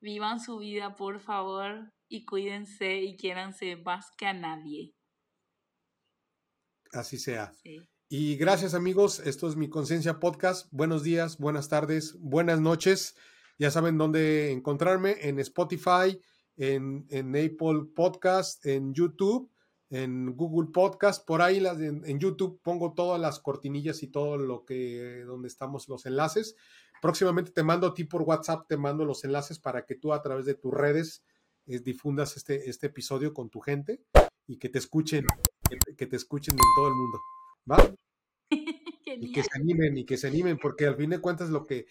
vivan 0.00 0.40
su 0.40 0.58
vida, 0.58 0.96
por 0.96 1.20
favor, 1.20 1.92
y 2.08 2.24
cuídense 2.24 2.96
y 2.96 3.16
quiéranse 3.16 3.76
más 3.76 4.10
que 4.16 4.26
a 4.26 4.32
nadie. 4.32 4.94
Así 6.92 7.18
sea. 7.18 7.52
Sí. 7.62 7.80
Y 8.16 8.36
gracias 8.36 8.74
amigos, 8.74 9.18
esto 9.18 9.48
es 9.48 9.56
mi 9.56 9.68
Conciencia 9.68 10.20
Podcast. 10.20 10.68
Buenos 10.70 11.02
días, 11.02 11.36
buenas 11.38 11.68
tardes, 11.68 12.16
buenas 12.20 12.60
noches. 12.60 13.16
Ya 13.58 13.72
saben 13.72 13.98
dónde 13.98 14.52
encontrarme 14.52 15.16
en 15.22 15.40
Spotify, 15.40 16.20
en, 16.56 17.08
Apple 17.10 17.88
Podcast, 17.92 18.64
en 18.66 18.94
YouTube, 18.94 19.50
en 19.90 20.36
Google 20.36 20.70
Podcast. 20.72 21.26
Por 21.26 21.42
ahí 21.42 21.56
en, 21.56 22.04
en, 22.04 22.20
YouTube 22.20 22.60
pongo 22.62 22.94
todas 22.94 23.20
las 23.20 23.40
cortinillas 23.40 24.04
y 24.04 24.06
todo 24.06 24.36
lo 24.36 24.64
que, 24.64 25.24
donde 25.26 25.48
estamos 25.48 25.88
los 25.88 26.06
enlaces. 26.06 26.54
Próximamente 27.02 27.50
te 27.50 27.64
mando 27.64 27.88
a 27.88 27.94
ti 27.94 28.04
por 28.04 28.22
WhatsApp, 28.22 28.68
te 28.68 28.76
mando 28.76 29.04
los 29.04 29.24
enlaces 29.24 29.58
para 29.58 29.86
que 29.86 29.96
tú 29.96 30.12
a 30.12 30.22
través 30.22 30.46
de 30.46 30.54
tus 30.54 30.72
redes 30.72 31.24
eh, 31.66 31.80
difundas 31.80 32.36
este, 32.36 32.70
este 32.70 32.86
episodio 32.86 33.34
con 33.34 33.50
tu 33.50 33.58
gente 33.58 34.04
y 34.46 34.60
que 34.60 34.68
te 34.68 34.78
escuchen, 34.78 35.26
que 35.96 36.06
te 36.06 36.14
escuchen 36.14 36.54
en 36.54 36.74
todo 36.76 36.86
el 36.86 36.94
mundo. 36.94 37.18
Y 39.20 39.32
que 39.32 39.42
se 39.42 39.50
animen, 39.54 39.98
y 39.98 40.04
que 40.04 40.16
se 40.16 40.28
animen, 40.28 40.58
porque 40.58 40.86
al 40.86 40.96
fin 40.96 41.10
de 41.10 41.20
cuentas 41.20 41.50
lo 41.50 41.66
que 41.66 41.86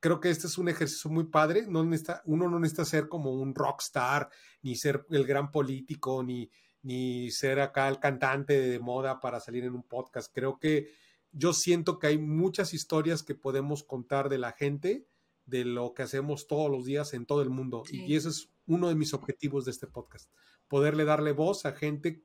creo 0.00 0.20
que 0.20 0.30
este 0.30 0.46
es 0.46 0.58
un 0.58 0.68
ejercicio 0.68 1.10
muy 1.10 1.24
padre, 1.24 1.66
no 1.66 1.84
necesita, 1.84 2.22
uno 2.26 2.48
no 2.48 2.58
necesita 2.58 2.84
ser 2.84 3.08
como 3.08 3.32
un 3.32 3.54
rockstar, 3.54 4.30
ni 4.62 4.76
ser 4.76 5.06
el 5.10 5.24
gran 5.24 5.50
político, 5.50 6.22
ni, 6.22 6.50
ni 6.82 7.30
ser 7.30 7.60
acá 7.60 7.88
el 7.88 7.98
cantante 7.98 8.60
de 8.60 8.78
moda 8.78 9.20
para 9.20 9.40
salir 9.40 9.64
en 9.64 9.74
un 9.74 9.82
podcast. 9.82 10.32
Creo 10.32 10.58
que 10.58 10.92
yo 11.32 11.52
siento 11.52 11.98
que 11.98 12.08
hay 12.08 12.18
muchas 12.18 12.74
historias 12.74 13.22
que 13.22 13.34
podemos 13.34 13.82
contar 13.82 14.28
de 14.28 14.38
la 14.38 14.52
gente, 14.52 15.06
de 15.44 15.64
lo 15.64 15.94
que 15.94 16.02
hacemos 16.02 16.46
todos 16.46 16.70
los 16.70 16.84
días 16.84 17.14
en 17.14 17.26
todo 17.26 17.42
el 17.42 17.50
mundo. 17.50 17.82
Y 17.90 18.16
ese 18.16 18.28
es 18.28 18.50
uno 18.66 18.88
de 18.88 18.94
mis 18.94 19.14
objetivos 19.14 19.64
de 19.64 19.70
este 19.70 19.86
podcast, 19.86 20.30
poderle 20.68 21.04
darle 21.04 21.32
voz 21.32 21.66
a 21.66 21.72
gente 21.72 22.24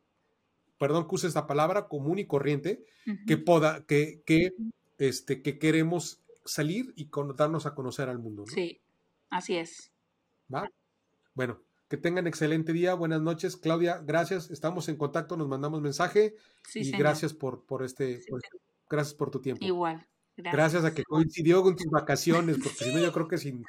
perdón 0.82 1.08
que 1.08 1.14
use 1.14 1.28
esta 1.28 1.46
palabra, 1.46 1.88
común 1.88 2.18
y 2.18 2.26
corriente, 2.26 2.84
que, 3.28 3.38
poda, 3.38 3.86
que, 3.86 4.24
que, 4.26 4.56
este, 4.98 5.44
que 5.44 5.60
queremos 5.60 6.24
salir 6.44 6.92
y 6.96 7.08
darnos 7.38 7.68
a 7.68 7.76
conocer 7.76 8.10
al 8.10 8.18
mundo. 8.18 8.46
Sí, 8.48 8.82
así 9.30 9.58
es. 9.58 9.92
¿Va? 10.52 10.68
Bueno, 11.36 11.62
Que 11.88 11.98
tengan 11.98 12.26
excelente 12.26 12.74
día, 12.74 12.96
buenas 12.96 13.22
noches. 13.22 13.58
Claudia, 13.58 14.02
gracias. 14.04 14.50
Estamos 14.50 14.90
en 14.90 14.96
contacto, 14.96 15.38
nos 15.38 15.48
mandamos 15.48 15.82
mensaje. 15.82 16.34
y 16.74 16.90
gracias 16.98 17.36
por, 17.36 17.64
por 17.68 17.84
este, 17.84 18.20
gracias 18.90 19.14
por 19.14 19.30
tu 19.30 19.40
tiempo. 19.40 19.64
Igual. 19.64 20.08
Gracias. 20.36 20.84
a 20.84 20.96
que 20.96 21.04
coincidió 21.04 21.62
con 21.62 21.76
tus 21.76 21.92
vacaciones, 21.92 22.58
porque 22.58 22.86
si 22.86 22.92
no, 22.92 23.00
yo 23.00 23.14
creo 23.14 23.28
que 23.28 23.38
si, 23.38 23.62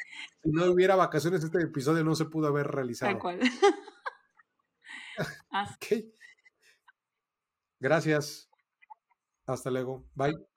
no 0.45 0.65
hubiera 0.65 0.97
vacaciones, 0.97 1.45
este 1.45 1.59
episodio 1.59 2.05
no 2.05 2.15
se 2.15 2.25
pudo 2.25 2.47
haber 2.47 2.69
realizado. 2.69 3.13
Tal 3.13 3.21
cual. 3.21 3.41
Gracias. 7.83 8.49
Hasta 9.47 9.71
luego. 9.71 10.05
Bye. 10.15 10.52